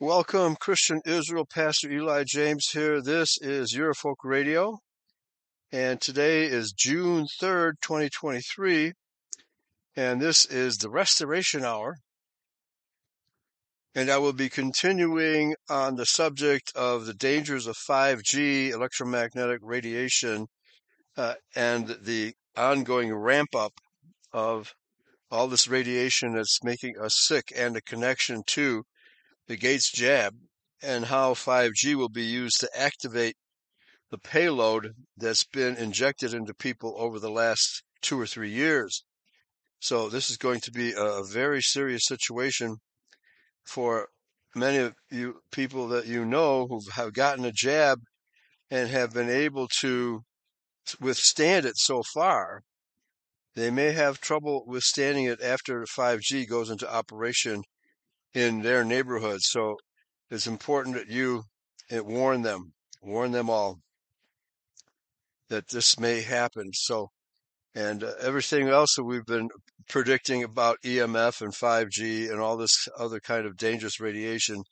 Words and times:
Welcome, 0.00 0.56
Christian 0.56 1.02
Israel. 1.06 1.46
Pastor 1.46 1.88
Eli 1.88 2.24
James 2.26 2.68
here. 2.72 3.00
This 3.00 3.38
is 3.40 3.76
Eurofolk 3.76 4.16
Radio, 4.24 4.80
and 5.70 6.00
today 6.00 6.46
is 6.46 6.72
June 6.72 7.28
3rd, 7.40 7.74
2023, 7.80 8.94
and 9.94 10.20
this 10.20 10.46
is 10.46 10.78
the 10.78 10.90
Restoration 10.90 11.64
Hour. 11.64 11.94
And 13.94 14.10
I 14.10 14.18
will 14.18 14.32
be 14.32 14.48
continuing 14.48 15.54
on 15.70 15.94
the 15.94 16.06
subject 16.06 16.72
of 16.74 17.06
the 17.06 17.14
dangers 17.14 17.68
of 17.68 17.76
5G 17.76 18.70
electromagnetic 18.70 19.60
radiation 19.62 20.48
uh, 21.16 21.34
and 21.54 21.96
the 22.02 22.34
ongoing 22.56 23.14
ramp 23.14 23.54
up 23.54 23.74
of 24.32 24.74
all 25.30 25.46
this 25.46 25.68
radiation 25.68 26.34
that's 26.34 26.64
making 26.64 26.98
us 27.00 27.14
sick 27.16 27.52
and 27.54 27.76
a 27.76 27.80
connection 27.80 28.42
to 28.48 28.82
the 29.46 29.56
Gates 29.56 29.90
jab 29.90 30.34
and 30.82 31.06
how 31.06 31.34
5G 31.34 31.94
will 31.94 32.08
be 32.08 32.24
used 32.24 32.60
to 32.60 32.68
activate 32.74 33.36
the 34.10 34.18
payload 34.18 34.94
that's 35.16 35.44
been 35.44 35.76
injected 35.76 36.34
into 36.34 36.54
people 36.54 36.94
over 36.98 37.18
the 37.18 37.30
last 37.30 37.82
two 38.00 38.20
or 38.20 38.26
three 38.26 38.50
years. 38.50 39.04
So 39.80 40.08
this 40.08 40.30
is 40.30 40.36
going 40.36 40.60
to 40.60 40.70
be 40.70 40.92
a 40.96 41.22
very 41.22 41.60
serious 41.60 42.06
situation 42.06 42.76
for 43.66 44.08
many 44.54 44.78
of 44.78 44.94
you 45.10 45.40
people 45.50 45.88
that 45.88 46.06
you 46.06 46.24
know 46.24 46.66
who 46.66 46.80
have 46.94 47.12
gotten 47.12 47.44
a 47.44 47.52
jab 47.52 47.98
and 48.70 48.88
have 48.88 49.12
been 49.12 49.30
able 49.30 49.68
to 49.80 50.22
withstand 51.00 51.66
it 51.66 51.76
so 51.76 52.02
far. 52.14 52.62
They 53.54 53.70
may 53.70 53.92
have 53.92 54.20
trouble 54.20 54.64
withstanding 54.66 55.24
it 55.24 55.40
after 55.42 55.84
5G 55.84 56.48
goes 56.48 56.70
into 56.70 56.92
operation 56.92 57.62
in 58.34 58.62
their 58.62 58.84
neighborhood. 58.84 59.40
So 59.42 59.76
it's 60.30 60.46
important 60.46 60.96
that 60.96 61.08
you 61.08 61.44
eh, 61.90 62.00
warn 62.00 62.42
them, 62.42 62.72
warn 63.02 63.32
them 63.32 63.48
all 63.48 63.78
that 65.48 65.68
this 65.68 65.98
may 65.98 66.22
happen. 66.22 66.70
So, 66.72 67.10
and 67.74 68.02
uh, 68.02 68.12
everything 68.20 68.68
else 68.68 68.94
that 68.96 69.04
we've 69.04 69.26
been 69.26 69.48
predicting 69.88 70.42
about 70.42 70.78
EMF 70.84 71.40
and 71.40 71.52
5G 71.52 72.30
and 72.30 72.40
all 72.40 72.56
this 72.56 72.88
other 72.98 73.20
kind 73.20 73.46
of 73.46 73.56
dangerous 73.56 74.00
radiation 74.00 74.62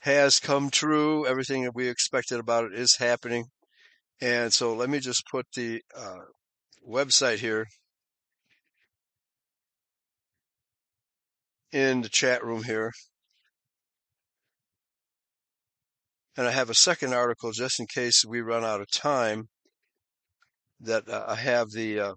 has 0.00 0.38
come 0.38 0.70
true. 0.70 1.26
Everything 1.26 1.64
that 1.64 1.74
we 1.74 1.88
expected 1.88 2.38
about 2.38 2.64
it 2.64 2.74
is 2.74 2.96
happening. 2.96 3.46
And 4.20 4.52
so 4.52 4.74
let 4.74 4.88
me 4.88 5.00
just 5.00 5.24
put 5.30 5.46
the 5.56 5.82
uh, 5.96 6.20
website 6.88 7.38
here 7.38 7.66
in 11.74 12.02
the 12.02 12.08
chat 12.08 12.44
room 12.44 12.62
here. 12.62 12.92
And 16.36 16.46
I 16.46 16.52
have 16.52 16.70
a 16.70 16.74
second 16.74 17.12
article 17.12 17.50
just 17.50 17.80
in 17.80 17.86
case 17.86 18.24
we 18.24 18.40
run 18.40 18.64
out 18.64 18.80
of 18.80 18.90
time 18.90 19.48
that 20.80 21.08
uh, 21.08 21.24
I 21.28 21.34
have 21.34 21.70
the. 21.72 22.00
Uh, 22.00 22.14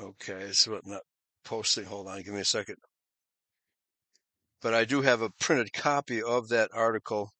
okay, 0.00 0.34
it's 0.34 0.68
not 0.68 1.02
posting. 1.44 1.84
Hold 1.84 2.06
on, 2.06 2.22
give 2.22 2.34
me 2.34 2.40
a 2.40 2.44
second. 2.44 2.76
But 4.62 4.74
I 4.74 4.84
do 4.84 5.02
have 5.02 5.22
a 5.22 5.30
printed 5.40 5.72
copy 5.72 6.22
of 6.22 6.48
that 6.48 6.70
article, 6.72 7.30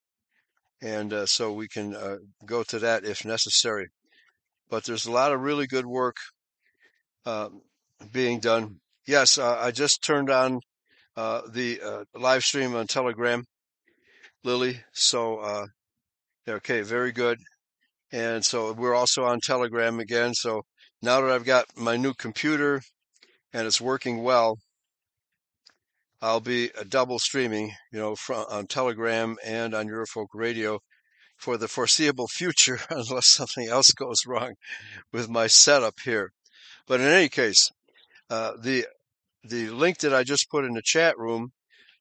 and 0.81 1.13
uh, 1.13 1.25
so 1.25 1.53
we 1.53 1.69
can 1.69 1.95
uh, 1.95 2.17
go 2.45 2.63
to 2.63 2.79
that 2.79 3.05
if 3.05 3.23
necessary. 3.23 3.87
But 4.69 4.83
there's 4.83 5.05
a 5.05 5.11
lot 5.11 5.31
of 5.31 5.41
really 5.41 5.67
good 5.67 5.85
work 5.85 6.15
um, 7.25 7.61
being 8.11 8.39
done. 8.39 8.79
Yes, 9.07 9.37
uh, 9.37 9.57
I 9.59 9.71
just 9.71 10.03
turned 10.03 10.29
on 10.29 10.59
uh, 11.15 11.41
the 11.51 11.81
uh, 11.81 12.03
live 12.15 12.43
stream 12.43 12.75
on 12.75 12.87
Telegram, 12.87 13.43
Lily. 14.43 14.81
So, 14.93 15.39
uh, 15.39 15.65
okay, 16.47 16.81
very 16.81 17.11
good. 17.11 17.39
And 18.11 18.43
so 18.45 18.73
we're 18.73 18.95
also 18.95 19.23
on 19.23 19.39
Telegram 19.39 19.99
again. 19.99 20.33
So 20.33 20.63
now 21.01 21.21
that 21.21 21.31
I've 21.31 21.45
got 21.45 21.65
my 21.75 21.97
new 21.97 22.13
computer 22.13 22.81
and 23.53 23.67
it's 23.67 23.81
working 23.81 24.23
well, 24.23 24.57
I'll 26.21 26.41
be 26.41 26.71
uh, 26.73 26.83
double 26.87 27.19
streaming, 27.19 27.71
you 27.91 27.99
know, 27.99 28.15
from 28.15 28.45
on 28.49 28.67
Telegram 28.67 29.37
and 29.43 29.73
on 29.73 29.87
Eurofolk 29.87 30.27
Radio 30.33 30.79
for 31.37 31.57
the 31.57 31.67
foreseeable 31.67 32.27
future, 32.31 32.79
unless 32.89 33.27
something 33.27 33.67
else 33.67 33.91
goes 33.91 34.25
wrong 34.27 34.55
with 35.13 35.29
my 35.29 35.47
setup 35.47 35.95
here. 36.03 36.31
But 36.87 36.99
in 36.99 37.07
any 37.07 37.29
case, 37.29 37.71
uh, 38.29 38.53
the 38.61 38.85
the 39.43 39.69
link 39.69 39.99
that 39.99 40.13
I 40.13 40.23
just 40.23 40.49
put 40.49 40.65
in 40.65 40.73
the 40.73 40.81
chat 40.83 41.17
room, 41.17 41.51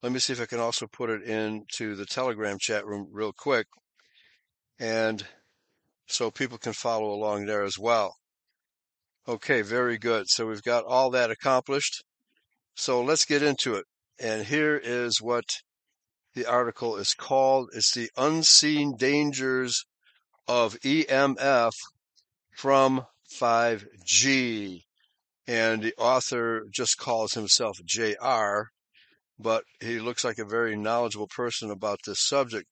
let 0.02 0.12
me 0.12 0.18
see 0.18 0.32
if 0.32 0.40
I 0.40 0.46
can 0.46 0.60
also 0.60 0.86
put 0.86 1.10
it 1.10 1.22
into 1.22 1.94
the 1.94 2.06
Telegram 2.06 2.58
chat 2.60 2.84
room 2.86 3.08
real 3.12 3.32
quick. 3.32 3.66
And 4.80 5.24
so 6.06 6.30
people 6.30 6.58
can 6.58 6.72
follow 6.72 7.10
along 7.10 7.46
there 7.46 7.62
as 7.62 7.78
well. 7.78 8.16
Okay, 9.26 9.62
very 9.62 9.98
good. 9.98 10.28
So 10.28 10.46
we've 10.46 10.62
got 10.62 10.84
all 10.84 11.10
that 11.10 11.30
accomplished. 11.30 12.02
So 12.74 13.02
let's 13.02 13.24
get 13.24 13.42
into 13.42 13.74
it. 13.74 13.84
And 14.20 14.46
here 14.46 14.76
is 14.76 15.20
what 15.20 15.44
the 16.34 16.46
article 16.46 16.96
is 16.96 17.14
called. 17.14 17.70
It's 17.74 17.92
the 17.92 18.10
unseen 18.16 18.96
dangers 18.96 19.84
of 20.46 20.78
EMF 20.80 21.72
from 22.56 23.04
5G 23.32 24.82
and 25.48 25.82
the 25.82 25.94
author 25.96 26.66
just 26.70 26.98
calls 26.98 27.32
himself 27.32 27.80
J.R., 27.82 28.68
but 29.38 29.64
he 29.80 29.98
looks 29.98 30.22
like 30.22 30.36
a 30.36 30.44
very 30.44 30.76
knowledgeable 30.76 31.26
person 31.26 31.70
about 31.70 32.00
this 32.04 32.20
subject. 32.20 32.66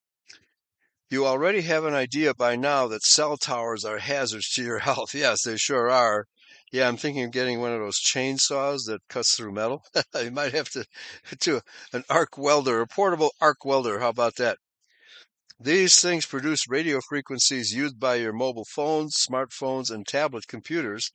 You 1.09 1.25
already 1.25 1.63
have 1.63 1.85
an 1.85 1.95
idea 1.95 2.35
by 2.35 2.55
now 2.55 2.87
that 2.89 3.03
cell 3.03 3.39
towers 3.39 3.85
are 3.87 3.99
hazards 3.99 4.51
to 4.51 4.63
your 4.63 4.79
health. 4.91 5.15
Yes, 5.15 5.45
they 5.45 5.57
sure 5.57 5.91
are. 5.91 6.27
Yeah, 6.71 6.87
I'm 6.87 6.99
thinking 6.99 7.25
of 7.25 7.31
getting 7.31 7.61
one 7.61 7.73
of 7.73 7.81
those 7.81 7.99
chainsaws 7.99 8.81
that 8.89 9.01
cuts 9.09 9.35
through 9.35 9.53
metal. 9.53 9.83
you 10.23 10.31
might 10.31 10.53
have 10.53 10.69
to 10.71 10.85
do 11.41 11.63
an 11.95 12.05
arc 12.11 12.37
welder, 12.37 12.83
a 12.83 12.87
portable 12.87 13.31
arc 13.41 13.65
welder. 13.65 14.01
How 14.01 14.11
about 14.11 14.37
that? 14.37 14.59
These 15.59 15.99
things 16.03 16.27
produce 16.27 16.69
radio 16.69 17.01
frequencies 17.09 17.73
used 17.73 17.99
by 17.99 18.17
your 18.17 18.35
mobile 18.35 18.67
phones, 18.67 19.15
smartphones, 19.15 19.91
and 19.91 20.07
tablet 20.07 20.47
computers 20.47 21.11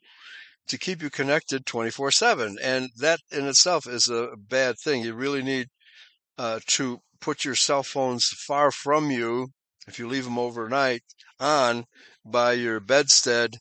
to 0.68 0.78
keep 0.78 1.02
you 1.02 1.10
connected 1.10 1.66
24 1.66 2.12
7. 2.12 2.58
And 2.62 2.90
that 2.98 3.20
in 3.32 3.48
itself 3.48 3.88
is 3.88 4.08
a 4.08 4.30
bad 4.38 4.76
thing. 4.80 5.04
You 5.04 5.14
really 5.14 5.44
need 5.44 5.68
uh, 6.38 6.60
to 6.68 7.00
put 7.20 7.46
your 7.46 7.56
cell 7.56 7.84
phones 7.84 8.26
far 8.26 8.72
from 8.72 9.12
you 9.12 9.50
if 9.88 10.00
you 10.00 10.08
leave 10.08 10.26
them 10.26 10.40
overnight 10.40 11.02
on 11.40 11.86
by 12.26 12.54
your 12.54 12.80
bedstead. 12.80 13.58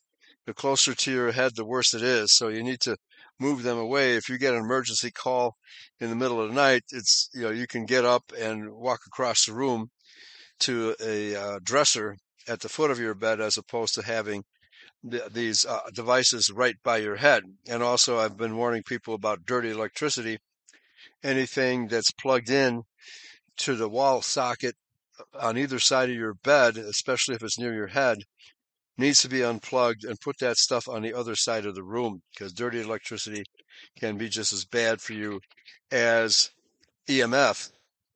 The 0.47 0.55
closer 0.55 0.95
to 0.95 1.13
your 1.13 1.33
head, 1.33 1.53
the 1.55 1.65
worse 1.65 1.95
it 1.95 2.03
is. 2.03 2.35
So 2.35 2.49
you 2.49 2.63
need 2.63 2.81
to 2.81 2.97
move 3.39 3.63
them 3.63 3.79
away. 3.79 4.17
If 4.17 4.29
you 4.29 4.39
get 4.39 4.55
an 4.55 4.61
emergency 4.61 5.11
call 5.11 5.57
in 6.01 6.11
the 6.11 6.17
middle 6.17 6.41
of 6.41 6.49
the 6.49 6.55
night, 6.55 6.83
it's, 6.91 7.29
you 7.35 7.43
know, 7.43 7.51
you 7.51 7.67
can 7.67 7.87
get 7.87 8.05
up 8.05 8.33
and 8.39 8.71
walk 8.73 9.01
across 9.07 9.45
the 9.45 9.53
room 9.53 9.91
to 10.61 10.95
a 11.03 11.35
uh, 11.37 11.59
dresser 11.63 12.17
at 12.49 12.61
the 12.61 12.69
foot 12.69 12.91
of 12.91 12.99
your 12.99 13.15
bed 13.15 13.41
as 13.41 13.57
opposed 13.57 13.95
to 13.95 14.03
having 14.03 14.45
these 15.03 15.65
uh, 15.65 15.81
devices 15.95 16.51
right 16.51 16.77
by 16.83 16.99
your 16.99 17.17
head. 17.17 17.43
And 17.69 17.83
also, 17.83 18.19
I've 18.19 18.37
been 18.37 18.57
warning 18.57 18.83
people 18.83 19.15
about 19.15 19.47
dirty 19.47 19.71
electricity. 19.71 20.39
Anything 21.23 21.89
that's 21.89 22.11
plugged 22.13 22.51
in 22.51 22.83
to 23.59 23.75
the 23.77 23.89
wall 23.89 24.23
socket 24.23 24.75
uh, 25.19 25.47
on 25.47 25.59
either 25.59 25.79
side 25.79 26.11
of 26.11 26.17
your 26.17 26.35
bed, 26.35 26.77
especially 26.77 27.35
if 27.35 27.43
it's 27.43 27.59
near 27.59 27.75
your 27.75 27.89
head, 27.89 28.19
needs 28.99 29.23
to 29.23 29.29
be 29.29 29.43
unplugged 29.43 30.05
and 30.05 30.21
put 30.21 30.39
that 30.39 30.59
stuff 30.59 30.89
on 30.89 31.03
the 31.03 31.15
other 31.15 31.35
side 31.35 31.65
of 31.65 31.75
the 31.75 31.83
room 31.83 32.21
because 32.33 32.53
dirty 32.53 32.81
electricity 32.81 33.43
can 33.99 34.19
be 34.19 34.29
just 34.29 34.53
as 34.53 34.65
bad 34.65 35.01
for 35.01 35.15
you 35.15 35.41
as 35.91 36.51
EMF 37.09 37.71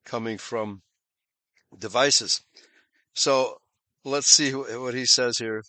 coming 0.05 0.37
from 0.37 0.81
devices. 1.77 2.41
So 3.13 3.57
let's 4.03 4.27
see 4.27 4.51
what 4.51 4.93
he 4.93 5.05
says 5.05 5.37
here. 5.39 5.63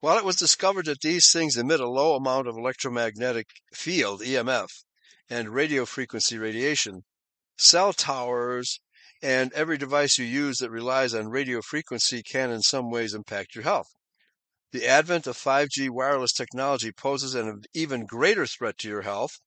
While 0.00 0.16
it 0.16 0.24
was 0.24 0.36
discovered 0.36 0.86
that 0.86 1.00
these 1.00 1.32
things 1.32 1.56
emit 1.56 1.80
a 1.80 1.88
low 1.88 2.14
amount 2.14 2.46
of 2.46 2.56
electromagnetic 2.56 3.48
field, 3.74 4.20
EMF, 4.20 4.68
and 5.28 5.52
radio 5.52 5.84
frequency 5.84 6.38
radiation, 6.38 7.02
cell 7.56 7.92
towers 7.92 8.78
and 9.20 9.52
every 9.54 9.76
device 9.76 10.16
you 10.16 10.24
use 10.24 10.58
that 10.58 10.70
relies 10.70 11.14
on 11.14 11.28
radio 11.28 11.60
frequency 11.60 12.22
can 12.22 12.50
in 12.50 12.62
some 12.62 12.90
ways 12.90 13.12
impact 13.12 13.56
your 13.56 13.64
health. 13.64 13.88
The 14.70 14.86
advent 14.86 15.26
of 15.26 15.36
5G 15.36 15.90
wireless 15.90 16.32
technology 16.32 16.92
poses 16.92 17.34
an 17.34 17.62
even 17.74 18.06
greater 18.06 18.46
threat 18.46 18.78
to 18.78 18.88
your 18.88 19.02
health. 19.02 19.40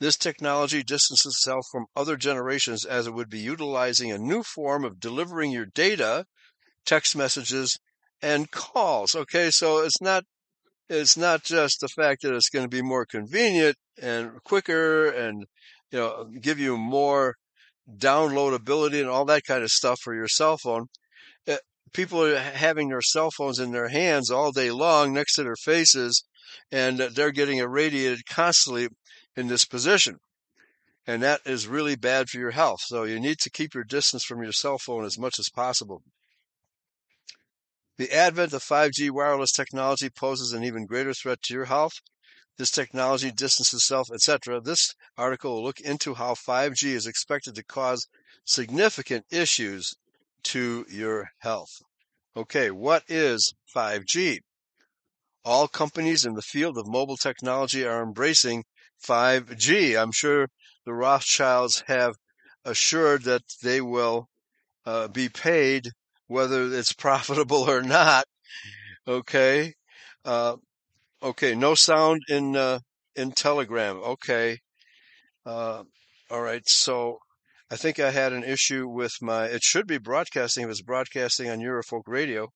This 0.00 0.16
technology 0.16 0.82
distances 0.82 1.34
itself 1.34 1.66
from 1.70 1.86
other 1.94 2.16
generations 2.16 2.84
as 2.84 3.06
it 3.06 3.14
would 3.14 3.30
be 3.30 3.38
utilizing 3.38 4.10
a 4.10 4.18
new 4.18 4.42
form 4.42 4.84
of 4.84 4.98
delivering 4.98 5.52
your 5.52 5.66
data, 5.66 6.26
text 6.84 7.14
messages, 7.14 7.78
and 8.22 8.50
calls. 8.50 9.14
Okay, 9.14 9.50
so 9.50 9.78
it's 9.78 10.00
not 10.00 10.24
it's 10.88 11.16
not 11.16 11.44
just 11.44 11.80
the 11.80 11.88
fact 11.88 12.22
that 12.22 12.34
it's 12.34 12.48
going 12.48 12.64
to 12.64 12.76
be 12.76 12.82
more 12.82 13.04
convenient 13.04 13.76
and 14.00 14.42
quicker 14.44 15.08
and 15.08 15.44
you 15.90 15.98
know 15.98 16.28
give 16.40 16.58
you 16.58 16.76
more 16.76 17.34
downloadability 17.96 19.00
and 19.00 19.08
all 19.08 19.24
that 19.24 19.44
kind 19.44 19.62
of 19.62 19.70
stuff 19.70 19.98
for 20.02 20.14
your 20.14 20.28
cell 20.28 20.58
phone. 20.58 20.86
Uh, 21.46 21.56
people 21.92 22.24
are 22.24 22.38
having 22.38 22.88
their 22.88 23.02
cell 23.02 23.30
phones 23.30 23.58
in 23.58 23.72
their 23.72 23.88
hands 23.88 24.30
all 24.30 24.52
day 24.52 24.70
long 24.70 25.12
next 25.12 25.34
to 25.34 25.42
their 25.42 25.56
faces, 25.56 26.24
and 26.70 26.98
they're 26.98 27.32
getting 27.32 27.58
irradiated 27.58 28.26
constantly 28.26 28.88
in 29.36 29.46
this 29.46 29.64
position. 29.64 30.16
And 31.06 31.22
that 31.22 31.40
is 31.46 31.66
really 31.66 31.96
bad 31.96 32.28
for 32.28 32.38
your 32.38 32.50
health. 32.50 32.80
So 32.82 33.04
you 33.04 33.18
need 33.18 33.38
to 33.38 33.50
keep 33.50 33.74
your 33.74 33.84
distance 33.84 34.24
from 34.24 34.42
your 34.42 34.52
cell 34.52 34.76
phone 34.78 35.06
as 35.06 35.18
much 35.18 35.38
as 35.38 35.48
possible. 35.48 36.02
The 37.98 38.12
advent 38.12 38.52
of 38.52 38.62
5G 38.62 39.10
wireless 39.10 39.50
technology 39.50 40.08
poses 40.08 40.52
an 40.52 40.62
even 40.62 40.86
greater 40.86 41.12
threat 41.12 41.42
to 41.42 41.54
your 41.54 41.64
health. 41.64 41.94
This 42.56 42.70
technology 42.70 43.32
distances 43.32 43.74
itself, 43.74 44.08
etc. 44.12 44.60
This 44.60 44.94
article 45.16 45.54
will 45.54 45.64
look 45.64 45.80
into 45.80 46.14
how 46.14 46.34
5G 46.34 46.90
is 46.90 47.08
expected 47.08 47.56
to 47.56 47.64
cause 47.64 48.06
significant 48.44 49.26
issues 49.30 49.96
to 50.44 50.86
your 50.88 51.32
health. 51.38 51.82
Okay, 52.36 52.70
what 52.70 53.02
is 53.08 53.52
5G? 53.74 54.42
All 55.44 55.66
companies 55.66 56.24
in 56.24 56.34
the 56.34 56.42
field 56.42 56.78
of 56.78 56.86
mobile 56.86 57.16
technology 57.16 57.84
are 57.84 58.02
embracing 58.02 58.64
5G. 59.04 60.00
I'm 60.00 60.12
sure 60.12 60.48
the 60.84 60.94
Rothschilds 60.94 61.82
have 61.88 62.14
assured 62.64 63.24
that 63.24 63.42
they 63.60 63.80
will 63.80 64.28
uh, 64.86 65.08
be 65.08 65.28
paid 65.28 65.90
whether 66.28 66.72
it's 66.72 66.92
profitable 67.06 67.68
or 67.68 67.82
not. 67.82 68.24
Okay. 69.06 69.74
Uh, 70.24 70.56
okay. 71.22 71.54
No 71.54 71.74
sound 71.74 72.22
in, 72.28 72.54
uh, 72.54 72.78
in 73.16 73.32
Telegram. 73.32 73.96
Okay. 73.96 74.58
Uh, 75.44 75.82
all 76.30 76.42
right. 76.42 76.66
So 76.68 77.18
I 77.70 77.76
think 77.76 77.98
I 77.98 78.10
had 78.10 78.32
an 78.32 78.44
issue 78.44 78.86
with 78.88 79.12
my, 79.20 79.46
it 79.46 79.62
should 79.62 79.86
be 79.86 79.98
broadcasting. 79.98 80.64
It 80.64 80.68
was 80.68 80.82
broadcasting 80.82 81.50
on 81.50 81.58
Eurofolk 81.58 82.02
radio. 82.06 82.48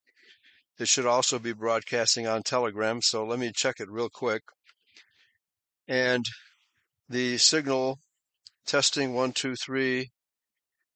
It 0.79 0.87
should 0.87 1.05
also 1.05 1.37
be 1.37 1.53
broadcasting 1.53 2.25
on 2.25 2.41
Telegram. 2.41 3.01
So 3.01 3.25
let 3.25 3.37
me 3.39 3.51
check 3.53 3.79
it 3.79 3.91
real 3.91 4.09
quick. 4.09 4.41
And 5.87 6.25
the 7.09 7.37
signal 7.37 7.99
testing 8.65 9.13
one, 9.13 9.33
two, 9.33 9.55
three. 9.55 10.11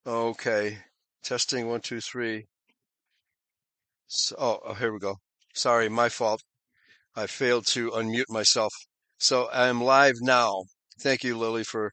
Okay. 0.06 0.80
Testing 1.24 1.68
one, 1.68 1.82
two, 1.82 2.02
three. 2.02 2.46
So, 4.08 4.36
oh, 4.40 4.60
oh, 4.66 4.74
here 4.74 4.94
we 4.94 5.00
go. 5.00 5.18
Sorry, 5.54 5.90
my 5.90 6.08
fault. 6.10 6.42
I 7.16 7.28
failed 7.28 7.66
to 7.68 7.92
unmute 7.92 8.30
myself. 8.30 8.74
So 9.18 9.50
I'm 9.52 9.82
live 9.82 10.16
now. 10.22 10.64
Thank 11.02 11.24
you, 11.24 11.38
Lily, 11.38 11.64
for 11.64 11.92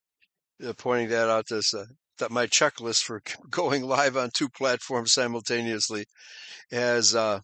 uh, 0.64 0.74
pointing 0.74 1.08
that 1.08 1.28
out. 1.28 1.46
This 1.48 1.74
uh, 1.74 1.86
that 2.18 2.30
my 2.30 2.46
checklist 2.46 3.02
for 3.02 3.20
going 3.50 3.82
live 3.82 4.16
on 4.16 4.30
two 4.32 4.48
platforms 4.48 5.12
simultaneously 5.12 6.04
has. 6.70 7.14
Uh, 7.14 7.40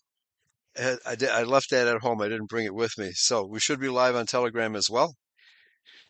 I, 0.78 1.16
did, 1.16 1.30
I 1.30 1.42
left 1.42 1.70
that 1.70 1.88
at 1.88 2.00
home. 2.00 2.20
I 2.20 2.28
didn't 2.28 2.48
bring 2.48 2.64
it 2.64 2.74
with 2.74 2.96
me. 2.96 3.10
So 3.14 3.44
we 3.44 3.58
should 3.58 3.80
be 3.80 3.88
live 3.88 4.14
on 4.14 4.26
Telegram 4.26 4.76
as 4.76 4.88
well. 4.88 5.14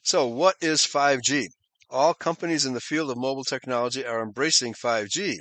So 0.02 0.26
what 0.26 0.56
is 0.60 0.82
5G? 0.82 1.46
All 1.88 2.12
companies 2.14 2.66
in 2.66 2.74
the 2.74 2.80
field 2.80 3.10
of 3.10 3.16
mobile 3.16 3.44
technology 3.44 4.04
are 4.04 4.22
embracing 4.22 4.74
5G. 4.74 5.38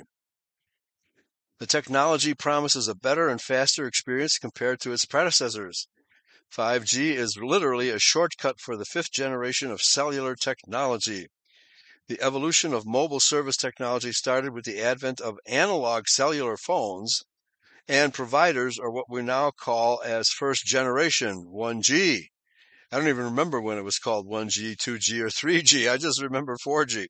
The 1.60 1.66
technology 1.66 2.32
promises 2.32 2.88
a 2.88 2.94
better 2.94 3.28
and 3.28 3.38
faster 3.38 3.86
experience 3.86 4.38
compared 4.38 4.80
to 4.80 4.92
its 4.92 5.04
predecessors. 5.04 5.88
5G 6.50 7.12
is 7.12 7.36
literally 7.36 7.90
a 7.90 7.98
shortcut 7.98 8.58
for 8.58 8.78
the 8.78 8.86
fifth 8.86 9.12
generation 9.12 9.70
of 9.70 9.82
cellular 9.82 10.34
technology. 10.34 11.26
The 12.08 12.18
evolution 12.22 12.72
of 12.72 12.86
mobile 12.86 13.20
service 13.20 13.58
technology 13.58 14.10
started 14.10 14.54
with 14.54 14.64
the 14.64 14.80
advent 14.80 15.20
of 15.20 15.38
analog 15.44 16.08
cellular 16.08 16.56
phones, 16.56 17.24
and 17.86 18.14
providers 18.14 18.78
are 18.78 18.90
what 18.90 19.10
we 19.10 19.20
now 19.20 19.50
call 19.50 20.00
as 20.02 20.30
first 20.30 20.64
generation 20.64 21.44
1G. 21.44 22.28
I 22.90 22.96
don't 22.96 23.08
even 23.08 23.24
remember 23.24 23.60
when 23.60 23.76
it 23.76 23.84
was 23.84 23.98
called 23.98 24.26
1G, 24.26 24.76
2G, 24.76 25.20
or 25.20 25.28
3G. 25.28 25.92
I 25.92 25.98
just 25.98 26.22
remember 26.22 26.56
4G. 26.56 27.08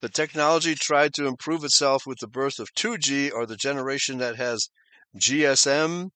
The 0.00 0.08
technology 0.08 0.74
tried 0.74 1.14
to 1.14 1.26
improve 1.26 1.64
itself 1.64 2.06
with 2.06 2.18
the 2.18 2.28
birth 2.28 2.58
of 2.58 2.74
2G 2.74 3.32
or 3.32 3.46
the 3.46 3.56
generation 3.56 4.18
that 4.18 4.36
has 4.36 4.68
GSM, 5.18 6.10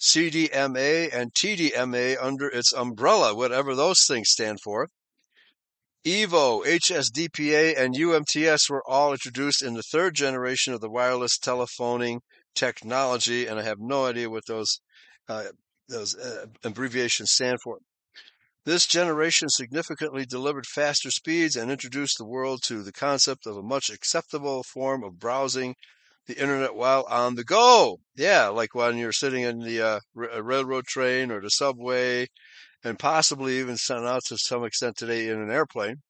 CDMA, 0.00 1.14
and 1.14 1.32
TDMA 1.32 2.16
under 2.20 2.48
its 2.48 2.72
umbrella, 2.72 3.34
whatever 3.34 3.74
those 3.74 4.04
things 4.06 4.28
stand 4.28 4.60
for. 4.60 4.88
EVO, 6.04 6.64
HSDPA, 6.64 7.78
and 7.78 7.94
UMTS 7.94 8.68
were 8.68 8.82
all 8.88 9.12
introduced 9.12 9.62
in 9.62 9.74
the 9.74 9.82
third 9.82 10.14
generation 10.14 10.74
of 10.74 10.80
the 10.80 10.90
wireless 10.90 11.38
telephoning 11.38 12.20
technology, 12.54 13.46
and 13.46 13.58
I 13.58 13.62
have 13.62 13.78
no 13.78 14.06
idea 14.06 14.28
what 14.28 14.46
those 14.46 14.80
uh, 15.28 15.44
those 15.88 16.16
uh, 16.16 16.46
abbreviations 16.64 17.30
stand 17.30 17.60
for. 17.62 17.78
This 18.64 18.86
generation 18.86 19.48
significantly 19.48 20.24
delivered 20.24 20.66
faster 20.66 21.10
speeds 21.10 21.56
and 21.56 21.68
introduced 21.68 22.16
the 22.16 22.24
world 22.24 22.62
to 22.66 22.84
the 22.84 22.92
concept 22.92 23.44
of 23.44 23.56
a 23.56 23.62
much 23.62 23.90
acceptable 23.90 24.62
form 24.62 25.02
of 25.02 25.18
browsing 25.18 25.74
the 26.26 26.38
internet 26.38 26.76
while 26.76 27.04
on 27.08 27.34
the 27.34 27.42
go. 27.42 27.98
Yeah, 28.14 28.46
like 28.48 28.72
when 28.72 28.98
you're 28.98 29.12
sitting 29.12 29.42
in 29.42 29.58
the 29.58 29.82
uh, 29.82 30.00
railroad 30.14 30.86
train 30.86 31.32
or 31.32 31.40
the 31.40 31.50
subway, 31.50 32.28
and 32.84 33.00
possibly 33.00 33.58
even 33.58 33.76
sent 33.76 34.04
out 34.04 34.22
to 34.26 34.38
some 34.38 34.64
extent 34.64 34.96
today 34.96 35.28
in 35.28 35.40
an 35.40 35.50
airplane. 35.50 36.02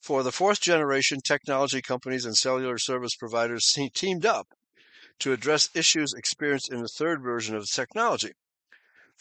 For 0.00 0.22
the 0.22 0.32
fourth 0.32 0.60
generation, 0.60 1.20
technology 1.20 1.82
companies 1.82 2.24
and 2.24 2.34
cellular 2.34 2.78
service 2.78 3.14
providers 3.14 3.66
teamed 3.94 4.24
up 4.24 4.48
to 5.18 5.32
address 5.34 5.68
issues 5.74 6.14
experienced 6.14 6.72
in 6.72 6.80
the 6.80 6.88
third 6.88 7.22
version 7.22 7.54
of 7.54 7.62
the 7.62 7.70
technology. 7.70 8.32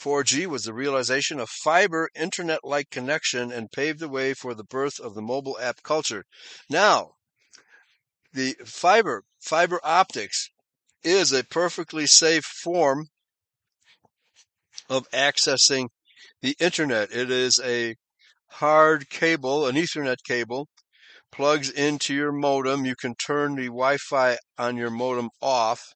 4G 0.02 0.48
was 0.48 0.64
the 0.64 0.74
realization 0.74 1.40
of 1.40 1.48
fiber 1.50 2.10
internet 2.16 2.62
like 2.64 2.90
connection 2.90 3.52
and 3.52 3.72
paved 3.72 4.00
the 4.00 4.10
way 4.10 4.34
for 4.34 4.56
the 4.56 4.64
birth 4.64 5.00
of 5.00 5.14
the 5.14 5.22
mobile 5.22 5.60
app 5.62 5.84
culture. 5.84 6.24
Now, 6.70 7.12
the 8.34 8.56
fiber, 8.66 9.24
fiber 9.40 9.80
optics 9.84 10.50
is 11.04 11.32
a 11.32 11.44
perfectly 11.44 12.08
safe 12.08 12.46
form 12.46 13.08
of 14.90 15.08
accessing 15.12 15.90
the 16.42 16.56
internet. 16.60 17.12
It 17.12 17.30
is 17.30 17.60
a 17.64 17.96
hard 18.48 19.10
cable, 19.10 19.68
an 19.68 19.76
Ethernet 19.76 20.24
cable, 20.28 20.68
plugs 21.32 21.70
into 21.70 22.14
your 22.16 22.32
modem. 22.32 22.86
You 22.86 22.96
can 22.96 23.14
turn 23.16 23.56
the 23.56 23.68
Wi 23.68 23.98
Fi 23.98 24.38
on 24.58 24.78
your 24.78 24.90
modem 24.90 25.30
off, 25.42 25.94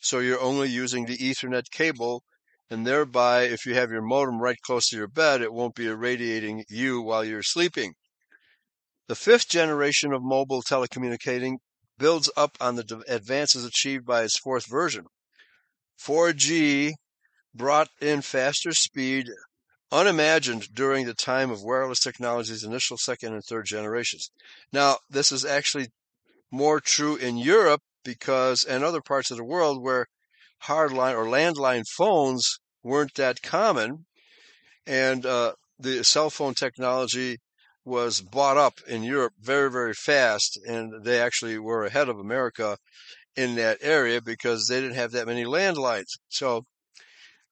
so 0.00 0.18
you're 0.18 0.40
only 0.40 0.68
using 0.68 1.06
the 1.06 1.16
Ethernet 1.16 1.70
cable 1.70 2.22
and 2.70 2.86
thereby, 2.86 3.42
if 3.42 3.64
you 3.64 3.74
have 3.74 3.90
your 3.90 4.02
modem 4.02 4.40
right 4.40 4.58
close 4.62 4.88
to 4.88 4.96
your 4.96 5.08
bed, 5.08 5.40
it 5.40 5.52
won't 5.52 5.74
be 5.74 5.86
irradiating 5.86 6.64
you 6.68 7.00
while 7.00 7.24
you're 7.24 7.42
sleeping. 7.42 7.94
The 9.08 9.14
fifth 9.14 9.48
generation 9.48 10.12
of 10.12 10.22
mobile 10.22 10.62
telecommunicating 10.62 11.58
builds 11.98 12.30
up 12.36 12.56
on 12.60 12.74
the 12.74 13.04
advances 13.08 13.64
achieved 13.64 14.04
by 14.04 14.22
its 14.22 14.38
fourth 14.38 14.66
version. 14.68 15.06
4G 16.04 16.92
brought 17.54 17.88
in 18.00 18.20
faster 18.20 18.72
speed 18.72 19.28
unimagined 19.92 20.74
during 20.74 21.06
the 21.06 21.14
time 21.14 21.50
of 21.50 21.62
wireless 21.62 22.00
technology's 22.00 22.64
initial 22.64 22.98
second 22.98 23.32
and 23.32 23.44
third 23.44 23.64
generations. 23.64 24.30
Now, 24.72 24.98
this 25.08 25.30
is 25.30 25.44
actually 25.44 25.88
more 26.50 26.80
true 26.80 27.16
in 27.16 27.38
Europe 27.38 27.80
because 28.04 28.64
and 28.64 28.84
other 28.84 29.00
parts 29.00 29.30
of 29.30 29.36
the 29.36 29.44
world 29.44 29.82
where 29.82 30.06
hardline 30.64 31.14
or 31.14 31.24
landline 31.24 31.84
phones 31.96 32.58
weren't 32.82 33.14
that 33.14 33.42
common, 33.42 34.06
and 34.86 35.26
uh, 35.26 35.52
the 35.78 36.04
cell 36.04 36.30
phone 36.30 36.54
technology 36.54 37.38
was 37.84 38.20
bought 38.20 38.56
up 38.56 38.80
in 38.88 39.02
Europe 39.02 39.34
very, 39.40 39.70
very 39.70 39.94
fast, 39.94 40.58
and 40.66 41.04
they 41.04 41.20
actually 41.20 41.58
were 41.58 41.84
ahead 41.84 42.08
of 42.08 42.18
America 42.18 42.76
in 43.36 43.54
that 43.56 43.78
area 43.80 44.20
because 44.20 44.66
they 44.66 44.80
didn't 44.80 44.96
have 44.96 45.12
that 45.12 45.26
many 45.26 45.44
landlines. 45.44 46.18
So, 46.28 46.64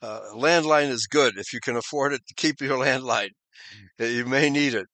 uh, 0.02 0.20
landline 0.34 0.88
is 0.88 1.06
good 1.06 1.38
if 1.38 1.52
you 1.52 1.60
can 1.60 1.76
afford 1.76 2.12
it. 2.12 2.22
To 2.26 2.34
keep 2.34 2.60
your 2.60 2.78
landline; 2.84 3.30
you 3.98 4.24
may 4.26 4.50
need 4.50 4.74
it. 4.74 4.86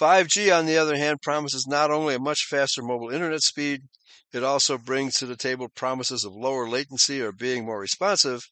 5G, 0.00 0.56
on 0.56 0.66
the 0.66 0.78
other 0.78 0.96
hand, 0.96 1.20
promises 1.22 1.66
not 1.66 1.90
only 1.90 2.14
a 2.14 2.20
much 2.20 2.46
faster 2.48 2.82
mobile 2.82 3.10
internet 3.10 3.42
speed, 3.42 3.82
it 4.32 4.44
also 4.44 4.78
brings 4.78 5.14
to 5.14 5.26
the 5.26 5.36
table 5.36 5.68
promises 5.68 6.24
of 6.24 6.32
lower 6.32 6.68
latency 6.68 7.20
or 7.20 7.32
being 7.32 7.64
more 7.64 7.80
responsive 7.80 8.48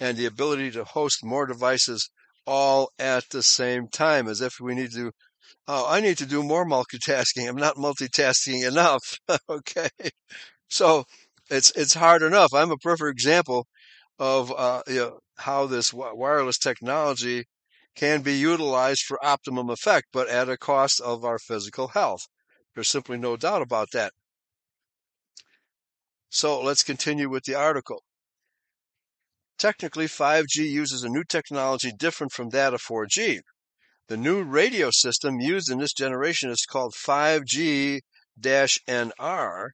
and 0.00 0.16
the 0.16 0.26
ability 0.26 0.70
to 0.70 0.84
host 0.84 1.24
more 1.24 1.46
devices 1.46 2.10
all 2.46 2.90
at 2.98 3.24
the 3.30 3.42
same 3.42 3.88
time 3.88 4.28
as 4.28 4.40
if 4.40 4.60
we 4.60 4.74
need 4.74 4.92
to 4.92 5.10
oh 5.68 5.86
i 5.88 6.00
need 6.00 6.18
to 6.18 6.26
do 6.26 6.42
more 6.42 6.66
multitasking 6.66 7.48
i'm 7.48 7.56
not 7.56 7.76
multitasking 7.76 8.66
enough 8.66 9.18
okay 9.48 9.88
so 10.68 11.04
it's 11.50 11.70
it's 11.72 11.94
hard 11.94 12.22
enough 12.22 12.52
i'm 12.52 12.70
a 12.70 12.76
perfect 12.76 13.10
example 13.10 13.66
of 14.18 14.52
uh, 14.52 14.82
you 14.86 14.96
know, 14.96 15.18
how 15.36 15.66
this 15.66 15.92
wireless 15.92 16.58
technology 16.58 17.44
can 17.96 18.22
be 18.22 18.34
utilized 18.34 19.02
for 19.02 19.24
optimum 19.24 19.70
effect, 19.70 20.06
but 20.12 20.28
at 20.28 20.48
a 20.48 20.56
cost 20.56 21.00
of 21.00 21.24
our 21.24 21.38
physical 21.38 21.88
health. 21.88 22.26
There's 22.74 22.88
simply 22.88 23.18
no 23.18 23.36
doubt 23.36 23.62
about 23.62 23.88
that. 23.92 24.12
So 26.34 26.60
let's 26.60 26.82
continue 26.82 27.28
with 27.28 27.44
the 27.44 27.54
article. 27.54 28.02
Technically, 29.56 30.06
5G 30.06 30.68
uses 30.68 31.04
a 31.04 31.08
new 31.08 31.22
technology 31.22 31.92
different 31.96 32.32
from 32.32 32.48
that 32.48 32.74
of 32.74 32.82
4G. 32.82 33.38
The 34.08 34.16
new 34.16 34.42
radio 34.42 34.90
system 34.90 35.38
used 35.38 35.70
in 35.70 35.78
this 35.78 35.92
generation 35.92 36.50
is 36.50 36.66
called 36.68 36.92
5G 36.96 38.00
NR 38.42 39.68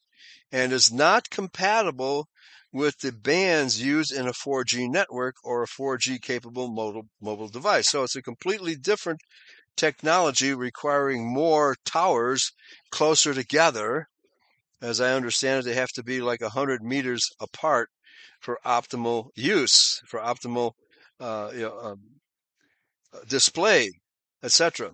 and 0.52 0.73
is 0.75 0.93
not 0.93 1.31
compatible 1.31 2.29
with 2.71 2.99
the 2.99 3.12
bands 3.12 3.81
used 3.81 4.12
in 4.12 4.29
a 4.29 4.35
4G 4.35 4.87
network 4.87 5.37
or 5.43 5.62
a 5.62 5.67
4G 5.67 6.21
capable 6.21 6.69
mobile, 6.69 7.09
mobile 7.23 7.49
device. 7.49 7.88
So 7.88 8.02
it's 8.02 8.17
a 8.17 8.23
completely 8.23 8.76
different 8.76 9.21
technology 9.79 10.52
requiring 10.52 11.26
more 11.26 11.75
towers 11.87 12.52
closer 12.90 13.33
together. 13.33 14.10
As 14.83 15.01
I 15.01 15.13
understand 15.13 15.61
it, 15.61 15.65
they 15.67 15.75
have 15.75 15.93
to 15.93 16.03
be 16.03 16.21
like 16.21 16.41
100 16.41 16.83
meters 16.83 17.29
apart 17.41 17.91
for 18.41 18.59
optimal 18.65 19.29
use, 19.35 20.01
for 20.07 20.21
optimal 20.21 20.73
uh, 21.19 21.51
you 21.53 21.61
know, 21.61 21.79
um, 21.79 22.01
display, 23.29 23.91
etc. 24.43 24.93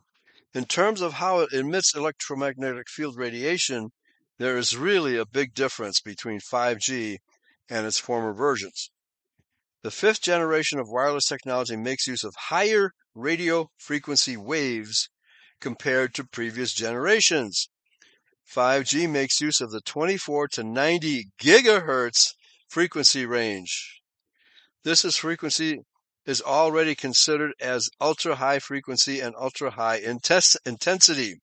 In 0.55 0.65
terms 0.65 1.01
of 1.01 1.15
how 1.15 1.41
it 1.41 1.53
emits 1.53 1.95
electromagnetic 1.95 2.89
field 2.89 3.17
radiation, 3.17 3.91
there 4.39 4.57
is 4.57 4.77
really 4.77 5.17
a 5.17 5.27
big 5.27 5.55
difference 5.55 6.01
between 6.01 6.41
5G 6.41 7.19
and 7.69 7.87
its 7.87 7.99
former 7.99 8.33
versions. 8.33 8.91
The 9.83 9.91
fifth 9.91 10.21
generation 10.21 10.79
of 10.79 10.89
wireless 10.89 11.27
technology 11.27 11.77
makes 11.77 12.07
use 12.07 12.25
of 12.25 12.35
higher 12.49 12.93
radio 13.15 13.71
frequency 13.79 14.37
waves 14.37 15.09
compared 15.61 16.13
to 16.15 16.25
previous 16.25 16.73
generations. 16.73 17.69
5G 18.55 19.11
makes 19.11 19.41
use 19.41 19.61
of 19.61 19.71
the 19.71 19.81
24 19.81 20.49
to 20.49 20.65
90 20.65 21.29
gigahertz 21.41 22.35
frequency 22.69 23.27
range. 23.27 24.01
This 24.85 25.05
is 25.05 25.17
frequency 25.17 25.81
is 26.27 26.43
already 26.43 26.95
considered 26.95 27.53
as 27.61 27.89
ultra 28.01 28.37
high 28.37 28.59
frequency 28.59 29.21
and 29.21 29.35
ultra 29.37 29.71
high 29.71 29.97
intensity. 29.97 31.41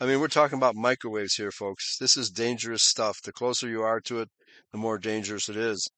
I 0.00 0.06
mean, 0.06 0.20
we're 0.20 0.28
talking 0.28 0.56
about 0.56 0.76
microwaves 0.76 1.34
here, 1.34 1.50
folks. 1.50 1.98
This 1.98 2.16
is 2.16 2.30
dangerous 2.30 2.82
stuff. 2.82 3.20
The 3.22 3.32
closer 3.32 3.68
you 3.68 3.82
are 3.82 4.00
to 4.02 4.20
it, 4.20 4.28
the 4.72 4.78
more 4.78 4.98
dangerous 4.98 5.48
it 5.48 5.56
is. 5.56 5.90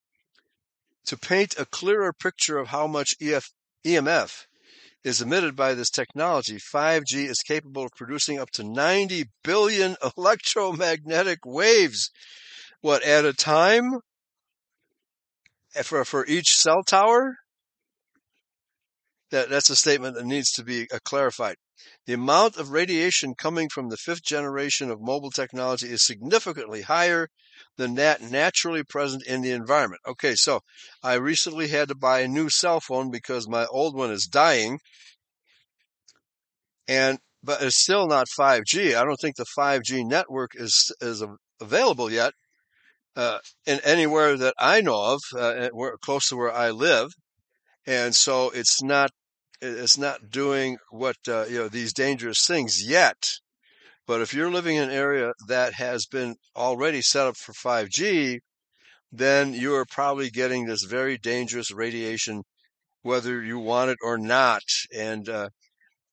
To 1.07 1.17
paint 1.17 1.55
a 1.59 1.67
clearer 1.67 2.13
picture 2.13 2.59
of 2.59 2.69
how 2.69 2.87
much 2.87 3.15
EF, 3.21 3.51
EMF 3.85 4.47
is 5.05 5.21
emitted 5.21 5.57
by 5.57 5.75
this 5.75 5.91
technology, 5.91 6.57
5G 6.57 7.29
is 7.29 7.39
capable 7.39 7.85
of 7.85 7.93
producing 7.97 8.39
up 8.39 8.51
to 8.53 8.65
90 8.65 9.25
billion 9.43 9.97
electromagnetic 10.17 11.41
waves. 11.45 12.11
What, 12.81 13.03
at 13.03 13.25
a 13.25 13.33
time? 13.33 14.01
Eh, 15.75 15.83
for, 15.83 16.05
for 16.05 16.27
each 16.27 16.57
cell 16.57 16.83
tower? 16.83 17.39
That, 19.33 19.49
that's 19.49 19.71
a 19.71 19.77
statement 19.77 20.15
that 20.15 20.25
needs 20.25 20.53
to 20.53 20.63
be 20.63 20.87
uh, 20.93 20.99
clarified. 21.05 21.57
The 22.07 22.13
amount 22.13 22.57
of 22.57 22.71
radiation 22.71 23.35
coming 23.35 23.69
from 23.69 23.89
the 23.89 23.97
fifth 23.97 24.23
generation 24.23 24.91
of 24.91 25.01
mobile 25.01 25.31
technology 25.31 25.89
is 25.89 26.07
significantly 26.07 26.83
higher 26.83 27.29
than 27.77 27.95
that 27.97 28.23
naturally 28.23 28.85
present 28.85 29.27
in 29.27 29.43
the 29.43 29.51
environment. 29.51 30.01
Okay, 30.07 30.37
so 30.37 30.61
I 31.03 31.15
recently 31.15 31.69
had 31.69 31.89
to 31.89 31.97
buy 31.97 32.21
a 32.21 32.29
new 32.29 32.49
cell 32.51 32.79
phone 32.79 33.11
because 33.11 33.49
my 33.49 33.67
old 33.67 33.97
one 33.97 34.13
is 34.13 34.27
dying. 34.27 34.79
And 36.87 37.19
but 37.43 37.63
it's 37.63 37.83
still 37.83 38.07
not 38.07 38.29
5G. 38.29 38.95
I 38.95 39.05
don't 39.05 39.17
think 39.21 39.37
the 39.37 39.47
5G 39.59 40.07
network 40.07 40.53
is 40.55 40.95
is 41.01 41.25
available 41.61 42.11
yet 42.13 42.35
uh, 43.17 43.39
in 43.67 43.81
anywhere 43.85 44.37
that 44.37 44.55
I 44.59 44.81
know 44.81 45.15
of, 45.15 45.21
uh, 45.37 45.69
close 46.05 46.29
to 46.29 46.37
where 46.37 46.53
I 46.53 46.71
live, 46.71 47.11
and 47.87 48.15
so 48.15 48.51
it's 48.51 48.83
not 48.83 49.11
it's 49.63 49.97
not 49.97 50.31
doing 50.31 50.77
what 50.91 51.17
uh, 51.29 51.45
you 51.49 51.59
know 51.59 51.69
these 51.69 51.93
dangerous 51.93 52.45
things 52.45 52.83
yet. 52.85 53.31
But 54.07 54.21
if 54.21 54.35
you're 54.35 54.51
living 54.51 54.77
in 54.77 54.85
an 54.85 54.91
area 54.91 55.33
that 55.47 55.75
has 55.75 56.07
been 56.07 56.37
already 56.57 57.01
set 57.03 57.29
up 57.29 57.37
for 57.37 57.53
5G, 57.53 58.41
then 59.13 59.55
you 59.55 59.75
are 59.77 59.85
probably 59.85 60.29
getting 60.29 60.67
this 60.67 60.83
very 60.83 61.17
dangerous 61.17 61.71
radiation, 61.71 62.43
whether 63.03 63.41
you 63.43 63.61
want 63.61 63.91
it 63.91 63.99
or 64.03 64.19
not. 64.19 64.63
And 64.93 65.29
uh, 65.29 65.51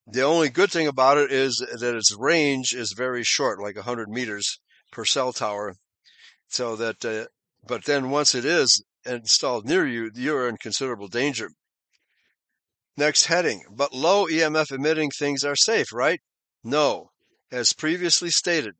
the 0.05 0.21
only 0.21 0.49
good 0.49 0.71
thing 0.71 0.87
about 0.87 1.17
it 1.17 1.31
is 1.31 1.57
that 1.57 1.95
its 1.95 2.15
range 2.15 2.73
is 2.73 2.93
very 2.95 3.23
short, 3.23 3.59
like 3.59 3.75
100 3.75 4.07
meters 4.09 4.59
per 4.91 5.03
cell 5.03 5.33
tower. 5.33 5.73
So 6.49 6.75
that, 6.75 7.03
uh, 7.03 7.25
but 7.67 7.85
then 7.85 8.11
once 8.11 8.35
it 8.35 8.45
is 8.45 8.83
installed 9.05 9.65
near 9.65 9.87
you, 9.87 10.11
you're 10.13 10.47
in 10.47 10.57
considerable 10.57 11.07
danger. 11.07 11.49
Next 12.97 13.25
heading. 13.25 13.63
But 13.71 13.93
low 13.93 14.27
EMF 14.27 14.71
emitting 14.71 15.11
things 15.11 15.43
are 15.43 15.55
safe, 15.55 15.93
right? 15.93 16.19
No. 16.63 17.11
As 17.51 17.73
previously 17.73 18.29
stated, 18.29 18.75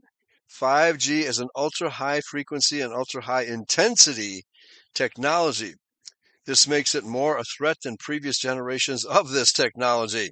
5G 0.50 1.24
is 1.24 1.40
an 1.40 1.50
ultra 1.56 1.90
high 1.90 2.22
frequency 2.22 2.82
and 2.82 2.94
ultra 2.94 3.22
high 3.22 3.44
intensity 3.44 4.44
technology. 4.94 5.76
This 6.46 6.68
makes 6.68 6.96
it 6.96 7.04
more 7.04 7.38
a 7.38 7.44
threat 7.44 7.78
than 7.84 7.98
previous 7.98 8.40
generations 8.40 9.06
of 9.06 9.30
this 9.30 9.52
technology. 9.52 10.32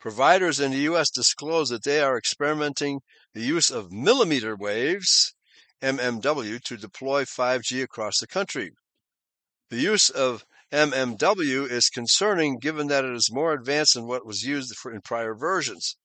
Providers 0.00 0.60
in 0.60 0.70
the 0.70 0.86
US 0.90 1.10
disclose 1.10 1.70
that 1.70 1.82
they 1.82 2.00
are 2.00 2.16
experimenting 2.16 3.00
the 3.34 3.40
use 3.40 3.70
of 3.70 3.90
millimeter 3.90 4.54
waves, 4.54 5.34
MMW, 5.82 6.62
to 6.62 6.76
deploy 6.76 7.24
5G 7.24 7.82
across 7.82 8.18
the 8.18 8.26
country. 8.26 8.72
The 9.70 9.80
use 9.80 10.10
of 10.10 10.44
MMW 10.72 11.70
is 11.70 11.88
concerning 11.88 12.58
given 12.58 12.88
that 12.88 13.04
it 13.04 13.14
is 13.14 13.32
more 13.32 13.52
advanced 13.52 13.94
than 13.94 14.06
what 14.06 14.26
was 14.26 14.42
used 14.42 14.74
in 14.84 15.00
prior 15.00 15.34
versions. 15.34 15.96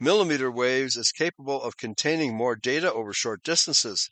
Millimeter 0.00 0.50
waves 0.50 0.96
is 0.96 1.12
capable 1.12 1.62
of 1.62 1.76
containing 1.76 2.34
more 2.34 2.56
data 2.56 2.92
over 2.92 3.12
short 3.12 3.44
distances. 3.44 4.10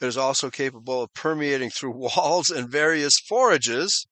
It 0.00 0.06
is 0.06 0.16
also 0.16 0.50
capable 0.50 1.02
of 1.02 1.14
permeating 1.14 1.70
through 1.70 1.92
walls 2.16 2.50
and 2.50 2.68
various 2.68 3.18
forages, 3.18 4.06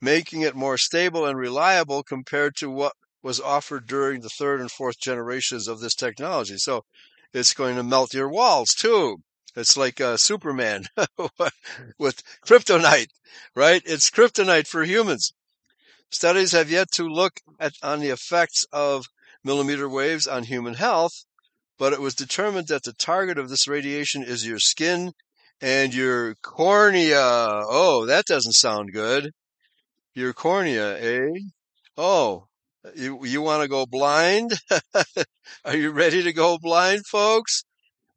making 0.00 0.40
it 0.40 0.56
more 0.56 0.76
stable 0.76 1.24
and 1.24 1.38
reliable 1.38 2.02
compared 2.02 2.56
to 2.56 2.68
what 2.68 2.94
was 3.22 3.40
offered 3.40 3.86
during 3.86 4.22
the 4.22 4.28
third 4.28 4.60
and 4.60 4.72
fourth 4.72 4.98
generations 4.98 5.68
of 5.68 5.78
this 5.78 5.94
technology. 5.94 6.56
So 6.56 6.84
it's 7.32 7.54
going 7.54 7.76
to 7.76 7.84
melt 7.84 8.14
your 8.14 8.28
walls 8.28 8.70
too. 8.70 9.22
It's 9.56 9.76
like 9.76 10.00
uh, 10.00 10.16
Superman 10.16 10.86
with 11.98 12.22
kryptonite, 12.46 13.10
right? 13.54 13.82
It's 13.84 14.10
kryptonite 14.10 14.66
for 14.66 14.84
humans. 14.84 15.32
Studies 16.10 16.52
have 16.52 16.70
yet 16.70 16.90
to 16.92 17.04
look 17.04 17.40
at 17.58 17.74
on 17.82 18.00
the 18.00 18.10
effects 18.10 18.64
of 18.72 19.06
millimeter 19.44 19.88
waves 19.88 20.26
on 20.26 20.44
human 20.44 20.74
health, 20.74 21.24
but 21.78 21.92
it 21.92 22.00
was 22.00 22.14
determined 22.14 22.68
that 22.68 22.82
the 22.84 22.92
target 22.92 23.38
of 23.38 23.48
this 23.48 23.68
radiation 23.68 24.22
is 24.22 24.46
your 24.46 24.58
skin 24.58 25.12
and 25.60 25.94
your 25.94 26.34
cornea. 26.36 27.16
Oh, 27.18 28.06
that 28.06 28.26
doesn't 28.26 28.52
sound 28.54 28.92
good. 28.92 29.30
Your 30.14 30.32
cornea, 30.32 30.98
eh? 30.98 31.40
Oh, 31.96 32.48
you 32.94 33.24
you 33.24 33.42
want 33.42 33.62
to 33.62 33.68
go 33.68 33.86
blind? 33.86 34.52
Are 35.64 35.76
you 35.76 35.90
ready 35.90 36.22
to 36.22 36.32
go 36.32 36.58
blind, 36.58 37.06
folks? 37.06 37.64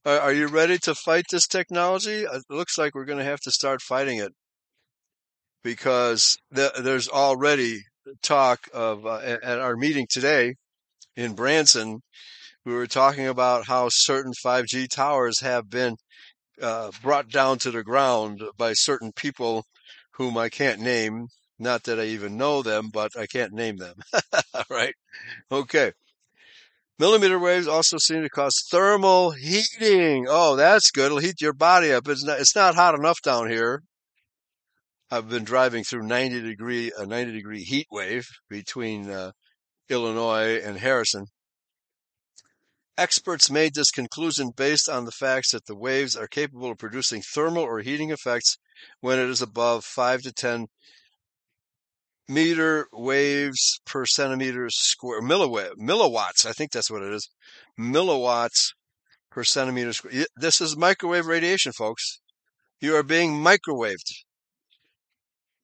Are, 0.06 0.34
you 0.34 0.48
ready 0.48 0.78
to 0.80 0.96
fight 0.96 1.26
this 1.32 1.48
technology? 1.48 2.24
It 2.24 2.44
looks 2.50 2.78
like 2.78 2.94
we're 2.94 3.06
going 3.06 3.20
to 3.20 3.24
have 3.24 3.40
to 3.42 3.52
start 3.52 3.82
fighting 3.82 4.18
it 4.18 4.34
because 5.64 6.38
th- 6.54 6.74
there's 6.82 7.08
already 7.08 7.80
talk 8.22 8.68
of 8.74 9.06
uh, 9.06 9.20
at 9.20 9.60
our 9.60 9.78
meeting 9.78 10.06
today 10.10 10.56
in 11.16 11.36
Branson. 11.36 12.02
We 12.66 12.74
were 12.74 12.88
talking 12.88 13.28
about 13.28 13.68
how 13.68 13.88
certain 13.90 14.34
5G 14.44 14.88
towers 14.90 15.40
have 15.42 15.70
been 15.70 15.96
uh, 16.62 16.92
brought 17.02 17.30
down 17.30 17.60
to 17.60 17.72
the 17.72 17.84
ground 17.84 18.44
by 18.58 18.74
certain 18.74 19.14
people 19.16 19.66
whom 20.16 20.38
I 20.38 20.50
can't 20.50 20.82
name. 20.82 21.28
Not 21.60 21.84
that 21.84 22.00
I 22.00 22.06
even 22.06 22.38
know 22.38 22.62
them, 22.62 22.90
but 22.92 23.18
I 23.18 23.26
can't 23.28 23.54
name 23.54 23.78
them. 23.78 23.96
Right. 24.70 24.96
Okay. 25.52 25.94
Millimeter 27.00 27.40
waves 27.40 27.68
also 27.68 27.98
seem 27.98 28.22
to 28.22 28.30
cause 28.30 28.56
thermal 28.70 29.32
heating. 29.32 30.28
Oh, 30.30 30.56
that's 30.56 30.92
good. 30.92 31.08
It'll 31.08 31.18
heat 31.18 31.42
your 31.42 31.54
body 31.54 31.92
up. 31.92 32.08
It's 32.08 32.24
not, 32.24 32.40
it's 32.40 32.56
not 32.56 32.76
hot 32.76 32.94
enough 32.94 33.18
down 33.24 33.50
here. 33.50 33.82
I've 35.10 35.30
been 35.30 35.44
driving 35.44 35.84
through 35.84 36.08
90 36.08 36.42
degree, 36.42 36.92
a 36.98 37.06
90 37.06 37.34
degree 37.34 37.64
heat 37.64 37.88
wave 37.92 38.26
between 38.50 39.10
uh, 39.10 39.32
Illinois 39.90 40.60
and 40.64 40.78
Harrison. 40.78 41.26
Experts 42.96 43.50
made 43.50 43.74
this 43.74 43.90
conclusion 43.90 44.52
based 44.56 44.88
on 44.88 45.06
the 45.06 45.12
facts 45.12 45.52
that 45.52 45.66
the 45.66 45.76
waves 45.76 46.16
are 46.16 46.28
capable 46.28 46.72
of 46.72 46.78
producing 46.78 47.24
thermal 47.34 47.64
or 47.64 47.80
heating 47.80 48.12
effects 48.12 48.58
when 49.02 49.18
it 49.18 49.30
is 49.30 49.42
above 49.42 49.84
5 49.84 50.22
to 50.22 50.32
10 50.32 50.68
meter 52.34 52.88
waves 52.92 53.80
per 53.86 54.06
centimeter 54.06 54.70
square 54.70 55.22
milliwatt 55.22 55.72
milliwatts 55.80 56.46
i 56.46 56.52
think 56.52 56.72
that's 56.72 56.92
what 56.92 57.04
it 57.04 57.14
is. 57.14 57.30
Milliwatts 57.80 58.74
per 59.32 59.44
centimeter 59.44 59.94
square 59.94 60.26
this 60.36 60.62
is 60.62 60.78
microwave 60.78 61.26
radiation 61.26 61.72
folks. 61.72 62.20
You 62.80 62.96
are 62.96 63.04
being 63.04 63.32
microwaved. 63.34 64.10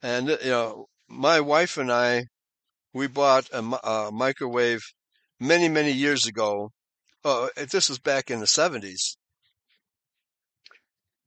And 0.02 0.30
you 0.30 0.52
know 0.52 0.86
my 1.08 1.40
wife 1.42 1.78
and 1.78 1.92
i 1.92 2.24
we 2.94 3.08
bought 3.08 3.50
a, 3.52 3.60
a 3.60 4.12
microwave 4.12 4.82
many 5.40 5.70
many 5.70 5.92
years 5.92 6.26
ago. 6.26 6.72
Uh, 7.24 7.50
this 7.72 7.90
was 7.90 8.00
back 8.00 8.32
in 8.32 8.40
the 8.40 8.46
70s 8.46 9.18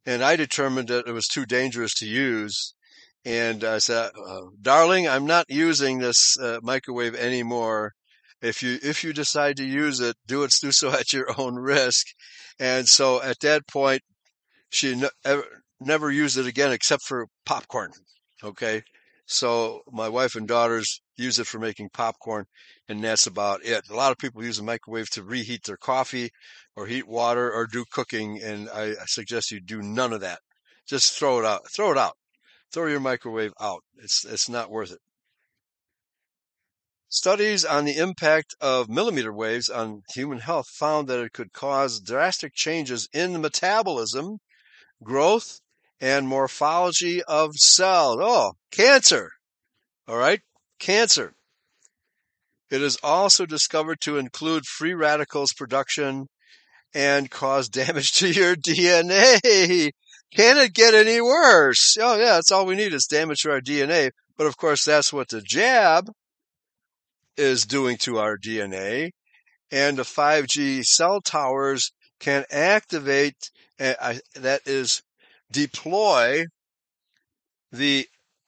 and 0.07 0.23
i 0.25 0.37
determined 0.37 0.89
that 0.89 1.07
it 1.07 1.13
was 1.13 1.27
too 1.27 1.45
dangerous 1.45 1.95
to 1.95 2.07
use 2.07 2.75
and 3.25 3.63
I 3.63 3.79
said, 3.79 4.11
uh, 4.17 4.47
"Darling, 4.61 5.09
I'm 5.09 5.27
not 5.27 5.47
using 5.49 5.99
this 5.99 6.37
uh, 6.39 6.59
microwave 6.63 7.15
anymore. 7.15 7.93
If 8.41 8.63
you 8.63 8.79
if 8.83 9.05
you 9.05 9.13
decide 9.13 9.57
to 9.59 9.65
use 9.65 10.01
it, 10.01 10.17
do 10.27 10.43
it 10.43 10.55
do 10.61 10.73
so 10.73 10.91
at 11.01 11.13
your 11.13 11.29
own 11.39 11.57
risk." 11.57 12.07
And 12.59 12.89
so 12.89 13.23
at 13.23 13.41
that 13.41 13.67
point, 13.69 14.03
she 14.71 14.97
ne- 14.97 15.09
ever, 15.25 15.45
never 15.81 16.11
used 16.11 16.39
it 16.39 16.47
again 16.47 16.73
except 16.73 17.05
for 17.05 17.27
popcorn. 17.47 17.93
Okay, 18.43 18.83
so 19.27 19.83
my 19.93 20.09
wife 20.09 20.35
and 20.35 20.49
daughters 20.49 21.01
use 21.17 21.39
it 21.39 21.47
for 21.47 21.61
making 21.61 21.91
popcorn, 21.91 22.47
and 22.89 23.05
that's 23.05 23.27
about 23.27 23.65
it. 23.65 23.89
A 23.89 23.95
lot 23.95 24.13
of 24.13 24.19
people 24.19 24.45
use 24.45 24.59
a 24.59 24.65
microwave 24.65 25.11
to 25.11 25.23
reheat 25.23 25.65
their 25.65 25.77
coffee, 25.77 26.31
or 26.75 26.87
heat 26.87 27.07
water, 27.07 27.53
or 27.53 27.67
do 27.67 27.85
cooking, 27.93 28.43
and 28.43 28.69
I 28.71 28.95
suggest 29.07 29.53
you 29.53 29.61
do 29.61 29.83
none 29.83 30.13
of 30.13 30.23
that. 30.23 30.41
Just 30.89 31.17
throw 31.17 31.39
it 31.39 31.45
out. 31.45 31.71
Throw 31.71 31.93
it 31.93 31.99
out 31.99 32.17
throw 32.73 32.87
your 32.87 33.01
microwave 33.01 33.53
out. 33.61 33.83
It's, 33.97 34.25
it's 34.25 34.49
not 34.49 34.71
worth 34.71 34.93
it. 34.93 34.99
Studies 37.09 37.65
on 37.65 37.85
the 37.85 37.99
impact 37.99 38.55
of 38.59 38.89
millimeter 38.89 39.33
waves 39.33 39.69
on 39.69 40.03
human 40.15 40.39
health 40.39 40.67
found 40.69 41.09
that 41.09 41.21
it 41.21 41.35
could 41.35 41.53
cause 41.53 42.01
drastic 42.01 42.55
changes 42.55 43.07
in 43.13 43.35
the 43.35 43.39
metabolism, 43.39 44.39
growth, 45.03 45.61
and 46.01 46.27
morphology 46.27 47.23
of 47.25 47.55
cells. 47.55 48.17
Oh, 48.19 48.53
cancer. 48.71 49.31
All 50.09 50.17
right, 50.17 50.41
cancer. 50.79 51.35
It 52.71 52.81
is 52.81 52.97
also 53.03 53.45
discovered 53.45 54.01
to 54.01 54.17
include 54.17 54.65
free 54.65 54.95
radicals 54.95 55.53
production 55.53 56.29
and 56.95 57.31
cause 57.31 57.69
damage 57.69 58.13
to 58.13 58.31
your 58.31 58.57
DNA. 58.57 59.91
Can 60.35 60.57
it 60.57 60.73
get 60.73 60.95
any 60.95 61.21
worse? 61.21 61.97
Oh, 62.01 62.17
yeah, 62.17 62.35
that's 62.35 62.51
all 62.51 62.65
we 62.65 62.75
need 62.75 62.95
is 62.95 63.05
damage 63.05 63.43
to 63.43 63.51
our 63.51 63.61
DNA. 63.61 64.13
But 64.39 64.47
of 64.47 64.57
course, 64.57 64.85
that's 64.85 65.13
what 65.13 65.29
the 65.29 65.43
jab 65.43 66.11
is 67.37 67.67
doing 67.67 67.99
to 67.99 68.17
our 68.19 68.39
DNA. 68.39 69.11
And 69.71 69.99
the 69.99 70.05
5G 70.05 70.85
cell 70.85 71.21
towers 71.21 71.93
can 72.19 72.45
activate, 72.51 73.51
uh, 73.79 74.15
that 74.37 74.63
is, 74.65 75.03
deploy 75.51 76.47
the 77.71 78.07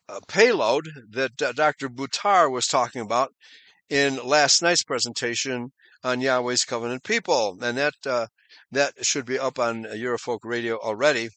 uh, 0.08 0.20
payload 0.26 0.88
that 1.10 1.36
Dr. 1.36 1.90
Buttar 1.90 2.50
was 2.50 2.66
talking 2.66 3.02
about 3.02 3.34
in 3.90 4.16
last 4.24 4.62
night's 4.62 4.84
presentation 4.84 5.72
on 6.02 6.22
Yahweh's 6.22 6.64
Covenant 6.64 7.04
People. 7.04 7.58
And 7.60 7.76
that, 7.76 7.94
uh, 8.06 8.26
that 8.72 8.94
should 9.04 9.26
be 9.26 9.38
up 9.38 9.58
on 9.58 9.84
Eurofolk 9.84 10.40
Radio 10.44 10.78
already 10.78 11.28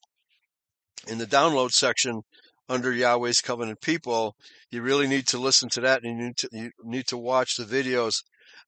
in 1.07 1.17
the 1.17 1.25
download 1.25 1.71
section 1.71 2.21
under 2.69 2.91
Yahweh's 2.91 3.41
Covenant 3.41 3.81
People, 3.81 4.35
you 4.71 4.81
really 4.81 5.07
need 5.07 5.27
to 5.27 5.37
listen 5.37 5.69
to 5.69 5.81
that 5.81 6.03
and 6.03 6.17
you 6.17 6.25
need 6.25 6.37
to, 6.37 6.49
you 6.51 6.71
need 6.83 7.07
to 7.07 7.17
watch 7.17 7.55
the 7.55 7.63
videos 7.63 8.23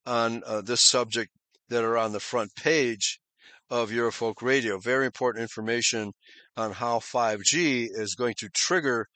on 0.05 0.41
uh, 0.45 0.61
this 0.61 0.81
subject 0.81 1.31
that 1.69 1.83
are 1.83 1.97
on 1.97 2.13
the 2.13 2.19
front 2.19 2.55
page 2.55 3.19
of 3.69 3.91
Eurofolk 3.91 4.41
Radio. 4.41 4.79
Very 4.79 5.05
important 5.05 5.41
information 5.41 6.13
on 6.57 6.71
how 6.71 6.99
5G 6.99 7.89
is 7.91 8.15
going 8.15 8.35
to 8.39 8.49
trigger 8.49 9.07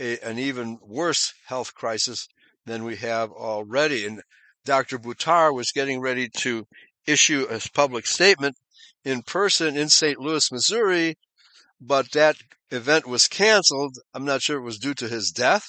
a, 0.00 0.18
an 0.20 0.38
even 0.38 0.78
worse 0.82 1.32
health 1.46 1.74
crisis 1.74 2.28
than 2.66 2.84
we 2.84 2.96
have 2.96 3.30
already. 3.30 4.06
And 4.06 4.22
Dr. 4.64 4.98
Buttar 4.98 5.54
was 5.54 5.72
getting 5.72 6.00
ready 6.00 6.28
to 6.38 6.66
issue 7.06 7.46
a 7.50 7.60
public 7.74 8.06
statement 8.06 8.56
in 9.04 9.22
person 9.22 9.76
in 9.76 9.88
St. 9.88 10.18
Louis, 10.18 10.50
Missouri, 10.52 11.16
but 11.84 12.12
that 12.12 12.36
event 12.70 13.08
was 13.08 13.26
canceled. 13.26 13.98
I'm 14.14 14.24
not 14.24 14.40
sure 14.40 14.56
it 14.56 14.62
was 14.62 14.78
due 14.78 14.94
to 14.94 15.08
his 15.08 15.32
death, 15.32 15.66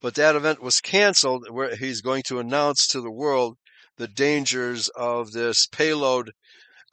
but 0.00 0.14
that 0.14 0.34
event 0.34 0.62
was 0.62 0.80
canceled 0.80 1.46
where 1.50 1.76
he's 1.76 2.00
going 2.00 2.22
to 2.28 2.38
announce 2.38 2.86
to 2.88 3.02
the 3.02 3.10
world 3.10 3.58
the 3.98 4.08
dangers 4.08 4.88
of 4.96 5.32
this 5.32 5.66
payload 5.66 6.32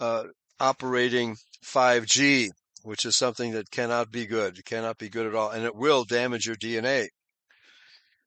uh, 0.01 0.25
operating 0.59 1.37
5G, 1.65 2.49
which 2.83 3.05
is 3.05 3.15
something 3.15 3.53
that 3.53 3.71
cannot 3.71 4.11
be 4.11 4.25
good. 4.25 4.57
It 4.57 4.65
cannot 4.65 4.97
be 4.97 5.07
good 5.07 5.25
at 5.25 5.33
all, 5.33 5.49
and 5.49 5.63
it 5.63 5.75
will 5.75 6.03
damage 6.03 6.45
your 6.45 6.57
DNA. 6.57 7.07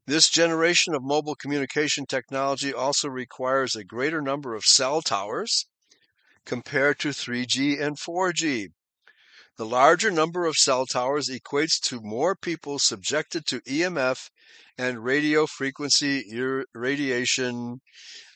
This 0.06 0.30
generation 0.30 0.94
of 0.94 1.02
mobile 1.02 1.34
communication 1.34 2.06
technology 2.06 2.72
also 2.72 3.08
requires 3.08 3.76
a 3.76 3.84
greater 3.84 4.22
number 4.22 4.54
of 4.54 4.64
cell 4.64 5.02
towers 5.02 5.66
compared 6.46 6.98
to 7.00 7.08
3G 7.08 7.80
and 7.80 7.98
4G. 7.98 8.68
The 9.56 9.66
larger 9.66 10.10
number 10.10 10.46
of 10.46 10.56
cell 10.56 10.84
towers 10.84 11.28
equates 11.28 11.80
to 11.82 12.00
more 12.02 12.34
people 12.34 12.80
subjected 12.80 13.46
to 13.46 13.60
EMF 13.60 14.28
and 14.76 15.04
radio 15.04 15.46
frequency 15.46 16.24
radiation. 16.74 17.80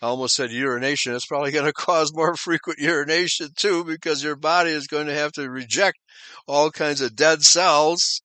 I 0.01 0.07
almost 0.07 0.37
said 0.37 0.53
urination. 0.53 1.17
It's 1.17 1.27
probably 1.27 1.51
going 1.51 1.67
to 1.73 1.73
cause 1.73 2.15
more 2.15 2.37
frequent 2.37 2.79
urination 2.79 3.49
too 3.57 3.83
because 3.83 4.23
your 4.23 4.37
body 4.37 4.71
is 4.71 4.87
going 4.87 5.09
to 5.09 5.15
have 5.15 5.33
to 5.33 5.51
reject 5.51 5.99
all 6.47 6.71
kinds 6.71 7.01
of 7.01 7.17
dead 7.17 7.43
cells. 7.43 8.23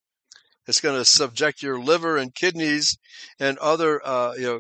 It's 0.67 0.79
going 0.79 0.97
to 0.99 1.03
subject 1.03 1.63
your 1.63 1.81
liver 1.81 2.17
and 2.17 2.33
kidneys 2.33 2.95
and 3.39 3.57
other, 3.57 4.05
uh, 4.05 4.33
you 4.35 4.43
know, 4.43 4.59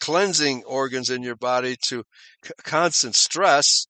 cleansing 0.00 0.64
organs 0.64 1.10
in 1.10 1.22
your 1.22 1.36
body 1.36 1.76
to 1.88 2.02
c- 2.42 2.52
constant 2.64 3.14
stress 3.14 3.86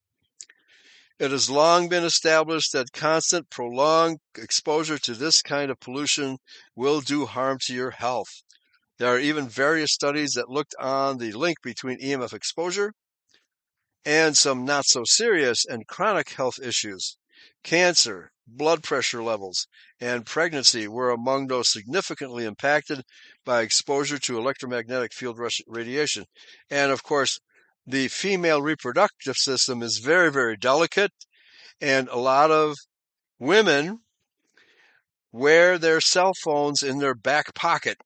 it 1.20 1.30
has 1.30 1.50
long 1.50 1.86
been 1.90 2.02
established 2.02 2.72
that 2.72 2.92
constant, 2.92 3.50
prolonged 3.50 4.18
exposure 4.38 4.96
to 4.98 5.12
this 5.12 5.42
kind 5.42 5.70
of 5.70 5.78
pollution 5.78 6.38
will 6.74 7.02
do 7.02 7.26
harm 7.26 7.58
to 7.60 7.74
your 7.74 7.90
health. 7.90 8.42
There 8.98 9.14
are 9.14 9.18
even 9.18 9.46
various 9.46 9.92
studies 9.92 10.32
that 10.32 10.48
looked 10.48 10.74
on 10.80 11.18
the 11.18 11.32
link 11.32 11.58
between 11.62 12.00
EMF 12.00 12.32
exposure 12.32 12.94
and 14.06 14.34
some 14.34 14.64
not 14.64 14.86
so 14.86 15.02
serious 15.04 15.66
and 15.66 15.86
chronic 15.86 16.30
health 16.30 16.58
issues. 16.62 17.18
Cancer, 17.62 18.32
blood 18.46 18.82
pressure 18.82 19.22
levels, 19.22 19.66
and 20.00 20.24
pregnancy 20.24 20.88
were 20.88 21.10
among 21.10 21.48
those 21.48 21.70
significantly 21.70 22.46
impacted 22.46 23.02
by 23.44 23.60
exposure 23.60 24.18
to 24.18 24.38
electromagnetic 24.38 25.12
field 25.12 25.38
radiation. 25.66 26.24
And 26.70 26.90
of 26.90 27.02
course, 27.02 27.40
the 27.86 28.08
female 28.08 28.62
reproductive 28.62 29.36
system 29.36 29.82
is 29.82 29.98
very, 29.98 30.30
very 30.30 30.56
delicate. 30.56 31.12
And 31.80 32.08
a 32.08 32.18
lot 32.18 32.50
of 32.50 32.76
women 33.38 34.00
wear 35.32 35.78
their 35.78 36.00
cell 36.00 36.32
phones 36.34 36.82
in 36.82 36.98
their 36.98 37.14
back 37.14 37.54
pocket, 37.54 37.98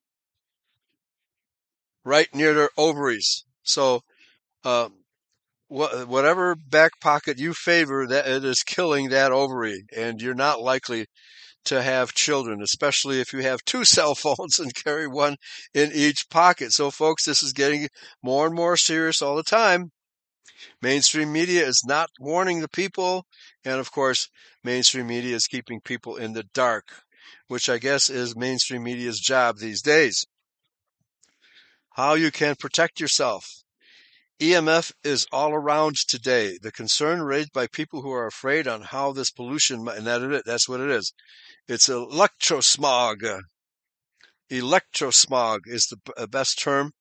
right 2.04 2.32
near 2.34 2.54
their 2.54 2.70
ovaries. 2.76 3.44
So, 3.62 4.02
uh, 4.64 4.88
wh- 5.68 6.08
whatever 6.08 6.54
back 6.54 6.92
pocket 7.00 7.38
you 7.38 7.54
favor, 7.54 8.06
that 8.06 8.28
it 8.28 8.44
is 8.44 8.62
killing 8.62 9.08
that 9.10 9.32
ovary, 9.32 9.84
and 9.94 10.20
you're 10.20 10.34
not 10.34 10.60
likely 10.60 11.06
to 11.64 11.82
have 11.82 12.14
children, 12.14 12.62
especially 12.62 13.20
if 13.20 13.32
you 13.32 13.40
have 13.40 13.64
two 13.64 13.84
cell 13.96 14.14
phones 14.14 14.58
and 14.58 14.74
carry 14.74 15.06
one 15.06 15.36
in 15.72 15.90
each 15.92 16.28
pocket. 16.30 16.72
So 16.72 16.90
folks, 16.90 17.24
this 17.24 17.42
is 17.42 17.52
getting 17.52 17.88
more 18.22 18.46
and 18.46 18.54
more 18.54 18.76
serious 18.76 19.22
all 19.22 19.36
the 19.36 19.42
time. 19.42 19.90
Mainstream 20.80 21.32
media 21.32 21.66
is 21.66 21.82
not 21.86 22.10
warning 22.20 22.60
the 22.60 22.68
people. 22.68 23.26
And 23.64 23.80
of 23.80 23.90
course, 23.90 24.28
mainstream 24.62 25.06
media 25.06 25.34
is 25.34 25.46
keeping 25.46 25.80
people 25.80 26.16
in 26.16 26.32
the 26.32 26.44
dark, 26.54 26.84
which 27.48 27.68
I 27.68 27.78
guess 27.78 28.08
is 28.10 28.36
mainstream 28.36 28.84
media's 28.84 29.20
job 29.20 29.58
these 29.58 29.82
days. 29.82 30.26
How 31.92 32.14
you 32.14 32.30
can 32.30 32.56
protect 32.56 33.00
yourself. 33.00 33.63
EMF 34.40 34.92
is 35.02 35.26
all 35.32 35.52
around 35.52 35.96
today. 35.96 36.58
The 36.60 36.72
concern 36.72 37.22
raised 37.22 37.52
by 37.52 37.66
people 37.66 38.02
who 38.02 38.12
are 38.12 38.26
afraid 38.26 38.66
on 38.66 38.82
how 38.82 39.12
this 39.12 39.30
pollution, 39.30 39.86
and 39.88 40.06
that 40.06 40.22
it, 40.22 40.44
that's 40.44 40.68
what 40.68 40.80
it 40.80 40.90
is. 40.90 41.12
It's 41.68 41.88
electrosmog. 41.88 43.42
Electrosmog 44.50 45.60
is 45.66 45.86
the 45.86 46.12
uh, 46.16 46.26
best 46.26 46.58
term 46.58 46.92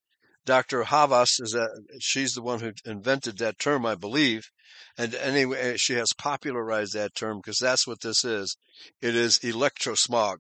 Dr. 0.45 0.83
Havas 0.83 1.39
is 1.39 1.55
she's 1.99 2.33
the 2.33 2.41
one 2.41 2.59
who 2.59 2.73
invented 2.85 3.37
that 3.37 3.59
term, 3.59 3.85
I 3.85 3.95
believe. 3.95 4.51
And 4.97 5.15
anyway, 5.15 5.77
she 5.77 5.93
has 5.93 6.11
popularized 6.13 6.93
that 6.93 7.15
term 7.15 7.37
because 7.37 7.59
that's 7.59 7.87
what 7.87 8.01
this 8.01 8.25
is. 8.25 8.57
It 9.01 9.15
is 9.15 9.39
electrosmog. 9.39 10.37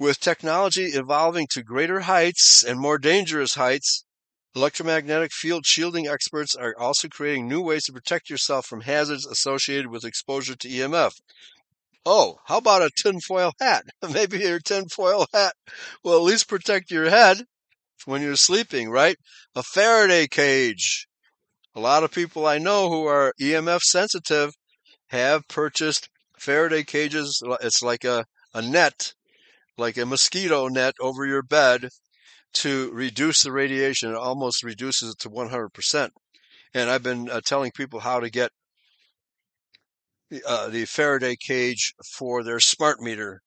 With 0.00 0.20
technology 0.20 0.86
evolving 0.86 1.46
to 1.50 1.62
greater 1.62 2.00
heights 2.00 2.64
and 2.64 2.80
more 2.80 2.98
dangerous 2.98 3.54
heights, 3.54 4.04
electromagnetic 4.58 5.32
field 5.32 5.64
shielding 5.64 6.08
experts 6.08 6.56
are 6.56 6.74
also 6.76 7.06
creating 7.08 7.46
new 7.46 7.62
ways 7.62 7.84
to 7.84 7.92
protect 7.92 8.28
yourself 8.28 8.66
from 8.66 8.80
hazards 8.80 9.24
associated 9.24 9.86
with 9.86 10.04
exposure 10.04 10.56
to 10.56 10.68
EMF. 10.68 11.12
Oh, 12.04 12.38
how 12.46 12.58
about 12.58 12.82
a 12.82 12.90
tinfoil 12.96 13.52
hat? 13.60 13.84
Maybe 14.12 14.38
your 14.38 14.58
tinfoil 14.58 15.26
hat 15.32 15.54
will 16.02 16.16
at 16.16 16.24
least 16.24 16.48
protect 16.48 16.90
your 16.90 17.08
head 17.08 17.44
when 18.04 18.20
you're 18.20 18.34
sleeping, 18.34 18.90
right? 18.90 19.16
A 19.54 19.62
Faraday 19.62 20.26
cage. 20.26 21.06
A 21.76 21.80
lot 21.80 22.02
of 22.02 22.10
people 22.10 22.44
I 22.44 22.58
know 22.58 22.88
who 22.88 23.06
are 23.06 23.34
EMF 23.40 23.82
sensitive 23.82 24.54
have 25.10 25.46
purchased 25.46 26.08
Faraday 26.36 26.82
cages. 26.82 27.40
It's 27.60 27.80
like 27.80 28.02
a, 28.02 28.26
a 28.52 28.62
net, 28.62 29.14
like 29.76 29.96
a 29.96 30.06
mosquito 30.06 30.66
net 30.66 30.94
over 31.00 31.24
your 31.24 31.42
bed 31.42 31.90
to 32.54 32.90
reduce 32.92 33.42
the 33.42 33.52
radiation. 33.52 34.10
It 34.10 34.16
almost 34.16 34.62
reduces 34.62 35.12
it 35.12 35.18
to 35.20 35.30
100%. 35.30 36.10
And 36.74 36.90
I've 36.90 37.02
been 37.02 37.30
uh, 37.30 37.40
telling 37.44 37.72
people 37.72 38.00
how 38.00 38.20
to 38.20 38.30
get 38.30 38.50
uh, 40.46 40.68
the 40.68 40.84
Faraday 40.84 41.36
cage 41.36 41.94
for 42.16 42.42
their 42.42 42.60
smart 42.60 43.00
meter. 43.00 43.42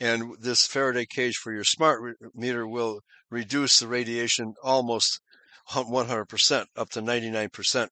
And 0.00 0.36
this 0.40 0.66
Faraday 0.66 1.06
cage 1.06 1.36
for 1.36 1.52
your 1.52 1.64
smart 1.64 2.16
meter 2.34 2.66
will 2.66 3.00
reduce 3.30 3.80
the 3.80 3.88
radiation 3.88 4.54
almost 4.62 5.20
100%, 5.70 6.66
up 6.76 6.90
to 6.90 7.02
99% 7.02 7.88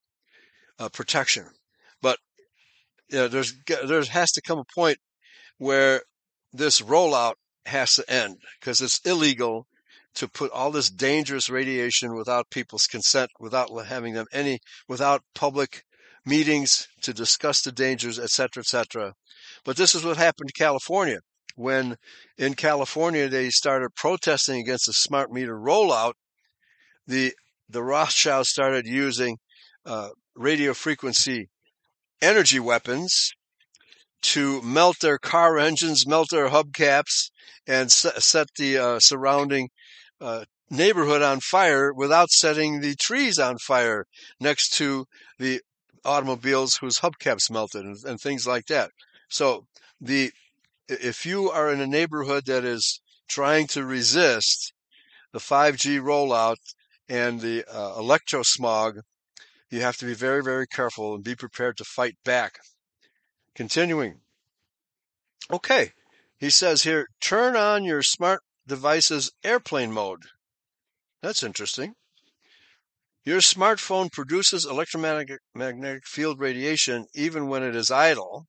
uh, 0.79 0.89
protection. 0.89 1.47
But 2.01 2.19
you 3.09 3.19
know, 3.19 3.29
there's 3.29 3.55
there 3.67 4.03
has 4.03 4.33
to 4.33 4.43
come 4.43 4.59
a 4.59 4.65
point 4.75 4.99
where 5.59 6.03
this 6.53 6.81
rollout 6.81 7.35
has 7.67 7.97
to 7.97 8.11
end 8.11 8.39
because 8.61 8.81
it's 8.81 9.01
illegal 9.01 9.67
to 10.17 10.29
put 10.29 10.51
all 10.51 10.71
this 10.71 10.91
dangerous 10.91 11.49
radiation 11.49 12.15
without 12.15 12.51
people's 12.51 12.87
consent, 12.87 13.31
without 13.39 13.71
having 13.87 14.15
them 14.15 14.27
any, 14.33 14.59
without 14.89 15.23
public 15.35 15.83
meetings 16.25 16.89
to 17.03 17.15
discuss 17.15 17.63
the 17.63 17.73
dangers, 17.73 18.19
etc., 18.19 18.61
etc. 18.61 19.15
But 19.65 19.77
this 19.77 19.95
is 19.95 20.05
what 20.05 20.17
happened 20.17 20.49
to 20.49 20.59
California 20.59 21.21
when 21.57 21.97
in 22.37 22.55
California 22.55 23.29
they 23.29 23.51
started 23.51 23.95
protesting 23.97 24.61
against 24.61 24.87
the 24.87 24.93
smart 24.93 25.33
meter 25.33 25.59
rollout. 25.59 26.13
The 27.07 27.33
the 27.69 27.83
Rothschilds 27.83 28.49
started 28.49 28.87
using 28.87 29.39
uh, 29.85 30.11
radio 30.37 30.73
frequency 30.73 31.49
energy 32.23 32.61
weapons 32.61 33.33
to 34.23 34.63
melt 34.63 34.97
their 35.01 35.19
car 35.19 35.59
engines, 35.59 36.07
melt 36.07 36.29
their 36.31 36.49
hubcaps, 36.49 37.31
and 37.67 37.91
set 37.91 38.49
the 38.57 38.79
uh, 38.79 39.01
surrounding 39.01 39.69
uh, 40.21 40.45
neighborhood 40.71 41.23
on 41.23 41.41
fire 41.41 41.93
without 41.93 42.31
setting 42.31 42.81
the 42.81 42.95
trees 42.97 43.39
on 43.39 43.59
fire 43.59 44.07
next 44.41 44.75
to 44.75 45.07
the 45.39 45.61
automobiles 46.05 46.77
whose 46.77 46.99
hubcaps 46.99 47.51
melted 47.51 47.85
and, 47.85 47.97
and 48.05 48.21
things 48.21 48.47
like 48.47 48.67
that. 48.67 48.91
So 49.29 49.67
the 50.01 50.33
if 50.89 51.27
you 51.27 51.51
are 51.51 51.73
in 51.73 51.81
a 51.81 51.87
neighborhood 51.87 52.47
that 52.47 52.65
is 52.65 53.01
trying 53.29 53.67
to 53.67 53.85
resist 53.85 54.73
the 55.33 55.41
5G 55.41 56.01
rollout 56.01 56.57
and 57.09 57.41
the 57.41 57.65
uh, 57.69 58.01
electrosmog, 58.01 59.01
you 59.71 59.81
have 59.81 59.97
to 59.97 60.07
be 60.07 60.15
very, 60.15 60.43
very 60.43 60.67
careful 60.67 61.15
and 61.15 61.25
be 61.25 61.35
prepared 61.35 61.77
to 61.79 61.85
fight 61.85 62.17
back. 62.25 62.61
Continuing. 63.55 64.21
Okay. 65.51 65.93
He 66.39 66.51
says 66.51 66.83
here, 66.83 67.07
turn 67.21 67.57
on 67.57 67.85
your 67.85 68.03
smart 68.03 68.43
device's 68.67 69.31
airplane 69.45 69.93
mode. 69.93 70.25
That's 71.23 71.43
interesting. 71.43 71.95
Your 73.25 73.41
smartphone 73.41 74.13
produces 74.13 74.65
electromagnetic 74.65 76.07
field 76.07 76.39
radiation 76.39 77.07
even 77.15 77.49
when 77.49 77.63
it 77.63 77.75
is 77.75 77.91
idle. 77.91 78.47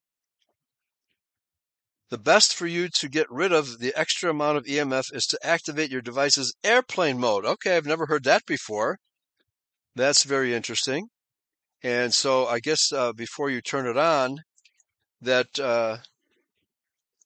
The 2.09 2.17
best 2.17 2.53
for 2.53 2.67
you 2.67 2.87
to 2.89 3.09
get 3.09 3.29
rid 3.29 3.51
of 3.51 3.79
the 3.79 3.93
extra 3.95 4.29
amount 4.29 4.57
of 4.57 4.65
EMF 4.65 5.13
is 5.13 5.25
to 5.27 5.39
activate 5.45 5.91
your 5.91 6.01
device's 6.01 6.53
airplane 6.63 7.19
mode. 7.19 7.43
Okay, 7.43 7.75
I've 7.75 7.85
never 7.85 8.05
heard 8.05 8.23
that 8.23 8.45
before. 8.45 8.99
That's 9.95 10.23
very 10.23 10.53
interesting. 10.53 11.09
And 11.83 12.13
so 12.13 12.45
I 12.47 12.59
guess 12.59 12.93
uh, 12.93 13.13
before 13.13 13.49
you 13.49 13.61
turn 13.61 13.87
it 13.87 13.97
on, 13.97 14.37
that 15.21 15.59
uh, 15.59 15.97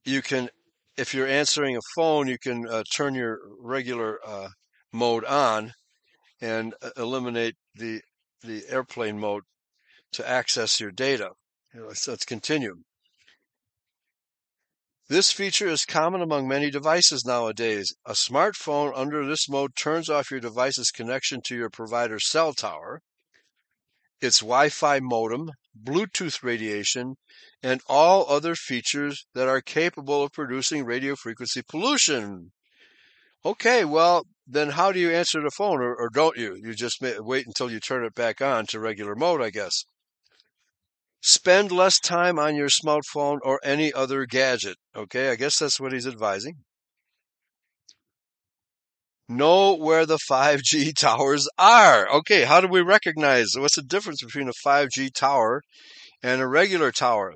you 0.03 0.21
can, 0.21 0.49
if 1.01 1.15
you're 1.15 1.27
answering 1.27 1.75
a 1.75 1.81
phone, 1.95 2.27
you 2.27 2.37
can 2.37 2.67
uh, 2.67 2.83
turn 2.95 3.15
your 3.15 3.39
regular 3.59 4.19
uh, 4.23 4.49
mode 4.93 5.25
on 5.25 5.73
and 6.39 6.75
uh, 6.83 6.91
eliminate 6.95 7.55
the 7.73 8.01
the 8.43 8.63
airplane 8.69 9.19
mode 9.19 9.43
to 10.11 10.27
access 10.27 10.79
your 10.79 10.91
data. 10.91 11.29
Let's, 11.73 12.07
let's 12.07 12.25
continue. 12.25 12.75
This 15.09 15.31
feature 15.31 15.67
is 15.67 15.85
common 15.85 16.21
among 16.21 16.47
many 16.47 16.71
devices 16.71 17.25
nowadays. 17.25 17.93
A 18.05 18.13
smartphone 18.13 18.91
under 18.95 19.25
this 19.25 19.49
mode 19.49 19.75
turns 19.75 20.09
off 20.09 20.31
your 20.31 20.39
device's 20.39 20.91
connection 20.91 21.41
to 21.45 21.55
your 21.55 21.69
provider's 21.69 22.29
cell 22.29 22.53
tower, 22.53 23.01
its 24.21 24.39
Wi-Fi 24.39 24.99
modem, 25.01 25.51
Bluetooth 25.79 26.43
radiation, 26.43 27.15
and 27.63 27.81
all 27.87 28.27
other 28.29 28.55
features 28.55 29.25
that 29.33 29.47
are 29.47 29.61
capable 29.61 30.23
of 30.23 30.33
producing 30.33 30.85
radio 30.85 31.15
frequency 31.15 31.61
pollution. 31.61 32.51
Okay, 33.43 33.85
well, 33.85 34.25
then 34.45 34.71
how 34.71 34.91
do 34.91 34.99
you 34.99 35.11
answer 35.11 35.41
the 35.41 35.51
phone, 35.51 35.81
or, 35.81 35.95
or 35.95 36.09
don't 36.09 36.37
you? 36.37 36.55
You 36.55 36.73
just 36.73 37.01
wait 37.01 37.47
until 37.47 37.71
you 37.71 37.79
turn 37.79 38.03
it 38.03 38.13
back 38.13 38.41
on 38.41 38.65
to 38.67 38.79
regular 38.79 39.15
mode, 39.15 39.41
I 39.41 39.49
guess. 39.49 39.85
Spend 41.21 41.71
less 41.71 41.99
time 41.99 42.39
on 42.39 42.55
your 42.55 42.69
smartphone 42.69 43.37
or 43.43 43.59
any 43.63 43.93
other 43.93 44.25
gadget. 44.25 44.77
Okay, 44.95 45.29
I 45.29 45.35
guess 45.35 45.59
that's 45.59 45.79
what 45.79 45.93
he's 45.93 46.07
advising. 46.07 46.63
Know 49.33 49.75
where 49.75 50.05
the 50.05 50.19
5G 50.29 50.93
towers 50.99 51.47
are. 51.57 52.05
Okay, 52.17 52.43
how 52.43 52.59
do 52.59 52.67
we 52.67 52.81
recognize 52.81 53.53
what's 53.55 53.77
the 53.77 53.81
difference 53.81 54.21
between 54.21 54.49
a 54.49 54.67
5G 54.67 55.13
tower 55.13 55.61
and 56.21 56.41
a 56.41 56.47
regular 56.47 56.91
tower? 56.91 57.35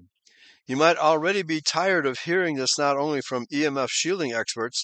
You 0.67 0.75
might 0.75 0.97
already 0.97 1.41
be 1.41 1.61
tired 1.61 2.05
of 2.05 2.19
hearing 2.19 2.57
this 2.57 2.77
not 2.77 2.97
only 2.97 3.21
from 3.21 3.45
EMF 3.45 3.87
shielding 3.89 4.33
experts, 4.33 4.83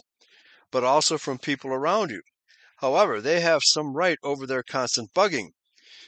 but 0.71 0.86
also 0.86 1.17
from 1.17 1.38
people 1.38 1.71
around 1.74 2.12
you. 2.12 2.21
However, 2.78 3.19
they 3.19 3.41
have 3.41 3.60
some 3.65 3.91
right 3.91 4.17
over 4.24 4.47
their 4.47 4.63
constant 4.63 5.13
bugging. 5.13 5.50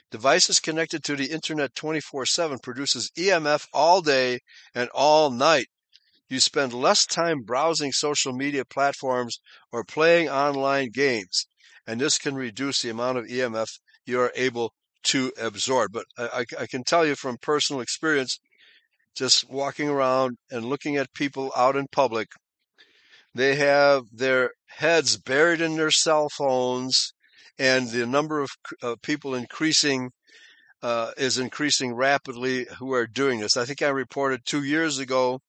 Devices 0.10 0.62
connected 0.62 1.04
to 1.04 1.18
the 1.18 1.32
internet 1.32 1.76
24/7 1.76 2.60
produces 2.60 3.12
EMF 3.18 3.68
all 3.74 4.02
day 4.02 4.40
and 4.74 4.90
all 4.92 5.30
night. 5.30 5.68
You 6.34 6.40
spend 6.40 6.74
less 6.74 7.06
time 7.06 7.44
browsing 7.44 7.92
social 7.92 8.34
media 8.34 8.66
platforms 8.66 9.40
or 9.72 9.84
playing 9.84 10.30
online 10.30 10.90
games, 10.90 11.46
and 11.86 12.02
this 12.02 12.18
can 12.18 12.34
reduce 12.34 12.82
the 12.82 12.90
amount 12.90 13.20
of 13.20 13.26
EMF 13.26 13.70
you 14.08 14.20
are 14.20 14.32
able 14.36 14.74
to 15.04 15.32
absorb. 15.40 15.92
But 15.92 16.06
I, 16.18 16.46
I 16.60 16.66
can 16.66 16.84
tell 16.84 17.06
you 17.06 17.14
from 17.14 17.38
personal 17.38 17.84
experience, 17.84 18.40
just 19.14 19.48
walking 19.48 19.88
around 19.88 20.38
and 20.50 20.66
looking 20.66 20.98
at 20.98 21.14
people 21.14 21.52
out 21.56 21.76
in 21.76 21.86
public, 21.92 22.30
they 23.36 23.54
have 23.58 24.06
their 24.12 24.54
heads 24.78 25.18
buried 25.18 25.62
in 25.62 25.76
their 25.76 25.92
cell 25.92 26.30
phones 26.30 27.14
and 27.60 27.90
the 27.90 28.08
number 28.08 28.40
of 28.40 28.50
uh, 28.82 28.96
people 29.04 29.36
increasing 29.36 30.10
uh, 30.82 31.12
is 31.16 31.38
increasing 31.38 31.94
rapidly 31.94 32.66
who 32.80 32.92
are 32.92 33.06
doing 33.06 33.40
this. 33.40 33.56
I 33.56 33.66
think 33.66 33.84
I 33.84 33.90
reported 33.90 34.48
two 34.48 34.64
years 34.64 34.98
ago 34.98 35.40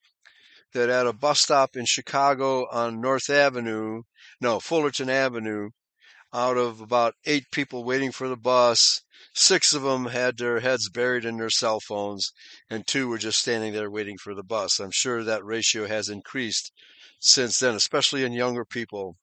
that 0.74 0.90
at 0.90 1.06
a 1.06 1.12
bus 1.12 1.40
stop 1.40 1.76
in 1.76 1.86
Chicago 1.86 2.68
on 2.70 3.00
North 3.00 3.30
Avenue, 3.30 4.02
no, 4.40 4.60
Fullerton 4.60 5.08
Avenue, 5.08 5.70
out 6.32 6.56
of 6.56 6.80
about 6.80 7.14
eight 7.24 7.44
people 7.52 7.84
waiting 7.84 8.10
for 8.12 8.28
the 8.28 8.36
bus, 8.36 9.02
six 9.34 9.72
of 9.72 9.82
them 9.82 10.06
had 10.06 10.36
their 10.36 10.60
heads 10.60 10.88
buried 10.90 11.24
in 11.24 11.36
their 11.36 11.48
cell 11.48 11.80
phones, 11.80 12.32
and 12.68 12.86
two 12.86 13.08
were 13.08 13.18
just 13.18 13.38
standing 13.38 13.72
there 13.72 13.90
waiting 13.90 14.18
for 14.18 14.34
the 14.34 14.42
bus. 14.42 14.80
I'm 14.80 14.90
sure 14.90 15.22
that 15.24 15.44
ratio 15.44 15.86
has 15.86 16.08
increased 16.08 16.72
since 17.20 17.60
then, 17.60 17.74
especially 17.74 18.24
in 18.24 18.32
younger 18.32 18.64
people. 18.64 19.16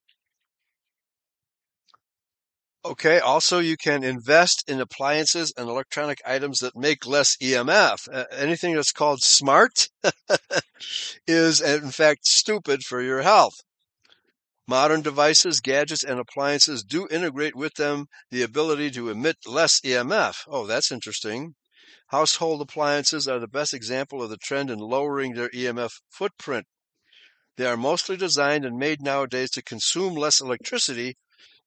Okay. 2.84 3.20
Also, 3.20 3.60
you 3.60 3.78
can 3.78 4.04
invest 4.04 4.63
in 4.67 4.82
appliances 4.82 5.54
and 5.56 5.70
electronic 5.70 6.20
items 6.26 6.60
that 6.60 6.76
make 6.76 7.06
less 7.06 7.38
EMF. 7.38 8.10
Uh, 8.12 8.26
anything 8.32 8.74
that's 8.74 8.91
called 8.91 9.22
smart 9.22 9.88
is, 11.28 11.62
in 11.62 11.91
fact, 11.91 12.26
stupid 12.26 12.82
for 12.82 13.00
your 13.02 13.22
health. 13.22 13.54
Modern 14.67 15.02
devices, 15.02 15.60
gadgets, 15.60 16.04
and 16.04 16.20
appliances 16.20 16.84
do 16.84 17.08
integrate 17.10 17.56
with 17.56 17.76
them 17.76 18.08
the 18.32 18.41
ability 18.41 18.89
to 18.91 19.10
emit 19.10 19.38
less 19.46 19.80
EMF. 19.82 20.38
Oh, 20.48 20.65
that's 20.65 20.91
interesting. 20.91 21.54
Household 22.08 22.62
appliances 22.62 23.28
are 23.28 23.39
the 23.39 23.48
best 23.48 23.76
example 23.76 24.24
of 24.24 24.32
the 24.32 24.38
trend 24.38 24.72
in 24.72 24.80
lowering 24.80 25.34
their 25.34 25.50
EMF 25.50 25.91
footprint. 26.10 26.65
They 27.58 27.65
are 27.65 27.78
mostly 27.78 28.17
designed 28.17 28.65
and 28.65 28.78
made 28.78 29.02
nowadays 29.02 29.52
to 29.52 29.62
consume 29.62 30.15
less 30.15 30.41
electricity 30.41 31.17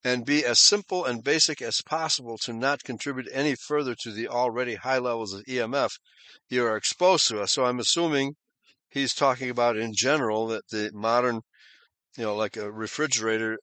and 0.04 0.26
be 0.26 0.44
as 0.44 0.58
simple 0.58 1.04
and 1.04 1.24
basic 1.24 1.62
as 1.62 1.80
possible 1.80 2.36
to 2.38 2.52
not 2.52 2.84
contribute 2.84 3.28
any 3.32 3.54
further 3.54 3.94
to 3.94 4.12
the 4.12 4.28
already 4.28 4.74
high 4.74 4.98
levels 4.98 5.32
of 5.32 5.44
EMF 5.46 5.98
you 6.50 6.64
are 6.64 6.76
exposed 6.76 7.26
to. 7.28 7.46
So 7.48 7.64
I'm 7.64 7.80
assuming 7.80 8.36
he's 8.90 9.14
talking 9.14 9.48
about 9.48 9.76
in 9.78 9.94
general 9.94 10.46
that 10.48 10.68
the 10.68 10.90
modern 10.92 11.40
you 12.16 12.24
know, 12.24 12.36
like 12.36 12.56
a 12.56 12.70
refrigerator 12.70 13.58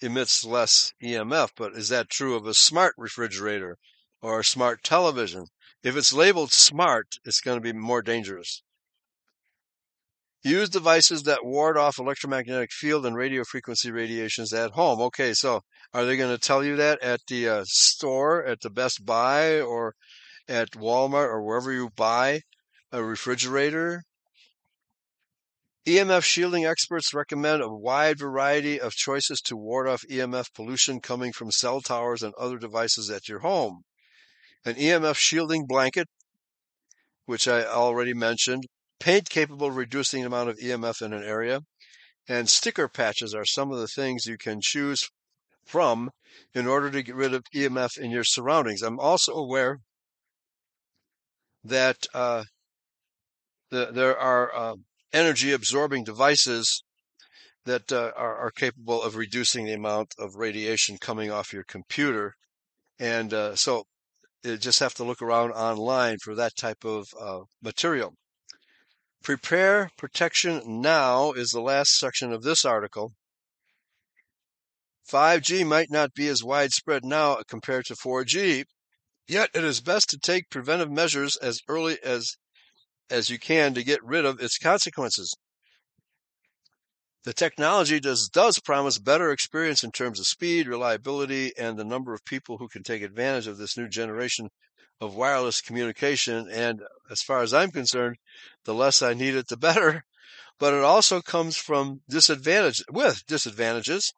emits 0.00 0.44
less 0.44 0.92
EMF, 1.02 1.50
but 1.56 1.72
is 1.72 1.88
that 1.88 2.10
true 2.10 2.34
of 2.34 2.46
a 2.46 2.54
smart 2.54 2.94
refrigerator 2.98 3.78
or 4.20 4.40
a 4.40 4.44
smart 4.44 4.82
television? 4.82 5.46
If 5.82 5.96
it's 5.96 6.12
labeled 6.12 6.52
smart, 6.52 7.16
it's 7.24 7.40
going 7.40 7.56
to 7.56 7.62
be 7.62 7.72
more 7.72 8.02
dangerous. 8.02 8.62
Use 10.44 10.68
devices 10.68 11.24
that 11.24 11.44
ward 11.44 11.76
off 11.76 11.98
electromagnetic 11.98 12.70
field 12.70 13.04
and 13.04 13.16
radio 13.16 13.42
frequency 13.42 13.90
radiations 13.90 14.52
at 14.52 14.70
home. 14.70 15.00
Okay, 15.00 15.34
so 15.34 15.62
are 15.92 16.04
they 16.04 16.16
going 16.16 16.34
to 16.34 16.40
tell 16.40 16.64
you 16.64 16.76
that 16.76 17.02
at 17.02 17.20
the 17.26 17.48
uh, 17.48 17.64
store, 17.66 18.44
at 18.44 18.60
the 18.60 18.70
Best 18.70 19.04
Buy, 19.04 19.60
or 19.60 19.94
at 20.46 20.70
Walmart, 20.72 21.28
or 21.28 21.42
wherever 21.42 21.72
you 21.72 21.90
buy 21.90 22.42
a 22.92 23.02
refrigerator? 23.02 24.02
EMF 25.88 26.22
shielding 26.22 26.66
experts 26.66 27.14
recommend 27.14 27.62
a 27.62 27.68
wide 27.68 28.18
variety 28.18 28.78
of 28.78 28.92
choices 28.92 29.40
to 29.40 29.56
ward 29.56 29.88
off 29.88 30.04
EMF 30.08 30.52
pollution 30.54 31.00
coming 31.00 31.32
from 31.32 31.50
cell 31.50 31.80
towers 31.80 32.22
and 32.22 32.34
other 32.34 32.58
devices 32.58 33.10
at 33.10 33.28
your 33.28 33.40
home. 33.40 33.82
An 34.64 34.74
EMF 34.74 35.16
shielding 35.16 35.66
blanket, 35.66 36.06
which 37.24 37.48
I 37.48 37.64
already 37.64 38.14
mentioned, 38.14 38.64
paint 39.00 39.28
capable 39.28 39.68
of 39.68 39.76
reducing 39.76 40.20
the 40.20 40.26
amount 40.26 40.50
of 40.50 40.58
EMF 40.58 41.02
in 41.02 41.12
an 41.12 41.22
area, 41.22 41.60
and 42.28 42.48
sticker 42.48 42.88
patches 42.88 43.34
are 43.34 43.44
some 43.44 43.72
of 43.72 43.78
the 43.78 43.88
things 43.88 44.26
you 44.26 44.36
can 44.36 44.60
choose 44.60 45.08
from 45.64 46.10
in 46.54 46.66
order 46.66 46.90
to 46.90 47.02
get 47.02 47.14
rid 47.14 47.34
of 47.34 47.44
EMF 47.54 47.98
in 47.98 48.10
your 48.10 48.24
surroundings. 48.24 48.82
I'm 48.82 48.98
also 48.98 49.32
aware 49.34 49.80
that 51.64 52.06
uh, 52.14 52.44
the, 53.70 53.90
there 53.92 54.18
are 54.18 54.54
uh, 54.54 54.74
energy 55.12 55.52
absorbing 55.52 56.04
devices 56.04 56.82
that 57.64 57.92
uh, 57.92 58.12
are, 58.16 58.36
are, 58.36 58.50
capable 58.50 59.02
of 59.02 59.16
reducing 59.16 59.66
the 59.66 59.74
amount 59.74 60.14
of 60.18 60.36
radiation 60.36 60.96
coming 60.98 61.30
off 61.30 61.52
your 61.52 61.64
computer. 61.64 62.32
And 62.98 63.34
uh, 63.34 63.56
so 63.56 63.84
you 64.42 64.56
just 64.56 64.80
have 64.80 64.94
to 64.94 65.04
look 65.04 65.20
around 65.20 65.52
online 65.52 66.16
for 66.22 66.34
that 66.34 66.56
type 66.56 66.84
of 66.84 67.06
uh, 67.20 67.40
material. 67.62 68.14
Prepare 69.22 69.90
protection 69.96 70.80
now 70.80 71.32
is 71.32 71.50
the 71.50 71.60
last 71.60 71.98
section 71.98 72.32
of 72.32 72.42
this 72.42 72.64
article. 72.64 73.12
5G 75.10 75.66
might 75.66 75.90
not 75.90 76.14
be 76.14 76.28
as 76.28 76.44
widespread 76.44 77.04
now 77.04 77.42
compared 77.48 77.86
to 77.86 77.94
4G, 77.94 78.64
yet 79.26 79.50
it 79.54 79.64
is 79.64 79.80
best 79.80 80.08
to 80.10 80.18
take 80.18 80.50
preventive 80.50 80.90
measures 80.90 81.36
as 81.36 81.60
early 81.68 81.98
as 82.02 82.36
as 83.10 83.30
you 83.30 83.38
can 83.38 83.72
to 83.74 83.82
get 83.82 84.04
rid 84.04 84.24
of 84.24 84.40
its 84.40 84.58
consequences. 84.58 85.34
The 87.24 87.32
technology 87.32 88.00
does, 88.00 88.28
does 88.28 88.58
promise 88.58 88.98
better 88.98 89.32
experience 89.32 89.82
in 89.82 89.92
terms 89.92 90.20
of 90.20 90.26
speed, 90.26 90.68
reliability, 90.68 91.52
and 91.56 91.78
the 91.78 91.84
number 91.84 92.14
of 92.14 92.24
people 92.24 92.58
who 92.58 92.68
can 92.68 92.82
take 92.82 93.02
advantage 93.02 93.46
of 93.46 93.58
this 93.58 93.76
new 93.76 93.88
generation 93.88 94.50
of 95.00 95.14
wireless 95.14 95.60
communication. 95.60 96.48
And 96.50 96.82
as 97.10 97.22
far 97.22 97.42
as 97.42 97.54
I'm 97.54 97.70
concerned, 97.70 98.16
the 98.64 98.74
less 98.74 99.02
I 99.02 99.14
need 99.14 99.34
it, 99.34 99.48
the 99.48 99.56
better. 99.68 100.04
But 100.58 100.74
it 100.74 100.82
also 100.82 101.20
comes 101.20 101.56
from 101.56 102.00
disadvantage 102.08 102.82
with 102.90 103.24
disadvantages 103.26 104.12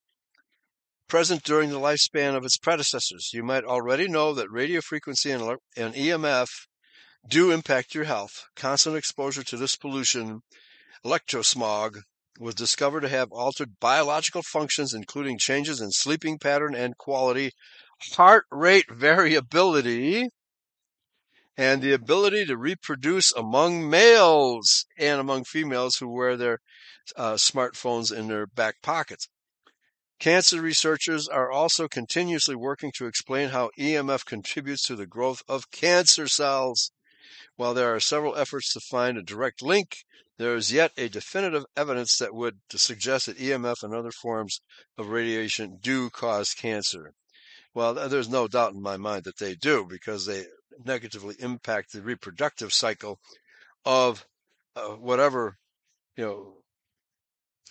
present 1.11 1.43
during 1.43 1.71
the 1.71 1.81
lifespan 1.81 2.37
of 2.37 2.45
its 2.45 2.57
predecessors. 2.57 3.31
You 3.35 3.43
might 3.43 3.65
already 3.65 4.09
know 4.09 4.33
that 4.33 4.51
radio 4.51 4.81
frequency 4.81 5.33
and, 5.33 5.43
and 5.77 5.95
EMF 5.95 6.49
do 7.29 7.51
impact 7.51 7.95
your 7.95 8.05
health. 8.05 8.45
Constant 8.57 8.97
exposure 8.97 9.43
to 9.43 9.57
this 9.57 9.77
pollution, 9.77 10.41
electrosmog, 11.05 12.01
was 12.39 12.55
discovered 12.55 13.01
to 13.03 13.09
have 13.09 13.33
altered 13.33 13.79
biological 13.81 14.43
functions, 14.43 14.95
including 14.95 15.37
changes 15.37 15.81
in 15.81 15.91
sleeping 15.91 16.39
pattern 16.39 16.75
and 16.75 16.97
quality, 16.97 17.51
heart 18.15 18.47
rate 18.51 18.91
variability, 18.91 20.31
and 21.61 21.83
the 21.83 21.93
ability 21.93 22.47
to 22.47 22.57
reproduce 22.57 23.33
among 23.33 23.91
males 23.91 24.87
and 24.99 25.21
among 25.21 25.45
females 25.45 25.97
who 25.97 26.09
wear 26.09 26.35
their 26.35 26.59
uh, 27.17 27.35
smartphones 27.35 28.11
in 28.11 28.29
their 28.29 28.47
back 28.47 28.77
pockets. 28.83 29.29
Cancer 30.19 30.63
researchers 30.63 31.29
are 31.29 31.53
also 31.53 31.87
continuously 31.87 32.55
working 32.55 32.91
to 32.97 33.05
explain 33.05 33.51
how 33.51 33.71
EMF 33.79 34.25
contributes 34.25 34.83
to 34.85 34.97
the 34.97 35.07
growth 35.07 35.43
of 35.47 35.71
cancer 35.71 36.27
cells. 36.27 36.93
While 37.57 37.75
there 37.75 37.95
are 37.95 38.01
several 38.01 38.37
efforts 38.37 38.73
to 38.73 38.81
find 38.81 39.19
a 39.19 39.23
direct 39.23 39.61
link, 39.61 39.99
there 40.39 40.55
is 40.55 40.73
yet 40.73 40.93
a 40.97 41.11
definitive 41.11 41.67
evidence 41.77 42.17
that 42.17 42.35
would 42.35 42.61
suggest 42.71 43.27
that 43.27 43.37
EMF 43.37 43.83
and 43.83 43.95
other 43.95 44.13
forms 44.13 44.63
of 44.97 45.11
radiation 45.11 45.77
do 45.83 46.09
cause 46.09 46.55
cancer. 46.55 47.13
Well, 47.75 47.93
there's 48.09 48.31
no 48.31 48.49
doubt 48.49 48.73
in 48.73 48.81
my 48.81 48.97
mind 48.97 49.25
that 49.25 49.37
they 49.37 49.57
do 49.57 49.87
because 49.87 50.25
they 50.25 50.47
negatively 50.85 51.37
impact 51.39 51.93
the 51.93 52.03
reproductive 52.03 52.73
cycle 52.73 53.19
of 53.85 54.27
uh, 54.77 54.89
whatever, 54.91 55.57
you 56.17 56.25
know, 56.25 56.55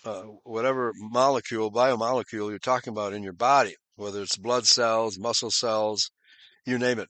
uh, 0.04 0.22
whatever 0.44 0.92
molecule, 0.96 1.70
biomolecule 1.70 2.50
you're 2.50 2.58
talking 2.58 2.92
about 2.92 3.12
in 3.12 3.22
your 3.22 3.32
body, 3.32 3.74
whether 3.96 4.22
it's 4.22 4.36
blood 4.36 4.66
cells, 4.66 5.18
muscle 5.18 5.50
cells, 5.50 6.10
you 6.64 6.78
name 6.78 6.98
it, 6.98 7.08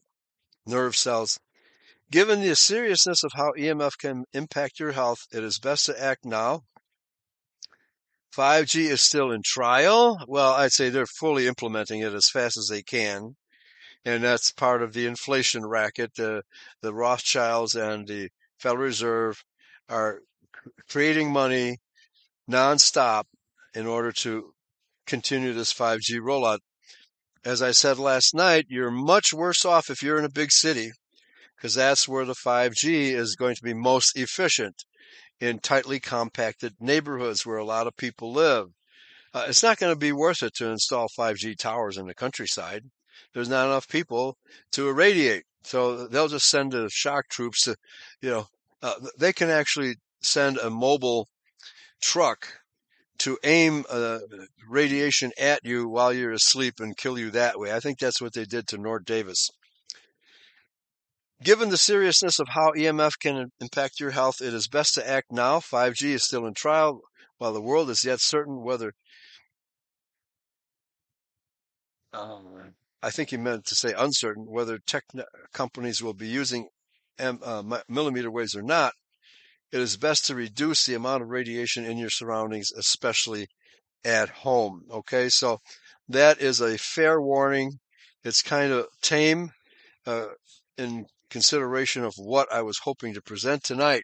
nerve 0.67 0.97
cells. 0.97 1.39
Given 2.11 2.41
the 2.41 2.57
seriousness 2.57 3.23
of 3.23 3.31
how 3.35 3.53
EMF 3.53 3.93
can 3.99 4.25
impact 4.33 4.81
your 4.81 4.93
health, 4.93 5.21
it 5.33 5.45
is 5.45 5.61
best 5.61 5.87
to 5.87 6.03
act 6.03 6.25
now. 6.25 6.63
5G 8.37 8.91
is 8.91 9.01
still 9.01 9.31
in 9.31 9.43
trial. 9.45 10.19
Well, 10.27 10.53
I'd 10.55 10.73
say 10.73 10.89
they're 10.89 11.07
fully 11.07 11.47
implementing 11.47 12.01
it 12.01 12.13
as 12.13 12.29
fast 12.29 12.57
as 12.57 12.69
they 12.69 12.83
can. 12.83 13.37
And 14.05 14.25
that's 14.25 14.53
part 14.53 14.83
of 14.83 14.93
the 14.93 15.07
inflation 15.07 15.67
racket. 15.67 16.15
The, 16.17 16.43
the 16.81 16.95
Rothschilds 16.95 17.75
and 17.75 18.09
the 18.09 18.31
Federal 18.59 18.85
Reserve 18.85 19.43
are 19.89 20.21
creating 20.89 21.33
money 21.33 21.79
nonstop 22.51 23.25
in 23.75 23.87
order 23.87 24.13
to 24.13 24.53
continue 25.07 25.53
this 25.53 25.73
5G 25.73 26.21
rollout. 26.21 26.59
As 27.45 27.63
I 27.63 27.71
said 27.71 27.99
last 27.99 28.35
night, 28.35 28.67
you're 28.69 28.91
much 28.91 29.33
worse 29.33 29.65
off 29.65 29.91
if 29.91 30.03
you're 30.03 30.19
in 30.19 30.25
a 30.25 30.31
big 30.31 30.53
city 30.53 30.93
because 31.57 31.75
that's 31.75 32.09
where 32.09 32.25
the 32.25 32.35
5G 32.35 33.13
is 33.13 33.37
going 33.37 33.55
to 33.55 33.63
be 33.63 33.75
most 33.75 34.17
efficient 34.17 34.85
in 35.41 35.59
tightly 35.59 36.01
compacted 36.01 36.75
neighborhoods 36.81 37.47
where 37.47 37.57
a 37.57 37.65
lot 37.65 37.87
of 37.87 37.97
people 37.97 38.33
live. 38.33 38.69
Uh, 39.33 39.47
it's 39.49 39.63
not 39.63 39.79
going 39.79 39.93
to 39.93 39.99
be 39.99 40.13
worth 40.13 40.43
it 40.43 40.55
to 40.55 40.71
install 40.71 41.09
5G 41.19 41.57
towers 41.57 41.97
in 41.97 42.07
the 42.07 42.15
countryside. 42.15 42.83
There's 43.35 43.49
not 43.49 43.67
enough 43.67 43.89
people 43.89 44.37
to 44.73 44.89
irradiate. 44.89 45.45
So 45.63 46.07
they'll 46.07 46.29
just 46.29 46.49
send 46.49 46.73
the 46.73 46.89
shock 46.91 47.29
troops 47.29 47.65
to, 47.65 47.77
you 48.21 48.31
know, 48.31 48.47
uh, 48.83 48.95
they 49.19 49.33
can 49.33 49.51
actually 49.51 49.97
send 50.23 50.59
a 50.59 50.71
mobile 50.71 51.29
truck 52.01 52.49
to 53.19 53.39
aim 53.45 53.85
uh, 53.91 54.21
radiation 54.69 55.31
at 55.39 55.61
you 55.65 55.87
while 55.87 56.13
you're 56.13 56.33
asleep 56.33 56.81
and 56.81 56.97
kill 56.97 57.19
you 57.19 57.31
that 57.31 57.59
way. 57.59 57.73
I 57.73 57.81
think 57.81 57.99
that's 57.99 58.21
what 58.21 58.33
they 58.33 58.45
did 58.45 58.67
to 58.69 58.79
Nord 58.79 59.05
Davis. 59.05 59.51
Given 61.43 61.69
the 61.71 61.77
seriousness 61.77 62.39
of 62.39 62.49
how 62.51 62.73
EMF 62.73 63.19
can 63.19 63.51
impact 63.61 64.01
your 64.01 64.11
health, 64.11 64.41
it 64.41 64.53
is 64.53 64.69
best 64.69 64.95
to 64.95 65.09
act 65.09 65.33
now. 65.33 65.59
5G 65.59 66.11
is 66.11 66.25
still 66.25 66.47
in 66.47 66.55
trial, 66.55 67.01
while 67.39 67.53
the 67.53 67.63
world 67.63 67.89
is 67.89 68.05
yet 68.05 68.21
certain 68.21 68.63
whether. 68.63 68.93
Um, 72.13 72.75
I 73.03 73.11
think 73.11 73.31
he 73.31 73.37
meant 73.37 73.65
to 73.67 73.75
say 73.75 73.95
uncertain 73.97 74.47
whether 74.47 74.79
tech 74.79 75.05
companies 75.53 76.03
will 76.03 76.15
be 76.15 76.29
using 76.29 76.69
M, 77.19 77.41
uh, 77.43 77.63
millimeter 77.89 78.31
waves 78.31 78.55
or 78.55 78.63
not. 78.63 78.93
It 79.73 79.81
is 79.81 79.97
best 79.97 80.27
to 80.27 80.35
reduce 80.35 80.85
the 80.85 80.95
amount 80.95 81.23
of 81.23 81.29
radiation 81.29 81.85
in 81.85 81.97
your 81.97 82.11
surroundings, 82.11 82.73
especially 82.73 83.47
at 84.05 84.29
home. 84.29 84.83
Okay, 84.91 85.29
so 85.29 85.59
that 86.09 86.41
is 86.41 86.61
a 86.61 86.77
fair 86.77 87.21
warning. 87.21 87.79
It's 88.25 88.43
kind 88.43 88.73
of 88.73 88.87
tame 89.01 89.53
uh, 90.07 90.27
in 90.77 91.07
consideration 91.31 92.05
of 92.05 92.15
what 92.17 92.53
I 92.53 92.63
was 92.63 92.79
hoping 92.79 93.15
to 93.15 93.23
present 93.23 93.63
tonight. 93.63 94.03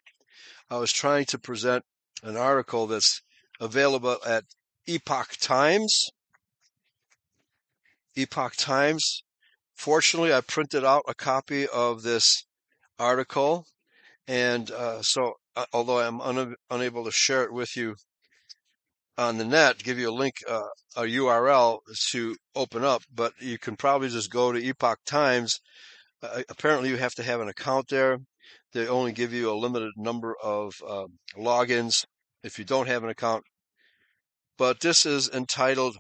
I 0.71 0.79
was 0.79 0.93
trying 0.93 1.25
to 1.27 1.39
present 1.39 1.85
an 2.23 2.37
article 2.37 2.87
that's 2.87 3.21
available 3.61 4.19
at 4.25 4.45
Epoch 4.87 5.37
Times. 5.41 6.11
Epoch 8.17 8.57
Times. 8.57 9.23
Fortunately, 9.75 10.33
I 10.33 10.41
printed 10.41 10.85
out 10.85 11.03
a 11.07 11.15
copy 11.15 11.67
of 11.69 12.03
this 12.03 12.45
article, 12.99 13.67
and 14.27 14.71
uh, 14.71 15.03
so 15.03 15.35
uh, 15.55 15.67
although 15.73 16.01
I'm 16.01 16.21
un- 16.21 16.57
unable 16.71 17.05
to 17.05 17.11
share 17.11 17.45
it 17.45 17.53
with 17.53 17.77
you 17.77 17.97
on 19.19 19.39
the 19.39 19.45
net, 19.45 19.83
give 19.83 19.99
you 19.99 20.11
a 20.11 20.13
link, 20.13 20.35
uh, 20.49 20.69
a 20.97 21.03
URL 21.03 21.79
to 22.11 22.37
open 22.55 22.85
up, 22.85 23.03
but 23.15 23.33
you 23.41 23.59
can 23.59 23.77
probably 23.77 24.09
just 24.09 24.31
go 24.31 24.53
to 24.53 24.63
Epoch 24.63 24.99
Times. 25.07 25.61
Uh, 26.23 26.43
apparently, 26.49 26.89
you 26.91 26.97
have 26.97 27.15
to 27.15 27.23
have 27.23 27.41
an 27.41 27.49
account 27.49 27.89
there. 27.89 28.19
They 28.73 28.87
only 28.89 29.13
give 29.13 29.33
you 29.33 29.51
a 29.51 29.57
limited 29.57 29.93
number 29.97 30.35
of 30.43 30.75
uh, 30.87 31.07
logins 31.37 32.05
if 32.43 32.59
you 32.59 32.65
don't 32.65 32.89
have 32.89 33.05
an 33.05 33.11
account. 33.11 33.45
But 34.59 34.81
this 34.81 35.07
is 35.07 35.31
entitled 35.31 35.97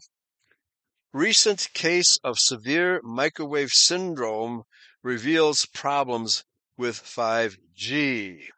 Recent 1.16 1.72
Case 1.72 2.18
of 2.22 2.38
Severe 2.38 3.00
Microwave 3.02 3.70
Syndrome 3.70 4.64
Reveals 5.02 5.64
Problems 5.64 6.44
with 6.76 7.02
5G. 7.02 8.48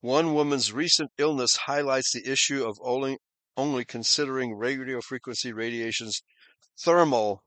One 0.00 0.34
woman's 0.34 0.72
recent 0.72 1.12
illness 1.16 1.54
highlights 1.66 2.12
the 2.12 2.28
issue 2.28 2.66
of 2.66 2.80
only, 2.82 3.18
only 3.56 3.84
considering 3.84 4.56
radio 4.56 5.00
frequency 5.00 5.52
radiation's 5.52 6.22
thermal 6.76 7.44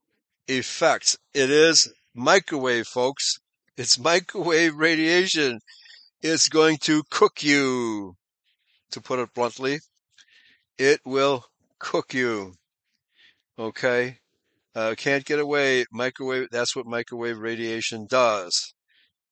effects. 0.48 1.18
It 1.34 1.50
is 1.50 1.92
microwave, 2.16 2.88
folks. 2.88 3.40
It's 3.76 4.00
microwave 4.00 4.76
radiation. 4.78 5.60
It's 6.22 6.48
going 6.48 6.78
to 6.84 7.04
cook 7.10 7.44
you, 7.44 8.16
to 8.92 9.02
put 9.02 9.20
it 9.20 9.34
bluntly. 9.34 9.80
It 10.78 11.02
will 11.04 11.44
cook 11.78 12.14
you. 12.14 12.54
Okay? 13.58 14.20
Uh, 14.76 14.96
can't 14.98 15.26
get 15.26 15.40
away. 15.40 15.86
Microwave, 15.92 16.48
that's 16.52 16.76
what 16.76 16.86
microwave 16.86 17.38
radiation 17.38 18.08
does. 18.08 18.74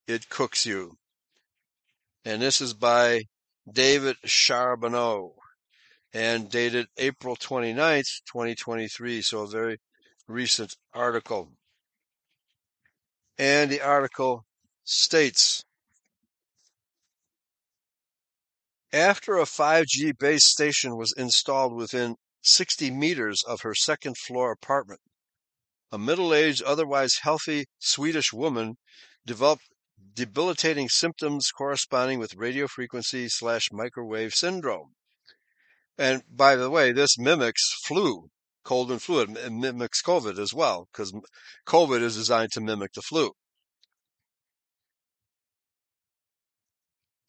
It 0.08 0.30
cooks 0.30 0.66
you. 0.66 0.98
And 2.24 2.42
this 2.42 2.62
is 2.62 2.74
by 2.74 3.24
David 3.72 4.18
Charbonneau 4.24 5.34
and 6.14 6.50
dated 6.50 6.88
April 6.98 7.36
29th, 7.36 8.22
2023. 8.32 9.22
So 9.22 9.42
a 9.42 9.48
very 9.48 9.80
recent 10.28 10.76
article. 10.94 11.50
And 13.38 13.72
the 13.72 13.82
article 13.82 14.46
states 14.84 15.64
After 18.94 19.38
a 19.38 19.44
5G 19.44 20.18
base 20.18 20.46
station 20.46 20.98
was 20.98 21.14
installed 21.16 21.74
within 21.74 22.18
60 22.42 22.92
meters 22.92 23.44
of 23.48 23.62
her 23.62 23.76
second 23.76 24.18
floor 24.18 24.52
apartment, 24.52 25.02
a 25.92 25.98
middle 25.98 26.34
aged, 26.34 26.64
otherwise 26.64 27.20
healthy 27.22 27.66
Swedish 27.80 28.32
woman 28.32 28.78
developed 29.26 29.64
debilitating 30.14 30.90
symptoms 30.90 31.52
corresponding 31.52 32.20
with 32.20 32.36
radio 32.36 32.68
frequency 32.68 33.28
slash 33.30 33.70
microwave 33.72 34.34
syndrome. 34.34 34.94
And 35.98 36.24
by 36.30 36.56
the 36.56 36.70
way, 36.70 36.92
this 36.92 37.18
mimics 37.18 37.74
flu, 37.86 38.30
cold 38.64 38.92
and 38.92 39.02
flu. 39.02 39.22
It 39.22 39.52
mimics 39.52 40.02
COVID 40.02 40.40
as 40.40 40.54
well, 40.54 40.88
because 40.92 41.14
COVID 41.68 42.02
is 42.02 42.16
designed 42.16 42.52
to 42.54 42.62
mimic 42.62 42.94
the 42.94 43.02
flu. 43.02 43.32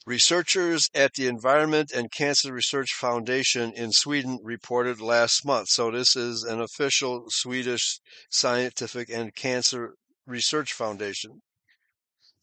Researchers 0.05 0.91
at 0.95 1.12
the 1.15 1.29
Environment 1.29 1.93
and 1.93 2.11
Cancer 2.11 2.53
Research 2.53 2.93
Foundation 2.93 3.73
in 3.73 3.93
Sweden 3.93 4.41
reported 4.43 5.01
last 5.01 5.45
month. 5.45 5.69
So 5.69 5.93
this 5.93 6.17
is 6.17 6.43
an 6.43 6.61
official 6.61 7.27
Swedish 7.29 8.01
scientific 8.29 9.09
and 9.09 9.33
cancer 9.33 9.95
research 10.27 10.73
foundation. 10.73 11.43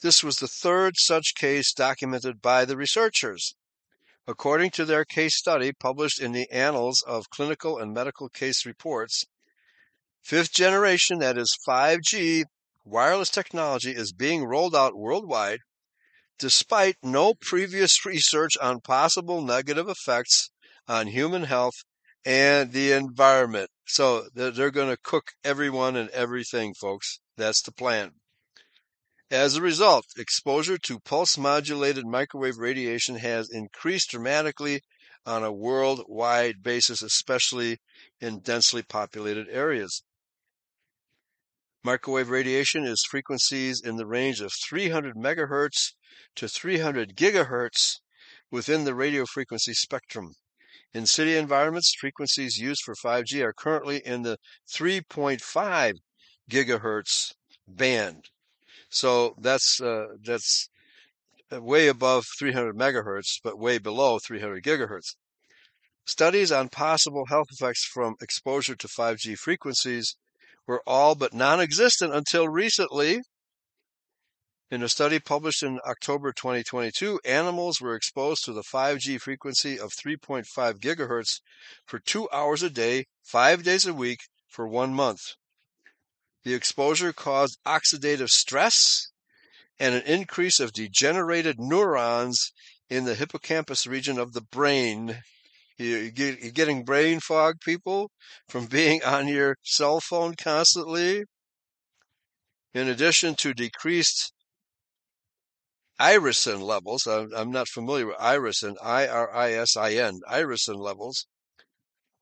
This 0.01 0.23
was 0.23 0.37
the 0.37 0.47
third 0.47 0.93
such 0.97 1.35
case 1.35 1.73
documented 1.73 2.41
by 2.41 2.63
the 2.63 2.77
researchers. 2.77 3.55
According 4.25 4.71
to 4.71 4.85
their 4.85 5.03
case 5.03 5.35
study 5.35 5.73
published 5.73 6.21
in 6.21 6.31
the 6.31 6.49
Annals 6.49 7.01
of 7.01 7.29
Clinical 7.29 7.77
and 7.77 7.93
Medical 7.93 8.29
Case 8.29 8.65
Reports, 8.65 9.25
fifth 10.23 10.53
generation, 10.53 11.19
that 11.19 11.37
is 11.37 11.57
5G 11.67 12.45
wireless 12.85 13.29
technology, 13.29 13.91
is 13.91 14.13
being 14.13 14.45
rolled 14.45 14.75
out 14.77 14.95
worldwide 14.95 15.59
despite 16.39 16.95
no 17.03 17.33
previous 17.33 18.05
research 18.05 18.57
on 18.57 18.81
possible 18.81 19.41
negative 19.41 19.87
effects 19.87 20.49
on 20.87 21.07
human 21.07 21.43
health 21.43 21.75
and 22.25 22.71
the 22.71 22.93
environment. 22.93 23.69
So 23.85 24.27
they're 24.33 24.71
going 24.71 24.89
to 24.89 24.97
cook 25.01 25.31
everyone 25.43 25.95
and 25.95 26.09
everything, 26.09 26.73
folks. 26.73 27.19
That's 27.37 27.61
the 27.61 27.71
plan. 27.71 28.11
As 29.31 29.55
a 29.55 29.61
result, 29.61 30.05
exposure 30.17 30.79
to 30.79 30.99
pulse 30.99 31.37
modulated 31.37 32.05
microwave 32.05 32.57
radiation 32.57 33.17
has 33.17 33.49
increased 33.51 34.09
dramatically 34.09 34.81
on 35.25 35.43
a 35.43 35.51
worldwide 35.51 36.63
basis, 36.63 37.03
especially 37.03 37.77
in 38.19 38.39
densely 38.39 38.81
populated 38.81 39.47
areas. 39.49 40.03
Microwave 41.83 42.29
radiation 42.29 42.83
is 42.83 43.05
frequencies 43.09 43.81
in 43.81 43.95
the 43.95 44.07
range 44.07 44.41
of 44.41 44.51
300 44.67 45.15
megahertz 45.15 45.93
to 46.35 46.47
300 46.47 47.15
gigahertz 47.15 47.99
within 48.51 48.83
the 48.83 48.95
radio 48.95 49.25
frequency 49.25 49.73
spectrum. 49.73 50.33
In 50.93 51.05
city 51.05 51.37
environments, 51.37 51.93
frequencies 51.99 52.57
used 52.57 52.81
for 52.83 52.95
5G 52.95 53.41
are 53.41 53.53
currently 53.53 53.97
in 54.05 54.23
the 54.23 54.37
3.5 54.67 55.93
gigahertz 56.49 57.33
band. 57.67 58.25
So 58.89 59.35
that's 59.37 59.79
uh, 59.79 60.07
that's 60.23 60.69
way 61.51 61.87
above 61.87 62.25
300 62.39 62.75
megahertz, 62.75 63.39
but 63.43 63.59
way 63.59 63.77
below 63.77 64.19
300 64.19 64.63
gigahertz. 64.63 65.15
Studies 66.05 66.51
on 66.51 66.69
possible 66.69 67.27
health 67.27 67.47
effects 67.51 67.85
from 67.85 68.15
exposure 68.19 68.75
to 68.75 68.87
5G 68.87 69.37
frequencies 69.37 70.15
were 70.65 70.81
all 70.87 71.13
but 71.13 71.33
non 71.33 71.59
existent 71.59 72.13
until 72.13 72.49
recently 72.49 73.21
in 74.71 74.83
a 74.83 74.89
study 74.89 75.17
published 75.19 75.63
in 75.63 75.79
October 75.83 76.31
2022, 76.31 77.19
animals 77.25 77.81
were 77.81 77.95
exposed 77.95 78.45
to 78.45 78.53
the 78.53 78.61
5G 78.61 79.19
frequency 79.19 79.79
of 79.79 79.93
3.5 79.93 80.45
gigahertz 80.79 81.41
for 81.85 81.97
two 81.97 82.29
hours 82.29 82.61
a 82.61 82.69
day, 82.69 83.05
five 83.23 83.63
days 83.63 83.87
a 83.87 83.93
week, 83.93 84.19
for 84.47 84.67
one 84.67 84.93
month. 84.93 85.21
The 86.43 86.53
exposure 86.53 87.13
caused 87.13 87.57
oxidative 87.65 88.29
stress 88.29 89.11
and 89.79 89.95
an 89.95 90.03
increase 90.03 90.59
of 90.59 90.73
degenerated 90.73 91.59
neurons 91.59 92.51
in 92.89 93.05
the 93.05 93.15
hippocampus 93.15 93.87
region 93.87 94.19
of 94.19 94.33
the 94.33 94.41
brain. 94.41 95.23
You're 95.77 96.11
getting 96.11 96.83
brain 96.83 97.19
fog, 97.21 97.59
people, 97.61 98.11
from 98.47 98.67
being 98.67 99.03
on 99.03 99.27
your 99.27 99.55
cell 99.63 99.99
phone 99.99 100.35
constantly. 100.35 101.23
In 102.73 102.87
addition 102.87 103.33
to 103.35 103.53
decreased 103.53 104.31
irisin 105.99 106.61
levels. 106.61 107.05
I'm, 107.05 107.31
I'm 107.35 107.51
not 107.51 107.67
familiar 107.67 108.07
with 108.07 108.17
irisin, 108.17 108.75
I 108.81 109.07
R 109.07 109.33
I 109.33 109.53
S 109.53 109.75
I 109.75 109.93
N, 109.93 110.21
irisin 110.29 110.77
levels, 110.77 111.27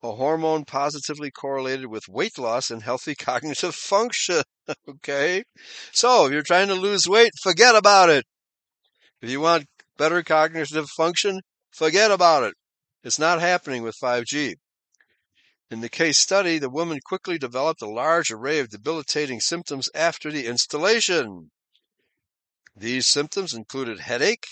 a 0.02 0.12
hormone 0.12 0.64
positively 0.64 1.30
correlated 1.30 1.86
with 1.86 2.08
weight 2.08 2.38
loss 2.38 2.70
and 2.70 2.82
healthy 2.82 3.14
cognitive 3.18 3.74
function. 3.74 4.42
okay? 4.88 5.44
So 5.92 6.26
if 6.26 6.32
you're 6.32 6.42
trying 6.42 6.68
to 6.68 6.74
lose 6.74 7.08
weight, 7.08 7.32
forget 7.42 7.74
about 7.74 8.08
it. 8.10 8.24
If 9.20 9.30
you 9.30 9.40
want 9.40 9.66
better 9.96 10.22
cognitive 10.22 10.88
function, 10.90 11.40
forget 11.72 12.10
about 12.10 12.44
it. 12.44 12.54
It's 13.02 13.18
not 13.18 13.40
happening 13.40 13.82
with 13.82 13.96
5G. 14.02 14.54
In 15.70 15.80
the 15.80 15.88
case 15.88 16.18
study, 16.18 16.58
the 16.58 16.70
woman 16.70 16.98
quickly 17.04 17.36
developed 17.36 17.82
a 17.82 17.90
large 17.90 18.30
array 18.30 18.58
of 18.58 18.70
debilitating 18.70 19.40
symptoms 19.40 19.88
after 19.94 20.30
the 20.30 20.46
installation. 20.46 21.50
These 22.80 23.08
symptoms 23.08 23.54
included 23.54 23.98
headache, 23.98 24.46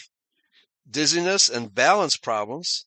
dizziness 0.91 1.49
and 1.49 1.73
balance 1.73 2.17
problems, 2.17 2.85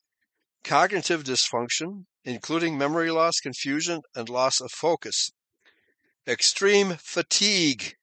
cognitive 0.64 1.24
dysfunction, 1.24 2.04
including 2.26 2.76
memory 2.76 3.10
loss, 3.10 3.40
confusion, 3.40 4.02
and 4.14 4.28
loss 4.28 4.60
of 4.60 4.70
focus, 4.70 5.30
extreme 6.26 6.98
fatigue, 7.00 7.94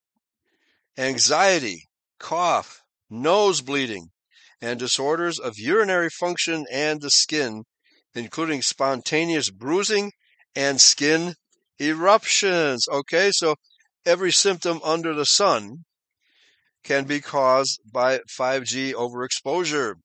anxiety, 0.97 1.87
cough, 2.17 2.81
nose 3.07 3.61
bleeding, 3.61 4.09
and 4.59 4.79
disorders 4.79 5.37
of 5.37 5.59
urinary 5.59 6.09
function 6.09 6.65
and 6.71 7.01
the 7.01 7.11
skin, 7.11 7.65
including 8.15 8.63
spontaneous 8.63 9.51
bruising 9.51 10.11
and 10.55 10.81
skin 10.81 11.35
eruptions. 11.79 12.87
Okay, 12.87 13.29
so 13.31 13.57
every 14.07 14.31
symptom 14.31 14.81
under 14.83 15.13
the 15.13 15.27
sun 15.27 15.85
can 16.83 17.05
be 17.05 17.21
caused 17.21 17.81
by 17.91 18.19
5G 18.19 18.93
overexposure. 18.93 19.95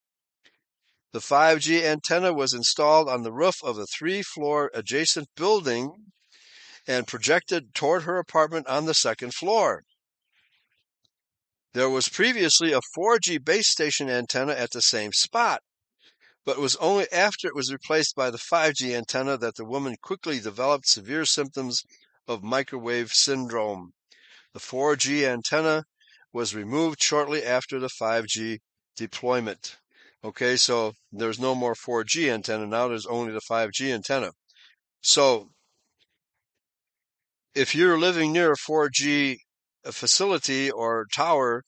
The 1.13 1.19
5G 1.19 1.83
antenna 1.83 2.33
was 2.33 2.55
installed 2.55 3.09
on 3.09 3.23
the 3.23 3.33
roof 3.33 3.63
of 3.63 3.79
a 3.79 3.87
three 3.87 4.23
floor 4.23 4.71
adjacent 4.73 5.29
building 5.37 6.13
and 6.87 7.07
projected 7.07 7.75
toward 7.75 8.05
her 8.05 8.19
apartment 8.19 8.67
on 8.67 8.87
the 8.87 8.95
second 8.95 9.35
floor. 9.35 9.85
There 11.75 11.91
was 11.91 12.09
previously 12.09 12.73
a 12.73 12.81
4G 12.97 13.43
base 13.45 13.69
station 13.69 14.11
antenna 14.11 14.53
at 14.53 14.73
the 14.73 14.83
same 14.83 15.13
spot, 15.13 15.63
but 16.45 16.57
it 16.57 16.61
was 16.61 16.77
only 16.77 17.11
after 17.13 17.47
it 17.47 17.55
was 17.55 17.73
replaced 17.73 18.15
by 18.17 18.31
the 18.31 18.39
5G 18.39 18.95
antenna 18.95 19.39
that 19.39 19.57
the 19.57 19.65
woman 19.65 19.97
quickly 20.03 20.41
developed 20.41 20.87
severe 20.87 21.25
symptoms 21.25 21.83
of 22.27 22.43
microwave 22.43 23.13
syndrome. 23.13 23.93
The 24.53 24.61
4G 24.61 25.25
antenna 25.25 25.85
was 26.33 26.55
removed 26.55 27.03
shortly 27.03 27.45
after 27.45 27.79
the 27.79 27.91
5G 28.01 28.59
deployment. 28.97 29.77
Okay, 30.25 30.57
so 30.57 30.93
there's 31.11 31.41
no 31.41 31.55
more 31.55 31.75
4G 31.75 32.33
antenna 32.33 32.67
now, 32.67 32.89
there's 32.89 33.07
only 33.07 33.33
the 33.33 33.41
5G 33.41 33.93
antenna. 33.93 34.31
So 35.01 35.51
if 37.55 37.75
you're 37.75 37.99
living 37.99 38.33
near 38.33 38.53
a 38.53 38.57
4G 38.57 39.37
uh, 39.85 39.91
facility 39.91 40.71
or 40.71 41.07
tower, 41.13 41.65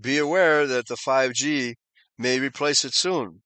be 0.00 0.18
aware 0.18 0.66
that 0.66 0.86
the 0.86 0.96
5G 0.96 1.74
may 2.16 2.38
replace 2.38 2.84
it 2.84 2.94
soon. 2.94 3.42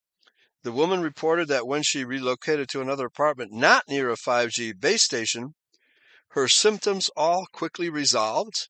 The 0.65 0.73
woman 0.73 1.01
reported 1.01 1.49
that 1.49 1.67
when 1.67 1.83
she 1.83 2.05
relocated 2.05 2.69
to 2.71 2.81
another 2.81 3.07
apartment 3.07 3.53
not 3.53 3.85
near 3.89 4.11
a 4.11 4.17
5G 4.17 4.79
base 4.79 5.03
station, 5.03 5.55
her 6.31 6.49
symptoms 6.49 7.11
all 7.17 7.47
quickly 7.53 7.89
resolved, 7.89 8.69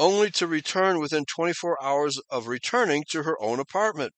only 0.00 0.30
to 0.30 0.46
return 0.46 0.98
within 0.98 1.26
24 1.26 1.76
hours 1.84 2.18
of 2.30 2.48
returning 2.48 3.04
to 3.10 3.22
her 3.22 3.36
own 3.40 3.60
apartment. 3.60 4.14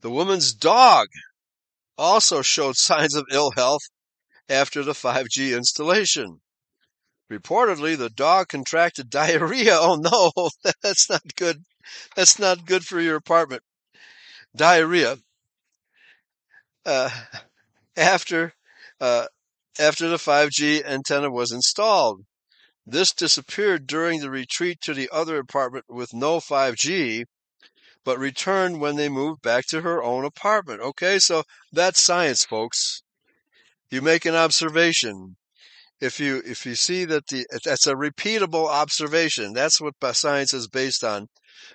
The 0.00 0.10
woman's 0.10 0.54
dog 0.54 1.08
also 1.98 2.40
showed 2.40 2.76
signs 2.76 3.14
of 3.14 3.26
ill 3.30 3.52
health 3.54 3.82
after 4.48 4.82
the 4.82 4.92
5G 4.92 5.54
installation. 5.54 6.40
Reportedly, 7.30 7.98
the 7.98 8.08
dog 8.08 8.48
contracted 8.48 9.10
diarrhea. 9.10 9.76
Oh 9.78 9.96
no, 9.96 10.50
that's 10.82 11.10
not 11.10 11.22
good. 11.36 11.58
That's 12.16 12.38
not 12.38 12.64
good 12.64 12.84
for 12.84 12.98
your 12.98 13.16
apartment. 13.16 13.62
Diarrhea. 14.56 15.18
Uh, 16.86 17.10
after, 17.96 18.54
uh, 19.00 19.26
after 19.78 20.08
the 20.08 20.16
5G 20.16 20.82
antenna 20.86 21.30
was 21.30 21.52
installed. 21.52 22.22
This 22.88 23.12
disappeared 23.12 23.88
during 23.88 24.20
the 24.20 24.30
retreat 24.30 24.80
to 24.82 24.94
the 24.94 25.10
other 25.10 25.38
apartment 25.38 25.86
with 25.88 26.14
no 26.14 26.38
5G, 26.38 27.24
but 28.04 28.16
returned 28.16 28.80
when 28.80 28.94
they 28.94 29.08
moved 29.08 29.42
back 29.42 29.66
to 29.66 29.80
her 29.80 30.00
own 30.00 30.24
apartment. 30.24 30.80
Okay, 30.80 31.18
so 31.18 31.42
that's 31.72 32.00
science, 32.00 32.44
folks. 32.44 33.02
You 33.90 34.02
make 34.02 34.24
an 34.24 34.36
observation. 34.36 35.36
If 36.00 36.20
you 36.20 36.42
if 36.44 36.64
you 36.64 36.76
see 36.76 37.04
that 37.06 37.26
the 37.26 37.46
that's 37.64 37.88
a 37.88 37.94
repeatable 37.94 38.68
observation, 38.68 39.52
that's 39.52 39.80
what 39.80 39.94
science 40.14 40.54
is 40.54 40.68
based 40.68 41.02
on. 41.02 41.28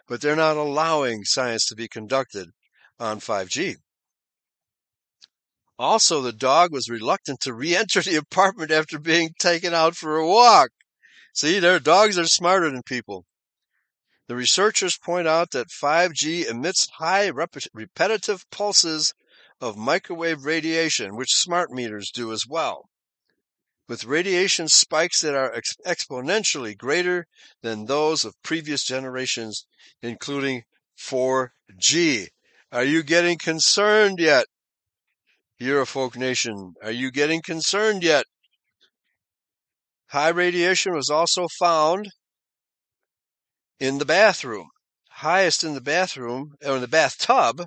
But 0.07 0.21
they're 0.21 0.35
not 0.37 0.55
allowing 0.55 1.25
science 1.25 1.65
to 1.67 1.75
be 1.75 1.89
conducted 1.89 2.51
on 2.99 3.19
5G. 3.19 3.75
Also, 5.77 6.21
the 6.21 6.31
dog 6.31 6.71
was 6.71 6.87
reluctant 6.87 7.41
to 7.41 7.53
re-enter 7.53 8.01
the 8.01 8.15
apartment 8.27 8.71
after 8.71 8.97
being 8.97 9.31
taken 9.39 9.73
out 9.73 9.97
for 9.97 10.15
a 10.15 10.27
walk. 10.27 10.69
See, 11.33 11.59
their 11.59 11.79
dogs 11.79 12.17
are 12.17 12.27
smarter 12.27 12.69
than 12.69 12.83
people. 12.83 13.25
The 14.27 14.35
researchers 14.35 14.97
point 14.97 15.27
out 15.27 15.51
that 15.51 15.69
5G 15.69 16.45
emits 16.49 16.87
high 16.97 17.27
repetitive 17.73 18.49
pulses 18.49 19.13
of 19.59 19.77
microwave 19.77 20.45
radiation, 20.45 21.15
which 21.15 21.35
smart 21.35 21.71
meters 21.71 22.11
do 22.11 22.31
as 22.31 22.45
well, 22.47 22.89
with 23.87 24.05
radiation 24.05 24.67
spikes 24.67 25.21
that 25.21 25.35
are 25.35 25.53
ex- 25.53 25.75
exponentially 25.85 26.77
greater 26.77 27.27
than 27.61 27.85
those 27.85 28.25
of 28.25 28.41
previous 28.41 28.83
generations, 28.83 29.65
including 30.01 30.63
4G. 30.97 32.27
Are 32.71 32.83
you 32.83 33.03
getting 33.03 33.37
concerned 33.37 34.19
yet? 34.19 34.47
Eurofolk 35.59 36.15
Nation, 36.15 36.73
are 36.81 36.91
you 36.91 37.11
getting 37.11 37.41
concerned 37.41 38.01
yet? 38.01 38.25
High 40.11 40.27
radiation 40.27 40.93
was 40.93 41.09
also 41.09 41.47
found 41.57 42.09
in 43.79 43.97
the 43.97 44.03
bathroom, 44.03 44.67
highest 45.09 45.63
in 45.63 45.73
the 45.73 45.79
bathroom, 45.79 46.55
or 46.61 46.75
in 46.75 46.81
the 46.81 46.87
bathtub, 46.89 47.65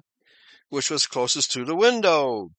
which 0.68 0.90
was 0.90 1.06
closest 1.06 1.52
to 1.52 1.64
the 1.64 1.74
window. 1.74 2.50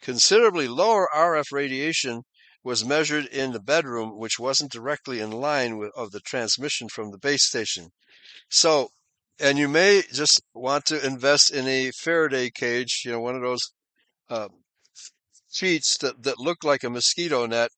Considerably 0.00 0.68
lower 0.68 1.06
RF 1.14 1.52
radiation 1.52 2.22
was 2.64 2.82
measured 2.82 3.26
in 3.26 3.52
the 3.52 3.60
bedroom, 3.60 4.16
which 4.16 4.38
wasn't 4.38 4.72
directly 4.72 5.20
in 5.20 5.32
line 5.32 5.76
with 5.76 5.92
of 5.94 6.12
the 6.12 6.20
transmission 6.20 6.88
from 6.88 7.10
the 7.10 7.18
base 7.18 7.46
station. 7.46 7.90
So, 8.48 8.88
and 9.38 9.58
you 9.58 9.68
may 9.68 10.02
just 10.14 10.40
want 10.54 10.86
to 10.86 11.06
invest 11.06 11.50
in 11.50 11.68
a 11.68 11.90
Faraday 11.90 12.48
cage, 12.48 13.02
you 13.04 13.12
know, 13.12 13.20
one 13.20 13.36
of 13.36 13.42
those 13.42 13.70
uh, 14.30 14.48
sheets 15.52 15.98
that, 15.98 16.22
that 16.22 16.38
look 16.38 16.64
like 16.64 16.84
a 16.84 16.88
mosquito 16.88 17.44
net 17.44 17.70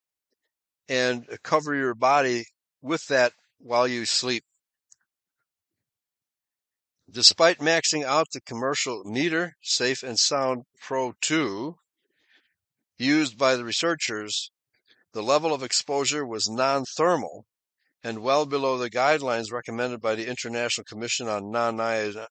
and 0.89 1.26
cover 1.43 1.74
your 1.74 1.95
body 1.95 2.45
with 2.80 3.07
that 3.09 3.33
while 3.59 3.87
you 3.87 4.05
sleep. 4.05 4.45
Despite 7.11 7.59
maxing 7.59 8.05
out 8.05 8.28
the 8.33 8.41
commercial 8.41 9.05
meter, 9.05 9.57
Safe 9.61 10.03
and 10.03 10.18
Sound 10.18 10.64
Pro 10.80 11.12
2, 11.20 11.76
used 12.99 13.37
by 13.37 13.57
the 13.57 13.64
researchers, 13.64 14.51
the 15.12 15.22
level 15.22 15.53
of 15.53 15.62
exposure 15.62 16.26
was 16.26 16.49
non-thermal 16.49 17.45
and 18.03 18.22
well 18.22 18.47
below 18.47 18.78
the 18.78 18.91
guidelines 18.91 19.53
recommended 19.53 20.01
by 20.01 20.14
the 20.14 20.26
International 20.26 20.85
Commission 20.85 21.28
on 21.28 21.51
Non-Ionizing 21.51 22.26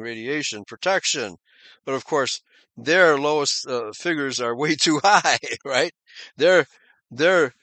Radiation 0.00 0.64
Protection. 0.64 1.36
But 1.84 1.94
of 1.94 2.04
course, 2.04 2.40
their 2.76 3.18
lowest 3.18 3.66
uh, 3.66 3.92
figures 3.92 4.40
are 4.40 4.56
way 4.56 4.74
too 4.80 5.00
high, 5.02 5.38
right? 5.64 5.92
Their 6.36 6.66
their 7.10 7.54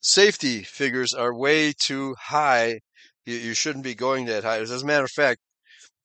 safety 0.00 0.62
figures 0.62 1.14
are 1.14 1.34
way 1.34 1.72
too 1.72 2.14
high. 2.18 2.80
You, 3.24 3.36
you 3.36 3.54
shouldn't 3.54 3.84
be 3.84 3.94
going 3.94 4.26
that 4.26 4.44
high. 4.44 4.60
As 4.60 4.70
a 4.70 4.86
matter 4.86 5.04
of 5.04 5.10
fact, 5.10 5.40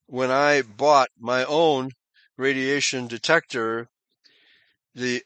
when 0.07 0.31
I 0.31 0.61
bought 0.61 1.09
my 1.19 1.43
own 1.45 1.91
radiation 2.37 3.07
detector, 3.07 3.87
the 4.95 5.23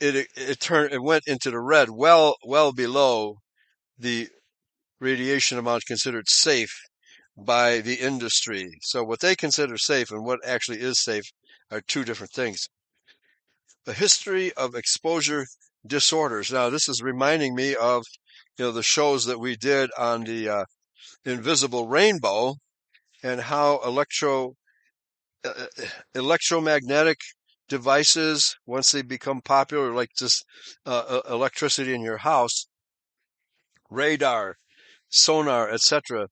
it 0.00 0.28
it 0.34 0.60
turned 0.60 0.92
it 0.92 1.02
went 1.02 1.24
into 1.26 1.50
the 1.50 1.60
red, 1.60 1.90
well 1.90 2.36
well 2.44 2.72
below 2.72 3.36
the 3.98 4.28
radiation 5.00 5.58
amount 5.58 5.84
considered 5.86 6.28
safe 6.28 6.72
by 7.36 7.78
the 7.80 7.94
industry. 7.94 8.78
So 8.82 9.02
what 9.02 9.20
they 9.20 9.34
consider 9.34 9.76
safe 9.78 10.10
and 10.10 10.24
what 10.24 10.40
actually 10.46 10.80
is 10.80 11.02
safe 11.02 11.24
are 11.70 11.80
two 11.80 12.04
different 12.04 12.32
things. 12.32 12.68
A 13.86 13.92
history 13.92 14.52
of 14.54 14.74
exposure 14.74 15.46
disorders. 15.86 16.52
Now 16.52 16.70
this 16.70 16.88
is 16.88 17.02
reminding 17.02 17.54
me 17.54 17.74
of 17.74 18.04
you 18.58 18.66
know 18.66 18.72
the 18.72 18.82
shows 18.82 19.24
that 19.26 19.40
we 19.40 19.56
did 19.56 19.90
on 19.96 20.24
the 20.24 20.48
uh, 20.48 20.64
invisible 21.24 21.88
rainbow 21.88 22.54
and 23.22 23.40
how 23.40 23.80
electro 23.84 24.54
uh, 25.44 25.52
uh 25.56 25.84
electromagnetic 26.14 27.18
devices 27.68 28.56
once 28.66 28.90
they 28.90 29.02
become 29.02 29.40
popular 29.40 29.92
like 29.92 30.10
just 30.18 30.44
uh, 30.86 31.04
uh 31.08 31.34
electricity 31.34 31.94
in 31.94 32.02
your 32.02 32.18
house 32.18 32.66
radar 33.90 34.56
sonar 35.08 35.70
etc 35.70 36.26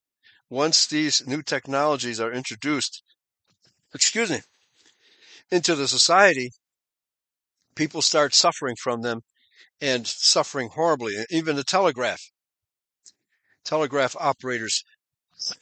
once 0.51 0.87
these 0.87 1.27
new 1.27 1.43
technologies 1.43 2.21
are 2.21 2.33
introduced 2.33 3.03
excuse 3.95 4.31
me 4.31 4.41
into 5.51 5.75
the 5.75 5.89
society 5.89 6.51
people 7.75 8.03
start 8.03 8.35
suffering 8.35 8.77
from 8.83 9.03
them 9.03 9.21
and 9.81 10.07
suffering 10.07 10.71
horribly. 10.71 11.25
Even 11.31 11.57
the 11.57 11.65
telegraph, 11.65 12.31
telegraph 13.65 14.17
operators 14.19 14.85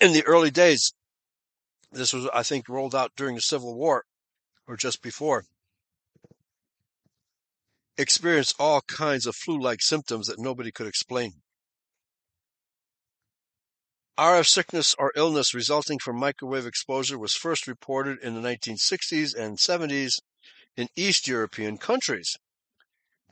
in 0.00 0.12
the 0.12 0.24
early 0.24 0.50
days, 0.50 0.92
this 1.92 2.12
was, 2.12 2.28
I 2.32 2.42
think, 2.42 2.68
rolled 2.68 2.94
out 2.94 3.12
during 3.16 3.34
the 3.34 3.40
Civil 3.40 3.76
War 3.76 4.04
or 4.66 4.76
just 4.76 5.02
before, 5.02 5.44
experienced 7.96 8.56
all 8.58 8.82
kinds 8.82 9.26
of 9.26 9.36
flu-like 9.36 9.80
symptoms 9.80 10.26
that 10.26 10.38
nobody 10.38 10.70
could 10.70 10.86
explain. 10.86 11.32
RF 14.18 14.46
sickness 14.46 14.94
or 14.98 15.12
illness 15.14 15.54
resulting 15.54 15.98
from 15.98 16.18
microwave 16.18 16.66
exposure 16.66 17.18
was 17.18 17.34
first 17.34 17.66
reported 17.66 18.18
in 18.22 18.34
the 18.34 18.40
1960s 18.40 19.34
and 19.34 19.58
70s 19.58 20.20
in 20.76 20.88
East 20.96 21.28
European 21.28 21.76
countries. 21.76 22.36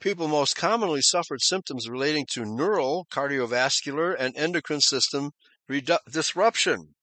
People 0.01 0.27
most 0.27 0.55
commonly 0.55 1.01
suffered 1.01 1.41
symptoms 1.41 1.89
relating 1.89 2.25
to 2.33 2.45
neural, 2.45 3.07
cardiovascular, 3.11 4.15
and 4.17 4.35
endocrine 4.35 4.81
system 4.81 5.31
redu- 5.69 5.99
disruption. 6.11 6.95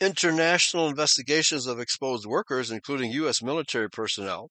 International 0.00 0.88
investigations 0.88 1.66
of 1.66 1.80
exposed 1.80 2.24
workers, 2.24 2.70
including 2.70 3.10
U.S. 3.12 3.42
military 3.42 3.90
personnel, 3.90 4.50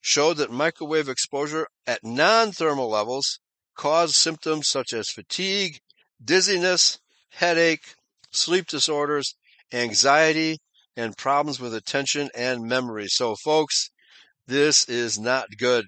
showed 0.00 0.38
that 0.38 0.50
microwave 0.50 1.08
exposure 1.08 1.66
at 1.86 2.00
non 2.02 2.52
thermal 2.52 2.88
levels 2.88 3.40
caused 3.74 4.14
symptoms 4.14 4.68
such 4.68 4.92
as 4.92 5.10
fatigue, 5.10 5.78
dizziness, 6.22 6.98
headache, 7.30 7.94
sleep 8.30 8.66
disorders, 8.66 9.34
anxiety, 9.72 10.58
and 10.96 11.16
problems 11.16 11.58
with 11.60 11.74
attention 11.74 12.30
and 12.34 12.62
memory. 12.62 13.06
So, 13.08 13.34
folks, 13.44 13.90
this 14.46 14.88
is 14.88 15.18
not 15.18 15.56
good. 15.58 15.86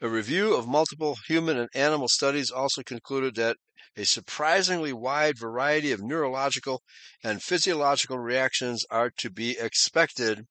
A 0.00 0.08
review 0.08 0.54
of 0.54 0.66
multiple 0.66 1.16
human 1.28 1.56
and 1.58 1.68
animal 1.74 2.08
studies 2.08 2.50
also 2.50 2.82
concluded 2.82 3.36
that 3.36 3.56
a 3.96 4.04
surprisingly 4.04 4.92
wide 4.92 5.38
variety 5.38 5.92
of 5.92 6.02
neurological 6.02 6.82
and 7.22 7.42
physiological 7.42 8.18
reactions 8.18 8.84
are 8.90 9.10
to 9.18 9.30
be 9.30 9.56
expected 9.58 10.46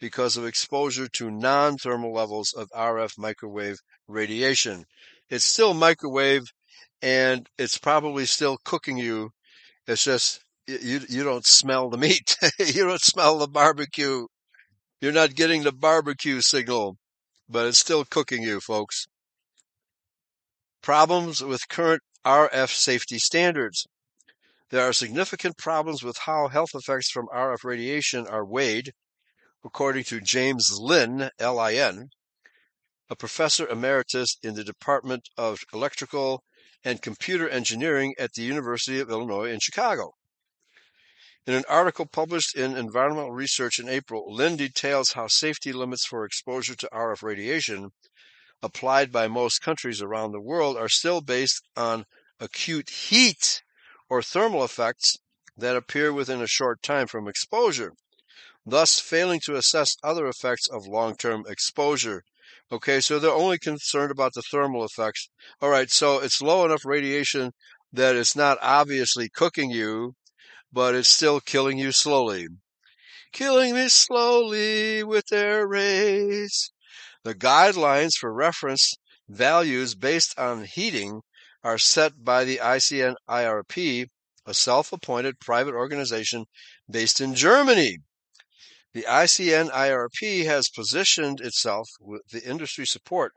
because 0.00 0.36
of 0.36 0.46
exposure 0.46 1.06
to 1.08 1.30
non 1.30 1.76
thermal 1.76 2.12
levels 2.12 2.52
of 2.54 2.70
RF 2.70 3.18
microwave 3.18 3.76
radiation. 4.06 4.84
It's 5.28 5.44
still 5.44 5.74
microwave 5.74 6.44
and 7.02 7.48
it's 7.58 7.78
probably 7.78 8.24
still 8.26 8.56
cooking 8.64 8.96
you. 8.96 9.30
It's 9.86 10.04
just 10.04 10.40
you 10.66 11.00
you 11.08 11.24
don't 11.24 11.46
smell 11.46 11.90
the 11.90 11.98
meat. 11.98 12.36
you 12.58 12.86
don't 12.86 13.00
smell 13.00 13.38
the 13.38 13.48
barbecue. 13.48 14.26
You're 15.00 15.12
not 15.12 15.34
getting 15.34 15.62
the 15.62 15.72
barbecue 15.72 16.40
signal 16.40 16.96
but 17.48 17.66
it's 17.66 17.78
still 17.78 18.04
cooking 18.04 18.42
you, 18.42 18.60
folks. 18.60 19.06
Problems 20.82 21.42
with 21.42 21.68
current 21.68 22.02
RF 22.24 22.68
safety 22.68 23.18
standards. 23.18 23.86
There 24.70 24.86
are 24.86 24.92
significant 24.92 25.56
problems 25.56 26.02
with 26.02 26.18
how 26.18 26.48
health 26.48 26.74
effects 26.74 27.10
from 27.10 27.28
RF 27.28 27.64
radiation 27.64 28.26
are 28.26 28.44
weighed, 28.44 28.92
according 29.64 30.04
to 30.04 30.20
James 30.20 30.78
Lin, 30.78 31.30
L-I-N, 31.38 32.10
a 33.08 33.16
professor 33.16 33.66
emeritus 33.66 34.36
in 34.42 34.54
the 34.54 34.64
Department 34.64 35.30
of 35.38 35.60
Electrical 35.72 36.44
and 36.84 37.00
Computer 37.00 37.48
Engineering 37.48 38.14
at 38.18 38.34
the 38.34 38.42
University 38.42 39.00
of 39.00 39.10
Illinois 39.10 39.50
in 39.50 39.58
Chicago. 39.58 40.12
In 41.48 41.54
an 41.54 41.64
article 41.66 42.04
published 42.04 42.54
in 42.54 42.76
Environmental 42.76 43.32
Research 43.32 43.78
in 43.78 43.88
April, 43.88 44.30
Lin 44.30 44.58
details 44.58 45.12
how 45.12 45.28
safety 45.28 45.72
limits 45.72 46.04
for 46.04 46.26
exposure 46.26 46.74
to 46.74 46.90
RF 46.92 47.22
radiation 47.22 47.92
applied 48.62 49.10
by 49.10 49.28
most 49.28 49.62
countries 49.62 50.02
around 50.02 50.32
the 50.32 50.42
world 50.42 50.76
are 50.76 50.90
still 50.90 51.22
based 51.22 51.66
on 51.74 52.04
acute 52.38 52.90
heat 52.90 53.62
or 54.10 54.20
thermal 54.20 54.62
effects 54.62 55.16
that 55.56 55.74
appear 55.74 56.12
within 56.12 56.42
a 56.42 56.46
short 56.46 56.82
time 56.82 57.06
from 57.06 57.26
exposure, 57.26 57.94
thus 58.66 59.00
failing 59.00 59.40
to 59.46 59.56
assess 59.56 59.96
other 60.02 60.28
effects 60.28 60.68
of 60.68 60.86
long 60.86 61.16
term 61.16 61.44
exposure. 61.48 62.24
Okay, 62.70 63.00
so 63.00 63.18
they're 63.18 63.30
only 63.30 63.58
concerned 63.58 64.10
about 64.10 64.34
the 64.34 64.42
thermal 64.42 64.84
effects. 64.84 65.30
All 65.62 65.70
right, 65.70 65.90
so 65.90 66.18
it's 66.18 66.42
low 66.42 66.66
enough 66.66 66.84
radiation 66.84 67.52
that 67.90 68.16
it's 68.16 68.36
not 68.36 68.58
obviously 68.60 69.30
cooking 69.30 69.70
you, 69.70 70.14
but 70.72 70.94
it's 70.94 71.08
still 71.08 71.40
killing 71.40 71.78
you 71.78 71.92
slowly. 71.92 72.46
Killing 73.32 73.74
me 73.74 73.88
slowly 73.88 75.02
with 75.04 75.26
their 75.26 75.66
rays. 75.66 76.72
The 77.24 77.34
guidelines 77.34 78.14
for 78.18 78.32
reference 78.32 78.94
values 79.28 79.94
based 79.94 80.38
on 80.38 80.64
heating 80.64 81.20
are 81.62 81.78
set 81.78 82.24
by 82.24 82.44
the 82.44 82.58
ICN 82.58 83.16
IRP, 83.28 84.06
a 84.46 84.54
self 84.54 84.92
appointed 84.92 85.40
private 85.40 85.74
organization 85.74 86.46
based 86.90 87.20
in 87.20 87.34
Germany. 87.34 87.98
The 88.94 89.04
ICNIRP 89.06 90.46
has 90.46 90.70
positioned 90.70 91.40
itself 91.40 91.88
with 92.00 92.22
the 92.32 92.42
industry 92.42 92.86
support 92.86 93.32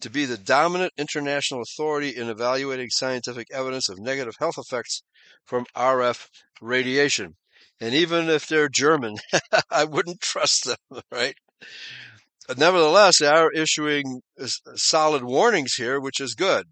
to 0.00 0.08
be 0.08 0.24
the 0.24 0.38
dominant 0.38 0.92
international 0.96 1.60
authority 1.60 2.16
in 2.16 2.28
evaluating 2.28 2.88
scientific 2.90 3.48
evidence 3.52 3.88
of 3.88 3.98
negative 3.98 4.34
health 4.38 4.56
effects 4.56 5.02
from 5.44 5.66
RF 5.76 6.28
radiation. 6.60 7.36
And 7.80 7.94
even 7.94 8.28
if 8.28 8.46
they're 8.46 8.68
German, 8.68 9.16
I 9.70 9.84
wouldn't 9.84 10.20
trust 10.20 10.64
them, 10.64 11.02
right? 11.12 11.34
But 12.46 12.58
nevertheless, 12.58 13.18
they 13.18 13.26
are 13.26 13.52
issuing 13.52 14.22
uh, 14.40 14.46
solid 14.74 15.22
warnings 15.22 15.74
here, 15.74 16.00
which 16.00 16.20
is 16.20 16.34
good. 16.34 16.66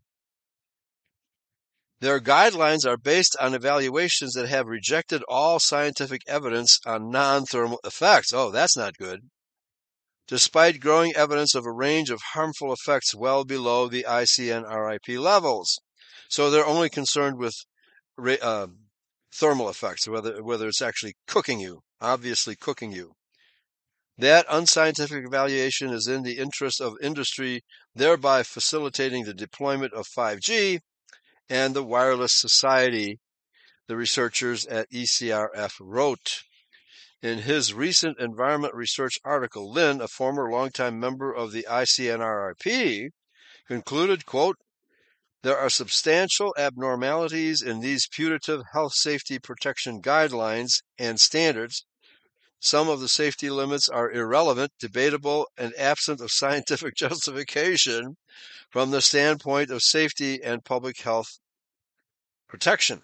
Their 2.01 2.21
guidelines 2.21 2.87
are 2.87 2.99
based 2.99 3.37
on 3.41 3.55
evaluations 3.55 4.35
that 4.35 4.49
have 4.49 4.67
rejected 4.67 5.23
all 5.29 5.59
scientific 5.59 6.23
evidence 6.27 6.79
on 6.85 7.11
non 7.11 7.47
thermal 7.47 7.81
effects. 7.85 8.33
Oh, 8.33 8.51
that's 8.51 8.77
not 8.77 8.99
good. 8.99 9.31
Despite 10.29 10.81
growing 10.81 11.15
evidence 11.15 11.55
of 11.55 11.65
a 11.65 11.73
range 11.73 12.11
of 12.11 12.21
harmful 12.33 12.73
effects 12.73 13.15
well 13.15 13.45
below 13.45 13.89
the 13.89 14.05
ICN 14.09 14.65
RIP 14.69 15.19
levels. 15.19 15.79
So 16.29 16.51
they're 16.51 16.67
only 16.67 16.91
concerned 16.91 17.39
with 17.39 17.55
uh, 18.19 18.67
thermal 19.35 19.69
effects, 19.69 20.09
whether 20.09 20.43
whether 20.43 20.69
it's 20.69 20.83
actually 20.83 21.15
cooking 21.27 21.61
you, 21.61 21.83
obviously 22.01 22.57
cooking 22.57 22.93
you. 22.93 23.13
That 24.19 24.47
unscientific 24.49 25.27
evaluation 25.27 25.91
is 25.91 26.07
in 26.07 26.23
the 26.23 26.39
interest 26.39 26.81
of 26.81 26.97
industry, 27.03 27.63
thereby 27.95 28.43
facilitating 28.45 29.25
the 29.25 29.35
deployment 29.35 29.93
of 29.93 30.07
5G 30.17 30.81
and 31.51 31.75
the 31.75 31.85
wireless 31.85 32.33
society, 32.35 33.21
the 33.89 33.97
researchers 33.97 34.65
at 34.67 34.91
ECRF 34.91 35.73
wrote. 35.81 36.45
In 37.23 37.41
his 37.41 37.75
recent 37.75 38.19
environment 38.19 38.75
research 38.75 39.19
article, 39.25 39.71
Lin, 39.71 40.01
a 40.01 40.09
former 40.09 40.51
longtime 40.51 40.99
member 40.99 41.33
of 41.33 41.53
the 41.53 41.67
ICNRIP, 41.69 43.11
concluded, 43.67 44.27
quote, 44.27 44.57
there 45.47 45.57
are 45.57 45.71
substantial 45.71 46.53
abnormalities 46.59 47.63
in 47.63 47.79
these 47.79 48.09
putative 48.09 48.63
health 48.73 48.95
safety 48.95 49.39
protection 49.39 50.03
guidelines 50.03 50.83
and 50.99 51.21
standards. 51.21 51.87
Some 52.59 52.89
of 52.89 52.99
the 52.99 53.07
safety 53.07 53.49
limits 53.49 53.89
are 53.89 54.11
irrelevant, 54.11 54.73
debatable, 54.81 55.47
and 55.57 55.73
absent 55.79 56.21
of 56.21 56.33
scientific 56.33 56.95
justification 56.97 58.17
from 58.71 58.91
the 58.91 59.01
standpoint 59.01 59.71
of 59.71 59.85
safety 59.85 60.43
and 60.43 60.65
public 60.65 61.03
health 61.03 61.39
protection. 62.49 63.03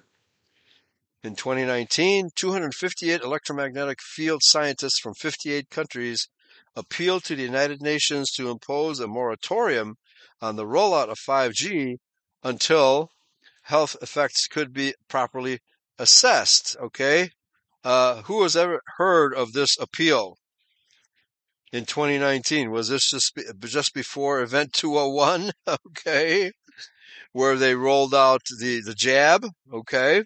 In 1.23 1.37
2019, 1.37 2.31
258 2.35 3.21
electromagnetic 3.21 4.03
field 4.03 4.43
scientists 4.43 4.99
from 4.99 5.15
58 5.15 5.71
countries 5.71 6.27
appealed 6.75 7.23
to 7.23 7.37
the 7.37 7.45
United 7.45 7.81
Nations 7.81 8.33
to 8.33 8.51
impose 8.51 8.99
a 8.99 9.07
moratorium 9.07 9.95
on 10.41 10.57
the 10.57 10.67
rollout 10.67 11.09
of 11.09 11.21
5G 11.21 11.99
until 12.43 13.11
health 13.63 13.97
effects 14.03 14.49
could 14.49 14.73
be 14.73 14.95
properly 15.09 15.61
assessed. 15.99 16.77
Okay. 16.81 17.31
Uh, 17.85 18.23
who 18.23 18.43
has 18.43 18.57
ever 18.57 18.81
heard 18.97 19.35
of 19.35 19.53
this 19.53 19.77
appeal 19.79 20.37
in 21.73 21.85
2019? 21.85 22.71
Was 22.71 22.89
this 22.89 23.11
just, 23.11 23.39
just 23.61 23.95
before 23.95 24.41
Event 24.41 24.73
201? 24.73 25.53
okay. 25.67 26.53
Where 27.33 27.57
they 27.57 27.75
rolled 27.75 28.15
out 28.15 28.43
the, 28.61 28.83
the 28.85 28.95
jab. 28.95 29.47
Okay. 29.73 30.25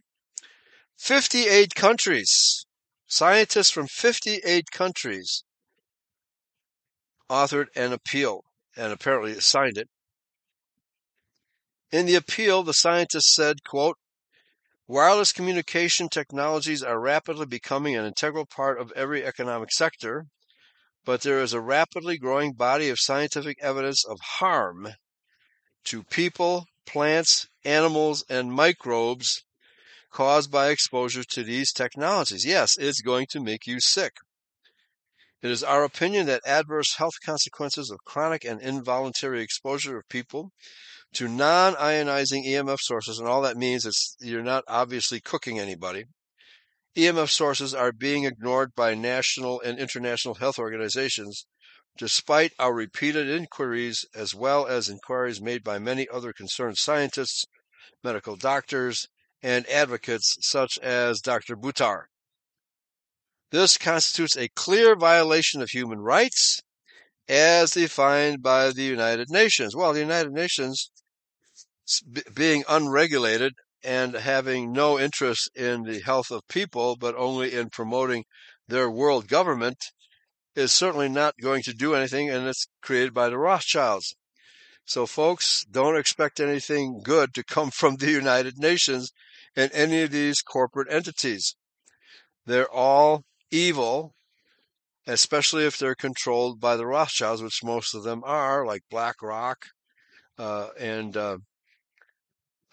58 0.98 1.74
countries, 1.74 2.66
scientists 3.06 3.70
from 3.70 3.86
58 3.86 4.70
countries 4.70 5.44
authored 7.30 7.66
an 7.74 7.92
appeal 7.92 8.42
and 8.76 8.92
apparently 8.92 9.38
signed 9.40 9.76
it 9.76 9.88
in 11.92 12.06
the 12.06 12.14
appeal, 12.14 12.62
the 12.62 12.72
scientists 12.72 13.34
said, 13.34 13.62
quote, 13.64 13.96
Wireless 14.88 15.32
communication 15.32 16.08
technologies 16.08 16.82
are 16.82 17.00
rapidly 17.00 17.46
becoming 17.46 17.96
an 17.96 18.04
integral 18.04 18.46
part 18.46 18.80
of 18.80 18.92
every 18.92 19.24
economic 19.24 19.72
sector, 19.72 20.26
but 21.04 21.22
there 21.22 21.40
is 21.40 21.52
a 21.52 21.60
rapidly 21.60 22.18
growing 22.18 22.52
body 22.52 22.88
of 22.88 22.98
scientific 23.00 23.58
evidence 23.60 24.04
of 24.04 24.18
harm 24.20 24.88
to 25.84 26.04
people, 26.04 26.66
plants, 26.84 27.48
animals, 27.64 28.24
and 28.28 28.52
microbes 28.52 29.44
caused 30.10 30.50
by 30.50 30.68
exposure 30.68 31.24
to 31.24 31.42
these 31.42 31.72
technologies. 31.72 32.44
Yes, 32.44 32.76
it's 32.78 33.00
going 33.00 33.26
to 33.30 33.40
make 33.40 33.66
you 33.66 33.80
sick. 33.80 34.12
It 35.42 35.50
is 35.50 35.62
our 35.62 35.84
opinion 35.84 36.26
that 36.26 36.46
adverse 36.46 36.94
health 36.96 37.20
consequences 37.24 37.90
of 37.90 38.04
chronic 38.04 38.44
and 38.44 38.60
involuntary 38.60 39.42
exposure 39.42 39.98
of 39.98 40.08
people 40.08 40.52
to 41.14 41.28
non-ionizing 41.28 42.46
EMF 42.46 42.78
sources, 42.80 43.18
and 43.18 43.28
all 43.28 43.42
that 43.42 43.56
means 43.56 43.86
is 43.86 44.16
you're 44.20 44.42
not 44.42 44.64
obviously 44.68 45.20
cooking 45.20 45.58
anybody. 45.58 46.04
EMF 46.96 47.30
sources 47.30 47.74
are 47.74 47.92
being 47.92 48.24
ignored 48.24 48.74
by 48.74 48.94
national 48.94 49.60
and 49.60 49.78
international 49.78 50.34
health 50.34 50.58
organizations, 50.58 51.46
despite 51.98 52.52
our 52.58 52.74
repeated 52.74 53.28
inquiries 53.28 54.04
as 54.14 54.34
well 54.34 54.66
as 54.66 54.88
inquiries 54.88 55.40
made 55.40 55.62
by 55.62 55.78
many 55.78 56.06
other 56.12 56.32
concerned 56.32 56.78
scientists, 56.78 57.44
medical 58.02 58.36
doctors, 58.36 59.08
and 59.42 59.66
advocates 59.68 60.36
such 60.40 60.78
as 60.78 61.20
Dr. 61.20 61.56
Buttar. 61.56 62.04
This 63.50 63.78
constitutes 63.78 64.36
a 64.36 64.48
clear 64.48 64.96
violation 64.96 65.62
of 65.62 65.70
human 65.70 66.00
rights 66.00 66.62
as 67.28 67.72
defined 67.72 68.42
by 68.42 68.70
the 68.70 68.82
United 68.82 69.30
Nations. 69.30 69.74
Well, 69.74 69.92
the 69.92 70.00
United 70.00 70.32
Nations, 70.32 70.90
being 72.34 72.64
unregulated 72.68 73.54
and 73.82 74.14
having 74.14 74.72
no 74.72 74.98
interest 74.98 75.50
in 75.54 75.82
the 75.82 76.00
health 76.00 76.30
of 76.30 76.42
people, 76.48 76.96
but 76.96 77.14
only 77.16 77.52
in 77.52 77.70
promoting 77.70 78.24
their 78.68 78.90
world 78.90 79.28
government, 79.28 79.78
is 80.56 80.72
certainly 80.72 81.08
not 81.08 81.34
going 81.40 81.62
to 81.62 81.72
do 81.72 81.94
anything, 81.94 82.30
and 82.30 82.46
it's 82.46 82.66
created 82.82 83.12
by 83.12 83.28
the 83.28 83.38
Rothschilds. 83.38 84.16
So, 84.86 85.06
folks, 85.06 85.64
don't 85.70 85.96
expect 85.96 86.40
anything 86.40 87.00
good 87.02 87.34
to 87.34 87.44
come 87.44 87.70
from 87.70 87.96
the 87.96 88.10
United 88.10 88.58
Nations 88.58 89.12
and 89.54 89.70
any 89.72 90.02
of 90.02 90.10
these 90.10 90.42
corporate 90.42 90.88
entities. 90.90 91.56
They're 92.46 92.70
all 92.70 93.24
evil, 93.50 94.14
especially 95.06 95.66
if 95.66 95.76
they're 95.76 95.94
controlled 95.94 96.60
by 96.60 96.76
the 96.76 96.86
Rothschilds, 96.86 97.42
which 97.42 97.64
most 97.64 97.94
of 97.94 98.04
them 98.04 98.22
are, 98.24 98.64
like 98.64 98.82
BlackRock. 98.90 99.66
Uh, 100.38 100.68
and 100.78 101.16
uh, 101.16 101.38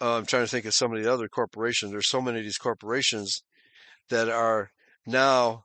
uh, 0.00 0.16
I'm 0.16 0.26
trying 0.26 0.44
to 0.44 0.50
think 0.50 0.64
of 0.66 0.74
some 0.74 0.92
of 0.92 1.02
the 1.02 1.12
other 1.12 1.28
corporations. 1.28 1.92
There's 1.92 2.08
so 2.08 2.20
many 2.20 2.38
of 2.38 2.44
these 2.44 2.58
corporations 2.58 3.42
that 4.10 4.28
are 4.28 4.70
now 5.06 5.64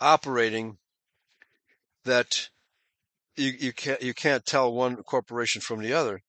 operating 0.00 0.78
that 2.04 2.48
you, 3.36 3.52
you 3.58 3.72
can't 3.72 4.02
you 4.02 4.14
can't 4.14 4.44
tell 4.44 4.72
one 4.72 4.96
corporation 4.96 5.60
from 5.60 5.80
the 5.80 5.92
other. 5.92 6.22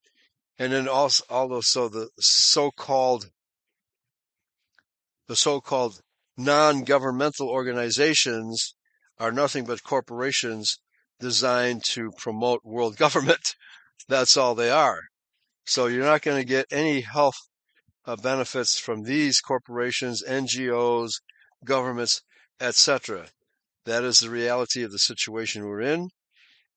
And 0.57 0.71
then 0.71 0.87
also 0.87 1.23
also 1.29 1.89
the 1.89 2.09
so-called 2.19 3.29
the 5.27 5.35
so-called 5.35 6.01
non-governmental 6.37 7.47
organizations 7.49 8.75
are 9.17 9.31
nothing 9.31 9.65
but 9.65 9.83
corporations 9.83 10.79
designed 11.19 11.83
to 11.85 12.11
promote 12.17 12.61
world 12.63 12.97
government. 13.05 13.55
That's 14.07 14.35
all 14.35 14.55
they 14.55 14.69
are. 14.71 15.10
So 15.65 15.87
you're 15.87 16.05
not 16.05 16.21
going 16.21 16.37
to 16.37 16.47
get 16.47 16.65
any 16.71 17.01
health 17.01 17.37
uh, 18.05 18.15
benefits 18.15 18.79
from 18.79 19.03
these 19.03 19.39
corporations, 19.41 20.23
NGOs, 20.27 21.11
governments, 21.63 22.21
etc. 22.59 23.27
That 23.85 24.03
is 24.03 24.19
the 24.19 24.29
reality 24.29 24.83
of 24.83 24.91
the 24.91 24.99
situation 24.99 25.65
we're 25.65 25.81
in. 25.81 26.09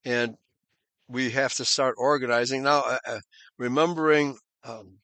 And 0.05 0.37
we 1.09 1.30
have 1.30 1.55
to 1.55 1.64
start 1.64 1.95
organizing. 1.99 2.62
Now, 2.62 2.80
uh, 2.80 2.99
uh 3.07 3.20
remembering 3.59 4.39
um, 4.64 4.99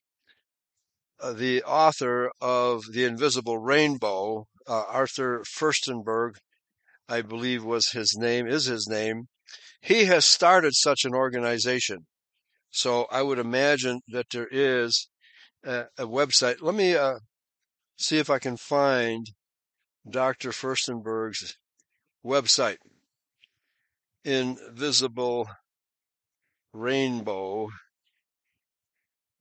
uh, 1.19 1.33
the 1.33 1.63
author 1.63 2.31
of 2.41 2.83
The 2.91 3.05
Invisible 3.05 3.57
Rainbow, 3.57 4.47
uh, 4.67 4.83
Arthur 4.87 5.43
Firstenberg, 5.43 6.35
I 7.07 7.21
believe 7.21 7.63
was 7.63 7.91
his 7.91 8.15
name, 8.17 8.47
is 8.47 8.65
his 8.65 8.87
name. 8.89 9.27
He 9.81 10.05
has 10.05 10.25
started 10.25 10.73
such 10.73 11.05
an 11.05 11.13
organization. 11.13 12.05
So 12.71 13.05
I 13.11 13.21
would 13.21 13.39
imagine 13.39 14.01
that 14.07 14.29
there 14.31 14.47
is 14.49 15.09
a, 15.63 15.85
a 15.97 16.05
website. 16.05 16.61
Let 16.61 16.75
me 16.75 16.95
uh, 16.95 17.19
see 17.97 18.17
if 18.17 18.29
I 18.29 18.39
can 18.39 18.57
find 18.57 19.29
Dr. 20.09 20.51
Firstenberg's 20.51 21.57
website. 22.25 22.77
Invisible 24.23 25.49
Rainbow 26.73 27.69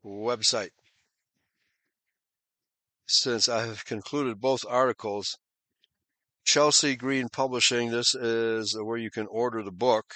website 0.05 0.71
since 3.07 3.49
I 3.49 3.67
have 3.67 3.85
concluded 3.85 4.41
both 4.41 4.65
articles. 4.69 5.37
Chelsea 6.45 6.97
Green 6.97 7.29
Publishing, 7.29 7.91
this 7.91 8.15
is 8.15 8.77
where 8.81 8.97
you 8.97 9.11
can 9.11 9.27
order 9.27 9.63
the 9.63 9.73
book, 9.73 10.15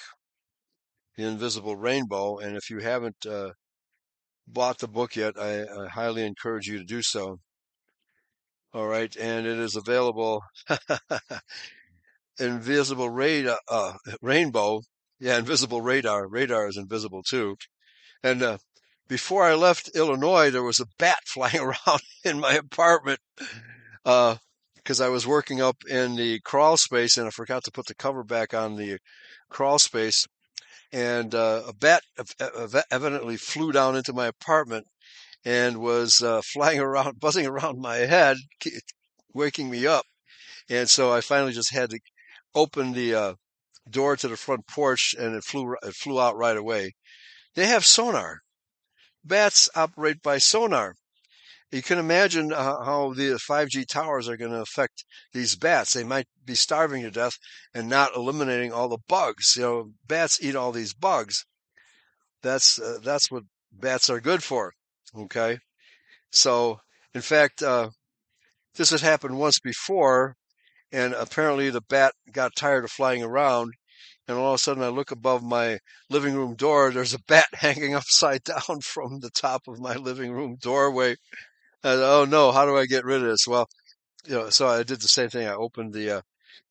The 1.17 1.25
Invisible 1.25 1.75
Rainbow. 1.75 2.37
And 2.39 2.57
if 2.57 2.69
you 2.69 2.79
haven't 2.79 3.25
uh, 3.25 3.51
bought 4.47 4.79
the 4.79 4.87
book 4.87 5.15
yet, 5.15 5.33
I, 5.39 5.63
I, 5.63 5.87
highly 5.87 6.25
encourage 6.25 6.67
you 6.67 6.77
to 6.79 6.85
do 6.85 7.01
so. 7.01 7.39
All 8.73 8.87
right. 8.87 9.15
And 9.15 9.47
it 9.47 9.57
is 9.57 9.75
available. 9.75 10.41
invisible 12.39 13.09
radar, 13.09 13.59
uh, 13.69 13.93
rainbow. 14.21 14.81
Yeah, 15.19 15.37
invisible 15.37 15.81
radar. 15.81 16.27
Radar 16.27 16.67
is 16.67 16.77
invisible 16.77 17.23
too. 17.23 17.55
And 18.23 18.43
uh, 18.43 18.57
before 19.07 19.43
I 19.43 19.55
left 19.55 19.95
Illinois, 19.95 20.49
there 20.49 20.63
was 20.63 20.79
a 20.79 20.87
bat 20.97 21.19
flying 21.25 21.59
around 21.59 22.01
in 22.23 22.39
my 22.39 22.53
apartment 22.53 23.19
because 24.03 25.01
uh, 25.01 25.05
I 25.05 25.09
was 25.09 25.25
working 25.25 25.61
up 25.61 25.77
in 25.89 26.15
the 26.15 26.39
crawl 26.41 26.77
space 26.77 27.17
and 27.17 27.27
I 27.27 27.31
forgot 27.31 27.63
to 27.65 27.71
put 27.71 27.85
the 27.87 27.95
cover 27.95 28.23
back 28.23 28.53
on 28.53 28.75
the 28.75 28.99
crawl 29.49 29.79
space. 29.79 30.25
And 30.95 31.35
uh, 31.35 31.63
a 31.67 31.73
bat 31.73 32.03
evidently 32.89 33.35
flew 33.35 33.73
down 33.73 33.97
into 33.97 34.13
my 34.13 34.27
apartment 34.27 34.87
and 35.43 35.81
was 35.81 36.23
uh, 36.23 36.41
flying 36.53 36.79
around, 36.79 37.19
buzzing 37.19 37.45
around 37.45 37.81
my 37.81 37.97
head, 37.97 38.37
waking 39.33 39.69
me 39.69 39.85
up. 39.85 40.05
And 40.69 40.89
so 40.89 41.11
I 41.11 41.19
finally 41.19 41.51
just 41.51 41.73
had 41.73 41.89
to 41.89 41.99
open 42.55 42.93
the 42.93 43.13
uh, 43.13 43.33
door 43.89 44.15
to 44.15 44.29
the 44.29 44.37
front 44.37 44.67
porch, 44.67 45.13
and 45.19 45.35
it 45.35 45.43
flew 45.43 45.75
it 45.83 45.93
flew 45.93 46.19
out 46.19 46.37
right 46.37 46.55
away. 46.55 46.93
They 47.55 47.65
have 47.65 47.85
sonar 47.85 48.39
bats 49.25 49.69
operate 49.75 50.21
by 50.21 50.37
sonar. 50.37 50.95
You 51.71 51.81
can 51.81 51.97
imagine 51.97 52.53
uh, 52.53 52.83
how 52.83 53.13
the 53.13 53.39
5G 53.49 53.87
towers 53.87 54.29
are 54.29 54.37
going 54.37 54.51
to 54.51 54.61
affect 54.61 55.03
these 55.33 55.55
bats. 55.55 55.93
They 55.93 56.03
might 56.03 56.27
be 56.45 56.55
starving 56.55 57.01
to 57.03 57.11
death 57.11 57.37
and 57.73 57.89
not 57.89 58.15
eliminating 58.15 58.71
all 58.71 58.87
the 58.87 58.99
bugs. 59.07 59.55
You 59.55 59.61
know, 59.63 59.91
bats 60.07 60.39
eat 60.41 60.55
all 60.55 60.71
these 60.71 60.93
bugs. 60.93 61.45
That's 62.41 62.79
uh, 62.79 62.99
that's 63.03 63.31
what 63.31 63.43
bats 63.71 64.09
are 64.09 64.21
good 64.21 64.43
for. 64.43 64.73
Okay, 65.17 65.57
so 66.31 66.79
in 67.13 67.21
fact, 67.21 67.63
uh, 67.63 67.89
this 68.75 68.91
had 68.91 69.01
happened 69.01 69.39
once 69.39 69.59
before, 69.59 70.35
and 70.91 71.13
apparently 71.13 71.69
the 71.71 71.81
bat 71.81 72.13
got 72.31 72.55
tired 72.55 72.83
of 72.83 72.91
flying 72.91 73.23
around 73.23 73.73
and 74.27 74.37
all 74.37 74.53
of 74.53 74.55
a 74.55 74.57
sudden 74.57 74.83
I 74.83 74.87
look 74.87 75.11
above 75.11 75.43
my 75.43 75.79
living 76.09 76.35
room 76.35 76.55
door. 76.55 76.91
There's 76.91 77.13
a 77.13 77.19
bat 77.27 77.47
hanging 77.53 77.93
upside 77.93 78.43
down 78.43 78.81
from 78.81 79.19
the 79.19 79.29
top 79.29 79.63
of 79.67 79.79
my 79.79 79.95
living 79.95 80.31
room 80.31 80.57
doorway. 80.59 81.15
And, 81.85 82.01
oh 82.01 82.25
no, 82.25 82.51
how 82.51 82.65
do 82.65 82.75
I 82.75 82.87
get 82.87 83.05
rid 83.05 83.21
of 83.21 83.27
this? 83.27 83.47
Well, 83.47 83.69
you 84.25 84.33
know, 84.33 84.49
so 84.49 84.67
I 84.67 84.81
did 84.81 85.01
the 85.01 85.07
same 85.07 85.29
thing. 85.29 85.47
I 85.47 85.53
opened 85.53 85.93
the 85.93 86.09
uh, 86.09 86.21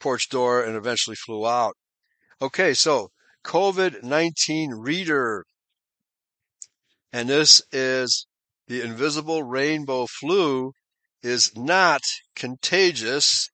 porch 0.00 0.28
door 0.28 0.64
and 0.64 0.74
eventually 0.74 1.14
flew 1.14 1.46
out. 1.46 1.76
Okay, 2.42 2.74
so 2.74 3.12
COVID-19 3.44 4.70
reader. 4.72 5.44
And 7.12 7.28
this 7.28 7.62
is 7.70 8.26
the 8.66 8.82
invisible 8.82 9.44
rainbow 9.44 10.06
flu 10.06 10.72
is 11.22 11.56
not 11.56 12.02
contagious, 12.34 13.50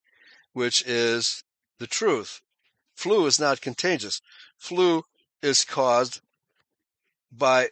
which 0.55 0.83
is 0.87 1.45
the 1.79 1.87
truth. 1.87 2.41
Flu 2.97 3.27
is 3.27 3.39
not 3.39 3.61
contagious. 3.61 4.23
Flu 4.57 5.03
is 5.43 5.67
caused 5.67 6.23
by 7.31 7.69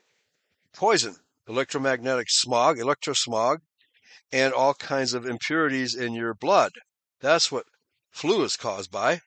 poison, 0.74 1.16
electromagnetic 1.48 2.26
smog, 2.28 2.76
electrosmog, 2.76 3.60
and 4.32 4.52
all 4.52 4.74
kinds 4.74 5.14
of 5.14 5.26
impurities 5.26 5.94
in 5.94 6.12
your 6.12 6.34
blood. 6.34 6.72
That's 7.20 7.50
what 7.50 7.64
flu 8.10 8.42
is 8.44 8.56
caused 8.56 8.90
by. 8.90 9.20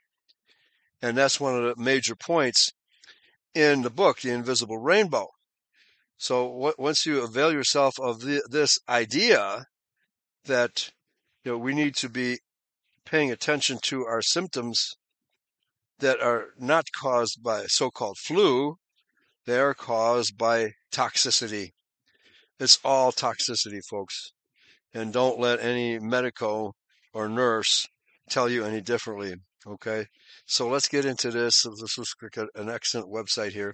And 1.02 1.18
that's 1.18 1.40
one 1.40 1.56
of 1.56 1.64
the 1.64 1.82
major 1.82 2.16
points 2.16 2.70
in 3.56 3.82
the 3.82 3.90
book, 3.90 4.22
The 4.22 4.32
Invisible 4.32 4.78
Rainbow. 4.78 5.28
So 6.18 6.74
once 6.78 7.06
you 7.06 7.24
avail 7.24 7.52
yourself 7.52 8.00
of 8.00 8.22
the, 8.22 8.44
this 8.50 8.78
idea 8.88 9.66
that 10.46 10.92
you 11.44 11.52
know 11.52 11.58
we 11.58 11.74
need 11.74 11.96
to 11.96 12.10
be 12.10 12.40
paying 13.06 13.32
attention 13.32 13.80
to 13.86 14.06
our 14.06 14.22
symptoms 14.22 14.96
that 15.98 16.22
are 16.22 16.50
not 16.60 16.86
caused 17.00 17.42
by 17.42 17.66
so-called 17.66 18.18
flu. 18.18 18.76
They 19.46 19.60
are 19.60 19.74
caused 19.74 20.38
by 20.38 20.74
toxicity. 20.92 21.70
It's 22.60 22.80
all 22.84 23.12
toxicity, 23.12 23.80
folks. 23.90 24.34
And 24.94 25.14
don't 25.14 25.40
let 25.40 25.62
any 25.62 26.00
medico 26.00 26.74
or 27.14 27.30
nurse 27.30 27.88
tell 28.30 28.50
you 28.50 28.66
any 28.66 28.82
differently. 28.82 29.36
Okay. 29.66 30.06
So 30.46 30.68
let's 30.68 30.88
get 30.88 31.06
into 31.06 31.32
this. 31.32 31.64
This 31.80 31.98
is 31.98 32.16
an 32.56 32.70
excellent 32.70 33.12
website 33.12 33.52
here. 33.52 33.74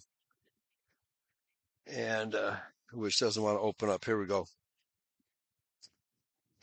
And, 1.87 2.35
uh, 2.35 2.57
which 2.91 3.19
doesn't 3.19 3.41
want 3.41 3.57
to 3.57 3.61
open 3.61 3.89
up. 3.89 4.05
Here 4.05 4.19
we 4.19 4.25
go. 4.25 4.45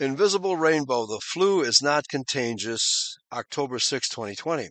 Invisible 0.00 0.56
Rainbow. 0.56 1.06
The 1.06 1.20
flu 1.22 1.62
is 1.62 1.80
not 1.82 2.08
contagious. 2.08 3.16
October 3.32 3.78
6, 3.78 4.08
2020. 4.08 4.70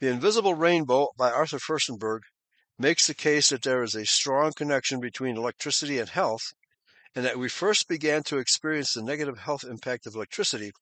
The 0.00 0.08
Invisible 0.08 0.54
Rainbow 0.54 1.08
by 1.16 1.30
Arthur 1.30 1.58
Firstenberg 1.58 2.20
makes 2.78 3.06
the 3.06 3.14
case 3.14 3.50
that 3.50 3.62
there 3.62 3.82
is 3.82 3.94
a 3.94 4.06
strong 4.06 4.52
connection 4.56 5.00
between 5.00 5.36
electricity 5.36 5.98
and 5.98 6.08
health, 6.08 6.42
and 7.14 7.24
that 7.24 7.38
we 7.38 7.48
first 7.48 7.88
began 7.88 8.22
to 8.22 8.38
experience 8.38 8.94
the 8.94 9.02
negative 9.02 9.38
health 9.38 9.64
impact 9.64 10.06
of 10.06 10.14
electricity 10.14 10.72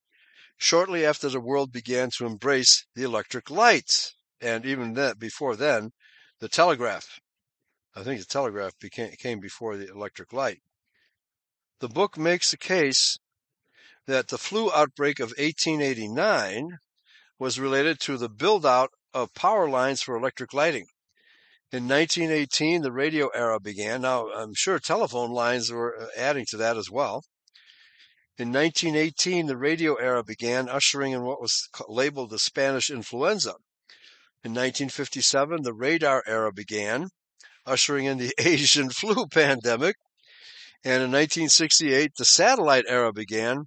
shortly 0.56 1.04
after 1.04 1.28
the 1.28 1.40
world 1.40 1.72
began 1.72 2.10
to 2.10 2.26
embrace 2.26 2.86
the 2.94 3.02
electric 3.02 3.50
light, 3.50 4.12
and 4.40 4.64
even 4.66 4.94
that 4.94 5.18
before 5.18 5.56
then, 5.56 5.90
the 6.38 6.48
telegraph. 6.48 7.18
I 7.94 8.02
think 8.02 8.20
the 8.20 8.26
telegraph 8.26 8.72
became, 8.78 9.10
came 9.12 9.40
before 9.40 9.76
the 9.76 9.90
electric 9.90 10.32
light. 10.32 10.60
The 11.80 11.88
book 11.88 12.16
makes 12.18 12.50
the 12.50 12.58
case 12.58 13.18
that 14.06 14.28
the 14.28 14.38
flu 14.38 14.70
outbreak 14.72 15.18
of 15.18 15.30
1889 15.38 16.78
was 17.38 17.58
related 17.58 17.98
to 18.00 18.18
the 18.18 18.28
build 18.28 18.66
out 18.66 18.90
of 19.14 19.34
power 19.34 19.68
lines 19.68 20.02
for 20.02 20.14
electric 20.14 20.52
lighting. 20.52 20.86
In 21.72 21.86
1918, 21.86 22.82
the 22.82 22.90
radio 22.90 23.28
era 23.28 23.60
began. 23.60 24.00
Now, 24.00 24.28
I'm 24.32 24.54
sure 24.54 24.80
telephone 24.80 25.30
lines 25.30 25.70
were 25.70 25.96
uh, 25.96 26.06
adding 26.16 26.44
to 26.50 26.56
that 26.56 26.76
as 26.76 26.90
well. 26.90 27.22
In 28.36 28.52
1918, 28.52 29.46
the 29.46 29.56
radio 29.56 29.94
era 29.94 30.24
began, 30.24 30.68
ushering 30.68 31.12
in 31.12 31.22
what 31.22 31.40
was 31.40 31.68
labeled 31.88 32.30
the 32.30 32.40
Spanish 32.40 32.90
influenza. 32.90 33.54
In 34.42 34.52
1957, 34.52 35.62
the 35.62 35.72
radar 35.72 36.24
era 36.26 36.52
began, 36.52 37.10
ushering 37.64 38.06
in 38.06 38.18
the 38.18 38.34
Asian 38.38 38.90
flu 38.90 39.28
pandemic. 39.28 39.94
And 40.82 41.04
in 41.04 41.12
1968, 41.12 42.16
the 42.16 42.24
satellite 42.24 42.86
era 42.88 43.12
began, 43.12 43.66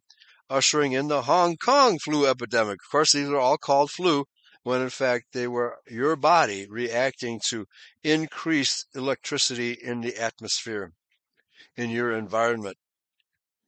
ushering 0.49 0.91
in 0.91 1.07
the 1.07 1.21
Hong 1.21 1.55
Kong 1.55 1.99
flu 1.99 2.27
epidemic. 2.27 2.79
Of 2.83 2.91
course, 2.91 3.13
these 3.13 3.29
are 3.29 3.39
all 3.39 3.57
called 3.57 3.91
flu 3.91 4.25
when 4.63 4.81
in 4.81 4.89
fact 4.89 5.33
they 5.33 5.47
were 5.47 5.77
your 5.87 6.15
body 6.15 6.67
reacting 6.69 7.39
to 7.47 7.67
increased 8.03 8.87
electricity 8.95 9.73
in 9.73 10.01
the 10.01 10.17
atmosphere, 10.17 10.93
in 11.75 11.89
your 11.89 12.11
environment. 12.11 12.77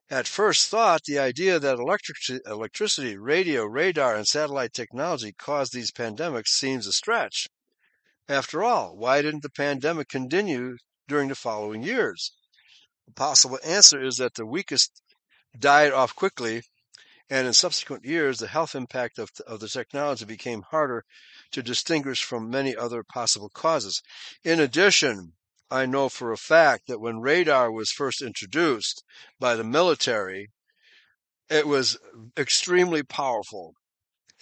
At 0.10 0.28
first 0.28 0.70
thought, 0.70 1.04
the 1.06 1.20
idea 1.20 1.60
that 1.60 1.80
electric, 1.80 2.18
electricity, 2.46 3.18
radio, 3.18 3.66
radar, 3.66 4.16
and 4.16 4.28
satellite 4.28 4.74
technology 4.74 5.34
caused 5.34 5.74
these 5.74 5.92
pandemics 5.92 6.50
seems 6.50 6.86
a 6.86 6.94
stretch. 6.94 7.48
After 8.30 8.64
all, 8.64 8.96
why 8.96 9.22
didn't 9.22 9.42
the 9.42 9.50
pandemic 9.50 10.10
continue 10.10 10.78
during 11.08 11.30
the 11.30 11.36
following 11.36 11.84
years? 11.84 12.34
The 13.08 13.14
possible 13.14 13.60
answer 13.64 14.04
is 14.04 14.18
that 14.18 14.36
the 14.36 14.46
weakest 14.46 15.02
died 15.58 15.92
off 15.92 16.16
quickly, 16.16 16.64
and 17.30 17.48
in 17.48 17.54
subsequent 17.54 18.06
years, 18.06 18.38
the 18.38 18.48
health 18.48 18.76
impact 18.76 19.18
of, 19.18 19.30
of 19.48 19.60
the 19.60 19.68
technology 19.68 20.26
became 20.26 20.62
harder 20.62 21.04
to 21.52 21.64
distinguish 21.64 22.24
from 22.24 22.50
many 22.50 22.76
other 22.76 23.04
possible 23.04 23.50
causes. 23.50 24.02
In 24.44 24.60
addition, 24.60 25.34
I 25.72 25.88
know 25.88 26.10
for 26.10 26.32
a 26.32 26.38
fact 26.38 26.88
that 26.88 27.00
when 27.00 27.22
radar 27.22 27.72
was 27.72 27.90
first 27.92 28.22
introduced 28.22 29.04
by 29.40 29.56
the 29.56 29.64
military, 29.64 30.50
it 31.50 31.68
was 31.68 31.98
extremely 32.38 33.02
powerful. 33.02 33.74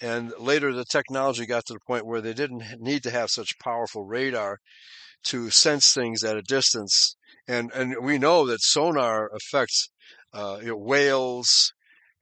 And 0.00 0.34
later 0.38 0.72
the 0.74 0.84
technology 0.84 1.46
got 1.46 1.64
to 1.66 1.74
the 1.74 1.80
point 1.86 2.06
where 2.06 2.20
they 2.20 2.34
didn't 2.34 2.64
need 2.80 3.02
to 3.04 3.10
have 3.10 3.30
such 3.30 3.58
powerful 3.58 4.04
radar 4.04 4.58
to 5.24 5.48
sense 5.48 5.94
things 5.94 6.22
at 6.22 6.36
a 6.36 6.42
distance. 6.42 7.16
And, 7.48 7.70
and 7.72 7.96
we 8.02 8.18
know 8.18 8.46
that 8.46 8.60
sonar 8.60 9.30
affects 9.34 9.88
uh, 10.34 10.58
you 10.60 10.68
know, 10.68 10.76
whales 10.76 11.72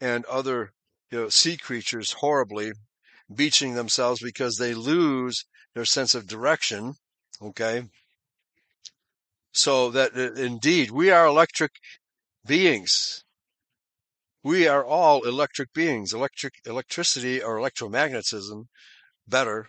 and 0.02 0.24
other 0.24 0.72
you 1.12 1.18
know, 1.20 1.28
sea 1.28 1.56
creatures 1.56 2.12
horribly, 2.12 2.72
beaching 3.32 3.74
themselves 3.74 4.20
because 4.20 4.56
they 4.56 4.74
lose 4.74 5.44
their 5.74 5.84
sense 5.84 6.14
of 6.16 6.26
direction. 6.26 6.94
Okay. 7.40 7.84
So 9.52 9.90
that 9.90 10.16
uh, 10.16 10.32
indeed 10.32 10.90
we 10.90 11.10
are 11.10 11.24
electric 11.24 11.70
beings. 12.44 13.22
We 14.42 14.66
are 14.66 14.84
all 14.84 15.22
electric 15.22 15.72
beings. 15.72 16.12
Electric, 16.12 16.54
electricity 16.66 17.40
or 17.40 17.56
electromagnetism, 17.58 18.64
better, 19.28 19.68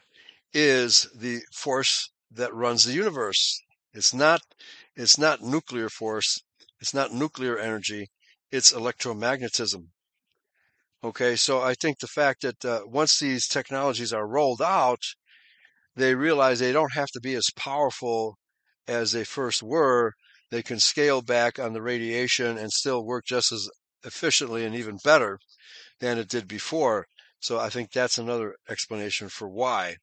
is 0.51 1.07
the 1.15 1.41
force 1.53 2.09
that 2.31 2.53
runs 2.55 2.86
the 2.86 2.93
universe. 2.93 3.61
It's 3.93 4.15
not, 4.15 4.41
it's 4.95 5.19
not 5.19 5.41
nuclear 5.43 5.89
force. 5.89 6.41
It's 6.81 6.93
not 6.93 7.13
nuclear 7.13 7.59
energy 7.59 8.09
it's 8.53 8.71
electromagnetism. 8.71 9.88
Okay, 11.04 11.36
so 11.36 11.62
I 11.62 11.74
think 11.74 11.99
the 11.99 12.08
fact 12.08 12.43
that 12.43 12.64
uh, 12.64 12.82
once 12.86 13.20
these 13.20 13.47
technologies 13.47 14.14
are 14.14 14.26
rolled 14.26 14.62
out, 14.62 15.01
they 15.97 16.16
realize 16.16 16.60
they 16.60 16.72
don't 16.72 16.93
have 16.93 17.10
to 17.10 17.20
be 17.20 17.36
as 17.36 17.49
powerful 17.58 18.38
as 18.88 19.12
they 19.12 19.26
first 19.26 19.62
were. 19.62 20.14
They 20.49 20.64
can 20.64 20.80
scale 20.80 21.22
back 21.22 21.60
on 21.60 21.74
the 21.74 21.82
radiation 21.82 22.58
and 22.58 22.72
still 22.72 23.06
work 23.06 23.26
just 23.26 23.51
as 23.51 23.70
efficiently 24.06 24.66
and 24.66 24.74
even 24.76 24.97
better 25.04 25.39
than 25.99 26.18
it 26.18 26.30
did 26.30 26.47
before. 26.47 27.06
So 27.41 27.60
I 27.60 27.70
think 27.70 27.91
that's 27.91 28.18
another 28.18 28.56
explanation 28.70 29.28
for 29.28 29.49
why 29.49 29.97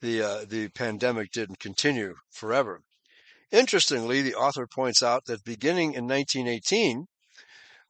the 0.00 0.22
uh, 0.22 0.44
the 0.48 0.68
pandemic 0.68 1.32
didn't 1.32 1.58
continue 1.58 2.14
forever. 2.30 2.82
Interestingly, 3.50 4.22
the 4.22 4.34
author 4.34 4.68
points 4.72 5.02
out 5.02 5.24
that 5.26 5.44
beginning 5.44 5.94
in 5.94 6.06
1918, 6.06 7.06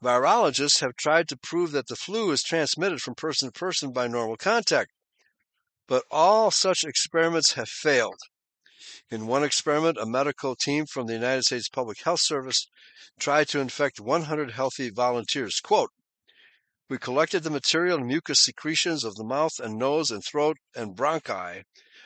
Virologists 0.04 0.80
have 0.80 0.96
tried 0.96 1.26
to 1.28 1.36
prove 1.36 1.72
that 1.72 1.86
the 1.86 1.96
flu 1.96 2.30
is 2.30 2.42
transmitted 2.42 3.00
from 3.00 3.14
person 3.14 3.48
to 3.50 3.58
person 3.58 3.90
by 3.90 4.06
normal 4.06 4.36
contact, 4.36 4.92
but 5.88 6.04
all 6.10 6.50
such 6.50 6.84
experiments 6.84 7.54
have 7.54 7.70
failed. 7.70 8.20
In 9.10 9.26
one 9.26 9.42
experiment, 9.42 9.96
a 9.96 10.04
medical 10.04 10.56
team 10.56 10.84
from 10.84 11.06
the 11.06 11.14
United 11.14 11.44
States 11.44 11.70
Public 11.70 12.02
Health 12.02 12.20
Service 12.20 12.66
tried 13.18 13.48
to 13.48 13.60
infect 13.60 13.98
100 13.98 14.50
healthy 14.50 14.90
volunteers. 14.90 15.58
Quote, 15.60 15.88
we 16.90 16.98
collected 16.98 17.42
the 17.42 17.48
material 17.48 17.96
and 17.96 18.06
mucus 18.06 18.44
secretions 18.44 19.04
of 19.04 19.14
the 19.14 19.24
mouth 19.24 19.58
and 19.58 19.78
nose 19.78 20.10
and 20.10 20.22
throat 20.22 20.58
and 20.76 20.94
bronchi 20.94 21.62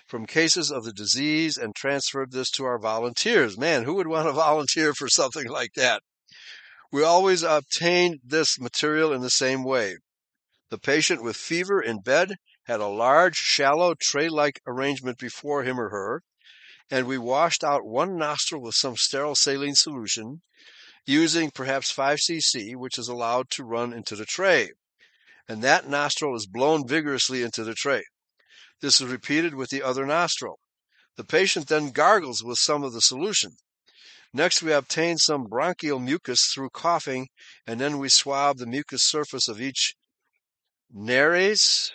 from 0.07 0.24
cases 0.24 0.70
of 0.70 0.84
the 0.84 0.92
disease 0.92 1.57
and 1.57 1.74
transferred 1.74 2.30
this 2.30 2.51
to 2.53 2.64
our 2.64 2.78
volunteers. 2.78 3.59
Man, 3.59 3.82
who 3.82 3.94
would 3.94 4.07
want 4.07 4.28
to 4.28 4.32
volunteer 4.32 4.94
for 4.94 5.09
something 5.09 5.49
like 5.49 5.72
that? 5.74 6.01
We 6.91 7.03
always 7.03 7.43
obtained 7.43 8.20
this 8.24 8.59
material 8.59 9.12
in 9.12 9.20
the 9.20 9.28
same 9.28 9.62
way. 9.62 9.97
The 10.70 10.78
patient 10.78 11.22
with 11.22 11.36
fever 11.36 11.82
in 11.82 12.01
bed 12.01 12.36
had 12.64 12.80
a 12.80 12.86
large, 12.86 13.36
shallow, 13.36 13.95
tray 13.95 14.28
like 14.28 14.61
arrangement 14.66 15.18
before 15.18 15.64
him 15.64 15.78
or 15.78 15.91
her, 15.91 16.22
and 16.91 17.07
we 17.07 17.18
washed 17.18 17.62
out 17.62 17.84
one 17.84 18.16
nostril 18.16 18.62
with 18.62 18.74
some 18.74 18.97
sterile 18.97 19.34
saline 19.34 19.74
solution, 19.74 20.41
using 21.05 21.51
perhaps 21.51 21.91
5 21.91 22.18
cc, 22.18 22.74
which 22.76 22.99
is 22.99 23.09
allowed 23.09 23.51
to 23.51 23.64
run 23.64 23.93
into 23.93 24.16
the 24.16 24.24
tray. 24.24 24.70
And 25.47 25.62
that 25.62 25.89
nostril 25.89 26.36
is 26.36 26.47
blown 26.47 26.86
vigorously 26.86 27.43
into 27.43 27.64
the 27.64 27.74
tray. 27.74 28.05
This 28.80 29.01
is 29.01 29.09
repeated 29.09 29.55
with 29.55 29.70
the 29.70 29.82
other 29.82 30.07
nostril. 30.07 30.59
The 31.16 31.24
patient 31.24 31.68
then 31.68 31.91
gargles 31.91 32.43
with 32.43 32.59
some 32.59 32.82
of 32.82 32.93
the 32.93 33.01
solution. 33.01 33.57
Next, 34.33 34.62
we 34.62 34.72
obtain 34.72 35.16
some 35.16 35.45
bronchial 35.45 35.99
mucus 35.99 36.51
through 36.53 36.70
coughing, 36.70 37.29
and 37.66 37.81
then 37.81 37.99
we 37.99 38.09
swab 38.09 38.59
the 38.59 38.66
mucous 38.66 39.03
surface 39.03 39.49
of 39.49 39.61
each 39.61 39.95
nares, 40.91 41.91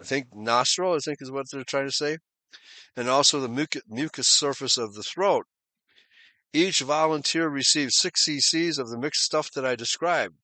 I 0.00 0.04
think 0.04 0.34
nostril, 0.34 0.94
I 0.94 0.98
think 0.98 1.18
is 1.20 1.30
what 1.30 1.46
they're 1.50 1.62
trying 1.62 1.86
to 1.86 1.92
say, 1.92 2.18
and 2.96 3.08
also 3.08 3.38
the 3.38 3.68
mucous 3.88 4.28
surface 4.28 4.76
of 4.78 4.94
the 4.94 5.02
throat. 5.02 5.46
Each 6.52 6.80
volunteer 6.80 7.48
received 7.48 7.92
6 7.92 8.26
cc's 8.26 8.78
of 8.78 8.88
the 8.88 8.98
mixed 8.98 9.22
stuff 9.22 9.52
that 9.52 9.64
I 9.64 9.76
described. 9.76 10.34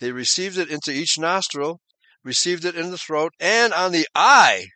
They 0.00 0.12
received 0.12 0.56
it 0.56 0.70
into 0.70 0.92
each 0.92 1.18
nostril, 1.18 1.80
received 2.22 2.64
it 2.64 2.76
in 2.76 2.90
the 2.90 2.98
throat, 2.98 3.34
and 3.38 3.72
on 3.74 3.92
the 3.92 4.08
eye. 4.14 4.68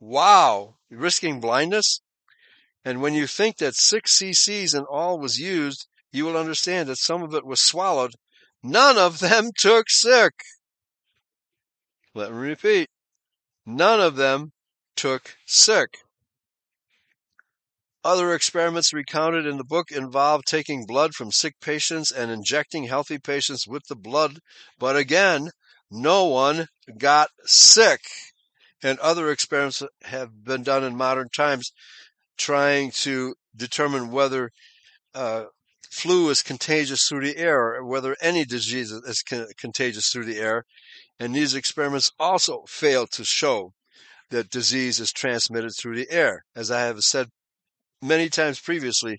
Wow! 0.00 0.78
Risking 0.90 1.40
blindness? 1.40 2.00
And 2.84 3.02
when 3.02 3.14
you 3.14 3.26
think 3.26 3.58
that 3.58 3.74
six 3.74 4.18
cc's 4.18 4.74
in 4.74 4.84
all 4.84 5.18
was 5.18 5.38
used, 5.38 5.86
you 6.12 6.24
will 6.24 6.36
understand 6.36 6.88
that 6.88 6.96
some 6.96 7.22
of 7.22 7.34
it 7.34 7.44
was 7.44 7.60
swallowed. 7.60 8.14
None 8.62 8.98
of 8.98 9.18
them 9.18 9.50
took 9.58 9.90
sick. 9.90 10.34
Let 12.14 12.32
me 12.32 12.38
repeat. 12.38 12.88
None 13.66 14.00
of 14.00 14.16
them 14.16 14.52
took 14.96 15.36
sick. 15.46 15.98
Other 18.02 18.34
experiments 18.34 18.94
recounted 18.94 19.46
in 19.46 19.58
the 19.58 19.64
book 19.64 19.90
involve 19.90 20.44
taking 20.44 20.86
blood 20.86 21.14
from 21.14 21.30
sick 21.30 21.54
patients 21.60 22.10
and 22.10 22.30
injecting 22.30 22.84
healthy 22.84 23.18
patients 23.18 23.68
with 23.68 23.82
the 23.88 23.94
blood, 23.94 24.40
but 24.78 24.96
again, 24.96 25.50
no 25.90 26.24
one 26.24 26.68
got 26.96 27.28
sick. 27.44 28.00
And 28.82 28.98
other 29.00 29.30
experiments 29.30 29.82
have 30.04 30.44
been 30.44 30.62
done 30.62 30.82
in 30.82 30.96
modern 30.96 31.28
times 31.28 31.72
trying 32.40 32.90
to 32.90 33.34
determine 33.54 34.10
whether 34.10 34.50
uh, 35.14 35.44
flu 35.90 36.30
is 36.30 36.42
contagious 36.42 37.06
through 37.06 37.26
the 37.26 37.36
air 37.36 37.74
or 37.74 37.84
whether 37.84 38.16
any 38.22 38.44
disease 38.44 38.90
is 38.90 39.22
contagious 39.58 40.08
through 40.10 40.24
the 40.24 40.38
air. 40.38 40.64
And 41.18 41.34
these 41.34 41.54
experiments 41.54 42.10
also 42.18 42.64
failed 42.66 43.10
to 43.12 43.24
show 43.24 43.74
that 44.30 44.48
disease 44.48 45.00
is 45.00 45.12
transmitted 45.12 45.72
through 45.78 45.96
the 45.96 46.10
air. 46.10 46.44
As 46.56 46.70
I 46.70 46.80
have 46.82 47.00
said 47.00 47.28
many 48.00 48.30
times 48.30 48.58
previously, 48.58 49.18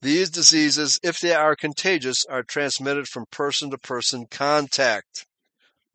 these 0.00 0.30
diseases, 0.30 0.98
if 1.02 1.20
they 1.20 1.34
are 1.34 1.56
contagious, 1.56 2.24
are 2.30 2.42
transmitted 2.42 3.08
from 3.08 3.26
person 3.30 3.70
to 3.70 3.78
person 3.78 4.26
contact. 4.30 5.26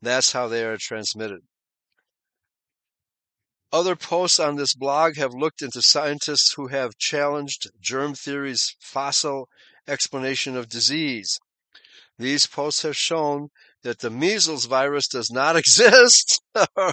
That's 0.00 0.32
how 0.32 0.48
they 0.48 0.64
are 0.64 0.76
transmitted. 0.76 1.40
Other 3.72 3.96
posts 3.96 4.38
on 4.38 4.56
this 4.56 4.74
blog 4.74 5.16
have 5.16 5.32
looked 5.32 5.62
into 5.62 5.80
scientists 5.80 6.52
who 6.56 6.66
have 6.66 6.98
challenged 6.98 7.70
germ 7.80 8.14
theory's 8.14 8.76
fossil 8.78 9.48
explanation 9.88 10.56
of 10.56 10.68
disease. 10.68 11.38
These 12.18 12.46
posts 12.46 12.82
have 12.82 12.96
shown 12.96 13.48
that 13.82 14.00
the 14.00 14.10
measles 14.10 14.66
virus 14.66 15.08
does 15.08 15.30
not 15.30 15.56
exist. 15.62 16.42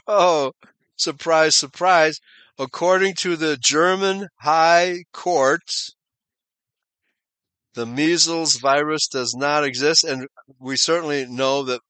oh, 0.08 0.54
surprise, 0.96 1.56
surprise. 1.56 2.20
According 2.58 3.16
to 3.16 3.36
the 3.36 3.58
German 3.58 4.28
High 4.40 5.04
Court, 5.14 5.62
the 7.74 7.86
measles 7.86 8.56
virus 8.56 9.08
does 9.08 9.36
not 9.36 9.64
exist, 9.64 10.04
and 10.04 10.28
we 10.60 10.76
certainly 10.76 11.26
know 11.26 11.64
that 11.64 11.82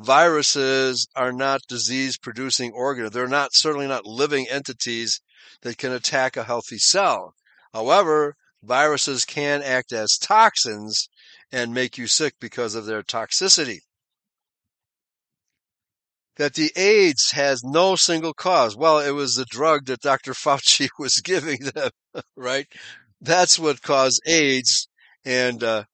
viruses 0.00 1.06
are 1.14 1.32
not 1.32 1.60
disease 1.68 2.16
producing 2.16 2.72
organs. 2.72 3.10
They're 3.10 3.28
not 3.28 3.50
certainly 3.52 3.86
not 3.86 4.06
living 4.06 4.46
entities 4.48 5.20
that 5.62 5.78
can 5.78 5.92
attack 5.92 6.36
a 6.36 6.44
healthy 6.44 6.78
cell. 6.78 7.34
However, 7.72 8.36
viruses 8.62 9.24
can 9.24 9.62
act 9.62 9.92
as 9.92 10.18
toxins 10.18 11.08
and 11.52 11.74
make 11.74 11.98
you 11.98 12.06
sick 12.06 12.34
because 12.40 12.74
of 12.74 12.86
their 12.86 13.02
toxicity. 13.02 13.78
That 16.36 16.54
the 16.54 16.72
AIDS 16.76 17.32
has 17.32 17.62
no 17.62 17.96
single 17.96 18.32
cause. 18.32 18.76
Well, 18.76 19.00
it 19.00 19.10
was 19.10 19.34
the 19.34 19.44
drug 19.44 19.86
that 19.86 20.00
Dr. 20.00 20.32
Fauci 20.44 20.88
was 20.98 21.20
giving 21.22 21.60
them, 21.74 21.90
right? 22.36 22.66
That's 23.20 23.58
what 23.58 23.82
caused 23.82 24.22
AIDS. 24.26 24.88
And, 25.24 25.62
uh, 25.62 25.84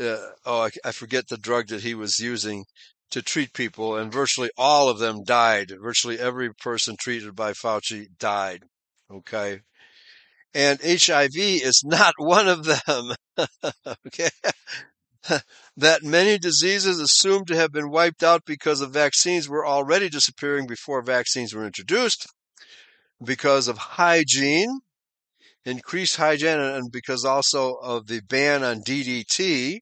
uh, 0.00 0.16
oh, 0.46 0.62
I, 0.62 0.70
I 0.86 0.92
forget 0.92 1.28
the 1.28 1.36
drug 1.36 1.68
that 1.68 1.82
he 1.82 1.94
was 1.94 2.18
using 2.18 2.64
to 3.12 3.22
treat 3.22 3.52
people, 3.52 3.96
and 3.96 4.12
virtually 4.12 4.50
all 4.56 4.88
of 4.88 4.98
them 4.98 5.22
died. 5.24 5.72
Virtually 5.80 6.18
every 6.18 6.52
person 6.54 6.96
treated 6.98 7.36
by 7.36 7.52
Fauci 7.52 8.06
died. 8.18 8.64
Okay. 9.10 9.60
And 10.54 10.80
HIV 10.82 11.36
is 11.36 11.82
not 11.84 12.14
one 12.18 12.48
of 12.48 12.64
them. 12.64 13.14
okay. 14.06 14.30
that 15.76 16.02
many 16.02 16.38
diseases 16.38 16.98
assumed 16.98 17.46
to 17.46 17.56
have 17.56 17.70
been 17.70 17.90
wiped 17.90 18.22
out 18.22 18.42
because 18.44 18.80
of 18.80 18.92
vaccines 18.92 19.48
were 19.48 19.64
already 19.64 20.08
disappearing 20.08 20.66
before 20.66 21.02
vaccines 21.02 21.54
were 21.54 21.64
introduced 21.64 22.26
because 23.22 23.68
of 23.68 23.78
hygiene, 23.78 24.80
increased 25.64 26.16
hygiene, 26.16 26.58
and 26.58 26.90
because 26.90 27.24
also 27.24 27.74
of 27.74 28.06
the 28.06 28.20
ban 28.20 28.64
on 28.64 28.80
DDT, 28.80 29.78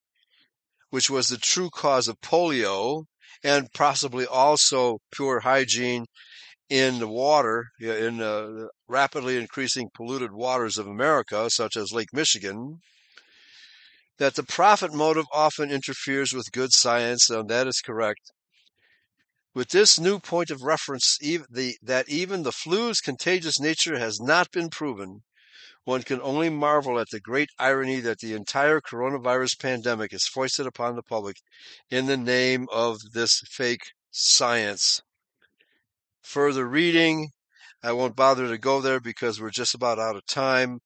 which 0.90 1.08
was 1.08 1.28
the 1.28 1.38
true 1.38 1.70
cause 1.70 2.08
of 2.08 2.20
polio, 2.20 3.04
and 3.42 3.72
possibly 3.72 4.26
also 4.26 4.98
pure 5.12 5.40
hygiene 5.40 6.04
in 6.68 7.00
the 7.00 7.08
water, 7.08 7.66
in 7.80 8.18
the 8.18 8.68
rapidly 8.86 9.36
increasing 9.36 9.88
polluted 9.94 10.32
waters 10.32 10.78
of 10.78 10.86
America, 10.86 11.50
such 11.50 11.76
as 11.76 11.92
Lake 11.92 12.12
Michigan, 12.12 12.78
that 14.18 14.34
the 14.34 14.42
profit 14.42 14.92
motive 14.92 15.24
often 15.32 15.70
interferes 15.70 16.32
with 16.32 16.52
good 16.52 16.72
science, 16.72 17.28
and 17.28 17.48
that 17.48 17.66
is 17.66 17.80
correct. 17.84 18.20
With 19.52 19.70
this 19.70 19.98
new 19.98 20.20
point 20.20 20.50
of 20.50 20.62
reference, 20.62 21.16
the, 21.20 21.74
that 21.82 22.08
even 22.08 22.44
the 22.44 22.52
flu's 22.52 23.00
contagious 23.00 23.58
nature 23.58 23.98
has 23.98 24.20
not 24.20 24.52
been 24.52 24.68
proven, 24.68 25.22
one 25.84 26.02
can 26.02 26.20
only 26.20 26.50
marvel 26.50 26.98
at 26.98 27.08
the 27.10 27.20
great 27.20 27.48
irony 27.58 28.00
that 28.00 28.18
the 28.18 28.34
entire 28.34 28.80
coronavirus 28.80 29.58
pandemic 29.58 30.12
is 30.12 30.26
foisted 30.26 30.66
upon 30.66 30.94
the 30.94 31.02
public 31.02 31.36
in 31.90 32.06
the 32.06 32.16
name 32.16 32.66
of 32.70 32.98
this 33.12 33.42
fake 33.48 33.92
science. 34.10 35.00
Further 36.22 36.66
reading, 36.66 37.30
I 37.82 37.92
won't 37.92 38.14
bother 38.14 38.46
to 38.48 38.58
go 38.58 38.80
there 38.80 39.00
because 39.00 39.40
we're 39.40 39.50
just 39.50 39.74
about 39.74 39.98
out 39.98 40.16
of 40.16 40.26
time. 40.26 40.80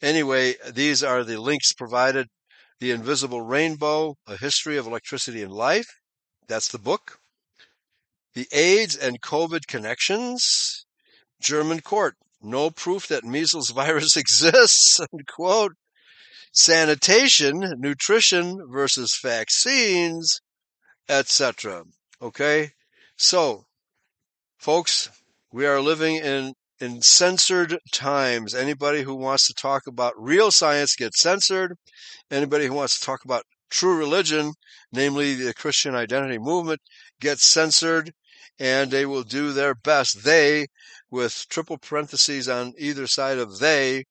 Anyway, 0.00 0.54
these 0.72 1.02
are 1.02 1.24
the 1.24 1.40
links 1.40 1.72
provided 1.72 2.26
the 2.80 2.90
Invisible 2.90 3.42
Rainbow, 3.42 4.14
A 4.26 4.36
History 4.36 4.76
of 4.76 4.86
Electricity 4.86 5.42
and 5.42 5.52
Life. 5.52 5.88
That's 6.46 6.68
the 6.68 6.78
book. 6.78 7.18
The 8.34 8.46
AIDS 8.52 8.96
and 8.96 9.20
COVID 9.20 9.66
Connections. 9.66 10.86
German 11.40 11.80
court. 11.80 12.14
No 12.40 12.70
proof 12.70 13.08
that 13.08 13.24
measles 13.24 13.70
virus 13.74 14.16
exists. 14.16 15.00
Unquote. 15.12 15.72
Sanitation, 16.52 17.74
nutrition 17.78 18.58
versus 18.70 19.18
vaccines, 19.22 20.40
etc. 21.08 21.84
Okay? 22.22 22.70
So, 23.16 23.66
folks, 24.58 25.10
we 25.52 25.66
are 25.66 25.80
living 25.80 26.16
in 26.16 26.54
in 26.80 27.02
censored 27.02 27.78
times. 27.92 28.54
Anybody 28.54 29.02
who 29.02 29.14
wants 29.14 29.46
to 29.48 29.54
talk 29.54 29.82
about 29.86 30.14
real 30.16 30.50
science 30.50 30.94
gets 30.94 31.20
censored. 31.20 31.76
Anybody 32.30 32.66
who 32.66 32.74
wants 32.74 32.98
to 32.98 33.04
talk 33.04 33.24
about 33.24 33.42
true 33.70 33.96
religion, 33.96 34.52
namely 34.92 35.34
the 35.34 35.54
Christian 35.54 35.94
identity 35.94 36.38
movement, 36.38 36.80
gets 37.20 37.48
censored 37.48 38.12
and 38.58 38.90
they 38.90 39.06
will 39.06 39.22
do 39.22 39.52
their 39.52 39.74
best. 39.74 40.24
They, 40.24 40.66
with 41.10 41.46
triple 41.48 41.78
parentheses 41.78 42.48
on 42.48 42.74
either 42.78 43.06
side 43.06 43.38
of 43.38 43.58
they, 43.58 44.04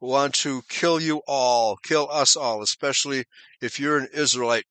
want 0.00 0.34
to 0.34 0.62
kill 0.68 1.00
you 1.00 1.22
all, 1.26 1.76
kill 1.76 2.08
us 2.10 2.36
all, 2.36 2.62
especially 2.62 3.24
if 3.60 3.80
you're 3.80 3.98
an 3.98 4.08
Israelite. 4.12 4.66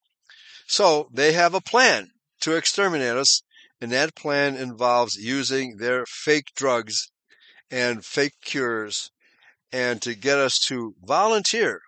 So 0.68 1.10
they 1.14 1.34
have 1.34 1.54
a 1.54 1.62
plan 1.62 2.12
to 2.42 2.56
exterminate 2.56 3.18
us, 3.18 3.42
and 3.82 3.92
that 3.92 4.16
plan 4.16 4.56
involves 4.56 5.16
using 5.16 5.78
their 5.78 6.06
fake 6.06 6.48
drugs 6.56 7.10
and 7.70 8.06
fake 8.06 8.36
cures 8.42 9.12
and 9.72 10.02
to 10.02 10.16
get 10.16 10.38
us 10.38 10.60
to 10.68 10.96
volunteer 11.04 11.82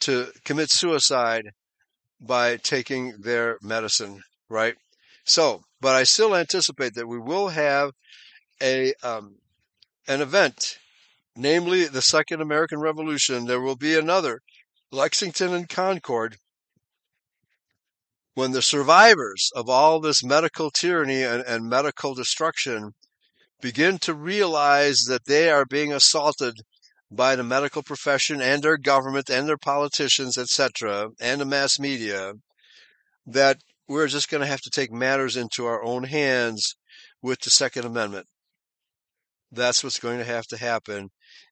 to 0.00 0.28
commit 0.44 0.70
suicide 0.70 1.50
by 2.20 2.56
taking 2.56 3.14
their 3.20 3.58
medicine, 3.62 4.22
right? 4.48 4.74
So, 5.24 5.62
but 5.80 5.94
I 5.94 6.04
still 6.04 6.34
anticipate 6.34 6.94
that 6.94 7.08
we 7.08 7.18
will 7.18 7.48
have 7.48 7.92
a 8.62 8.92
um, 9.02 9.36
an 10.06 10.20
event, 10.20 10.78
namely 11.36 11.84
the 11.84 12.02
Second 12.02 12.40
American 12.40 12.80
Revolution. 12.80 13.44
There 13.44 13.60
will 13.60 13.76
be 13.76 13.96
another 13.96 14.40
Lexington 14.90 15.52
and 15.52 15.68
Concord 15.68 16.38
when 18.34 18.52
the 18.52 18.62
survivors 18.62 19.50
of 19.54 19.68
all 19.68 20.00
this 20.00 20.22
medical 20.22 20.70
tyranny 20.70 21.22
and, 21.22 21.42
and 21.42 21.68
medical 21.68 22.14
destruction 22.14 22.92
begin 23.60 23.98
to 23.98 24.14
realize 24.14 25.04
that 25.08 25.24
they 25.26 25.50
are 25.50 25.66
being 25.66 25.92
assaulted 25.92 26.54
by 27.10 27.34
the 27.34 27.42
medical 27.42 27.82
profession 27.82 28.40
and 28.40 28.62
their 28.62 28.76
government 28.76 29.28
and 29.28 29.48
their 29.48 29.56
politicians, 29.56 30.38
etc., 30.38 31.08
and 31.20 31.40
the 31.40 31.44
mass 31.44 31.78
media, 31.78 32.34
that 33.26 33.58
we're 33.88 34.06
just 34.06 34.30
going 34.30 34.42
to 34.42 34.46
have 34.46 34.60
to 34.60 34.70
take 34.70 34.92
matters 34.92 35.36
into 35.36 35.66
our 35.66 35.82
own 35.82 36.04
hands 36.04 36.76
with 37.22 37.40
the 37.40 37.50
Second 37.50 37.84
Amendment. 37.84 38.26
That's 39.50 39.82
what's 39.82 39.98
going 39.98 40.18
to 40.18 40.24
have 40.24 40.46
to 40.48 40.58
happen. 40.58 41.08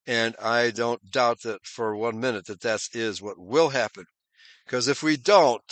And 0.06 0.36
I 0.40 0.70
don't 0.70 1.10
doubt 1.10 1.38
that 1.44 1.64
for 1.64 1.96
one 1.96 2.20
minute 2.20 2.44
that 2.46 2.60
that 2.60 2.80
is 2.92 3.22
what 3.22 3.38
will 3.38 3.70
happen. 3.70 4.04
Because 4.64 4.86
if 4.86 5.02
we 5.02 5.16
don't, 5.16 5.62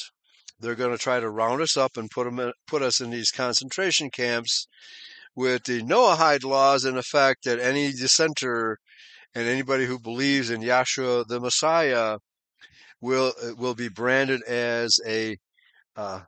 they're 0.59 0.75
going 0.75 0.93
to 0.93 1.03
try 1.03 1.21
to 1.21 1.29
round 1.29 1.61
us 1.61 1.77
up 1.77 1.97
and 1.97 2.11
put, 2.11 2.27
in, 2.27 2.53
put 2.67 2.83
us 2.83 3.01
in 3.01 3.11
these 3.11 3.31
concentration 3.31 4.11
camps 4.11 4.67
with 5.37 5.65
the 5.65 5.83
Noahide 5.83 6.45
laws 6.45 6.85
in 6.85 6.97
effect 6.97 7.45
that 7.45 7.61
any 7.61 7.93
dissenter 7.93 8.79
and 9.35 9.49
anybody 9.49 9.85
who 9.85 9.99
believes 9.99 10.51
in 10.51 10.61
Yahshua 10.63 11.27
the 11.27 11.41
Messiah 11.41 12.19
will 13.01 13.33
will 13.59 13.75
be 13.75 13.89
branded 13.89 14.43
as 14.45 14.99
a 15.07 15.37
uh, 15.97 16.21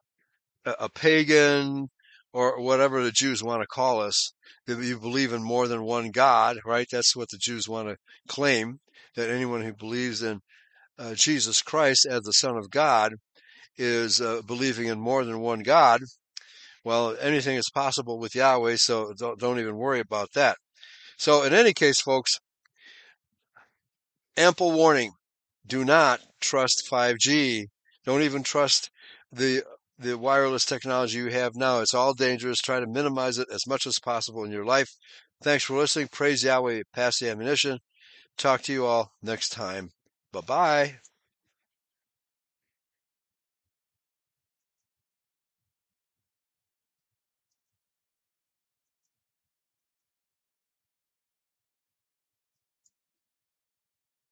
a 0.67 0.89
pagan 0.89 1.89
or 2.33 2.61
whatever 2.61 3.03
the 3.03 3.13
Jews 3.13 3.43
want 3.43 3.63
to 3.63 3.67
call 3.67 4.01
us. 4.01 4.33
That 4.67 4.83
you 4.83 4.99
believe 4.99 5.33
in 5.33 5.43
more 5.43 5.69
than 5.69 5.85
one 5.85 6.11
God, 6.11 6.59
right? 6.65 6.89
That's 6.91 7.15
what 7.15 7.29
the 7.31 7.39
Jews 7.39 7.69
want 7.69 7.89
to 7.89 7.97
claim. 8.29 8.81
That 9.15 9.31
anyone 9.31 9.63
who 9.63 9.73
believes 9.73 10.23
in 10.23 10.41
uh, 10.99 11.15
Jesus 11.15 11.63
Christ 11.63 12.07
as 12.11 12.23
the 12.23 12.33
Son 12.33 12.57
of 12.57 12.71
God 12.71 13.15
is 13.79 14.21
uh, 14.21 14.43
believing 14.47 14.89
in 14.89 14.99
more 14.99 15.25
than 15.25 15.41
one 15.41 15.61
God. 15.61 16.01
Well, 16.85 17.17
anything 17.21 17.57
is 17.57 17.71
possible 17.73 18.19
with 18.19 18.35
Yahweh, 18.35 18.77
so 18.77 19.13
don't, 19.19 19.39
don't 19.39 19.59
even 19.59 19.77
worry 19.77 20.01
about 20.01 20.33
that. 20.35 20.57
So, 21.17 21.43
in 21.43 21.53
any 21.53 21.73
case, 21.73 22.01
folks, 22.01 22.39
ample 24.37 24.73
warning. 24.73 25.13
Do 25.67 25.85
not 25.85 26.21
trust 26.41 26.89
5G. 26.91 27.67
Don't 28.05 28.23
even 28.23 28.43
trust 28.43 28.91
the 29.33 29.65
the 29.99 30.19
wireless 30.19 30.65
technology 30.65 31.19
you 31.19 31.29
have 31.29 31.55
now. 31.55 31.81
It's 31.81 31.95
all 31.95 32.15
dangerous. 32.15 32.59
Try 32.59 32.81
to 32.81 32.87
minimize 32.87 33.39
it 33.39 33.49
as 33.53 33.67
much 33.67 33.87
as 33.87 33.99
possible 34.03 34.45
in 34.45 34.51
your 34.51 34.65
life. 34.65 34.89
Thanks 35.43 35.65
for 35.65 35.77
listening. 35.79 36.09
Praise 36.13 36.45
Yahweh. 36.45 36.83
Pass 36.95 37.19
the 37.19 37.31
ammunition. 37.31 37.79
Talk 38.37 38.63
to 38.63 38.73
you 38.73 38.87
all 38.87 39.13
next 39.23 39.51
time. 39.51 39.91
Bye 40.33 40.41
bye. 40.41 40.97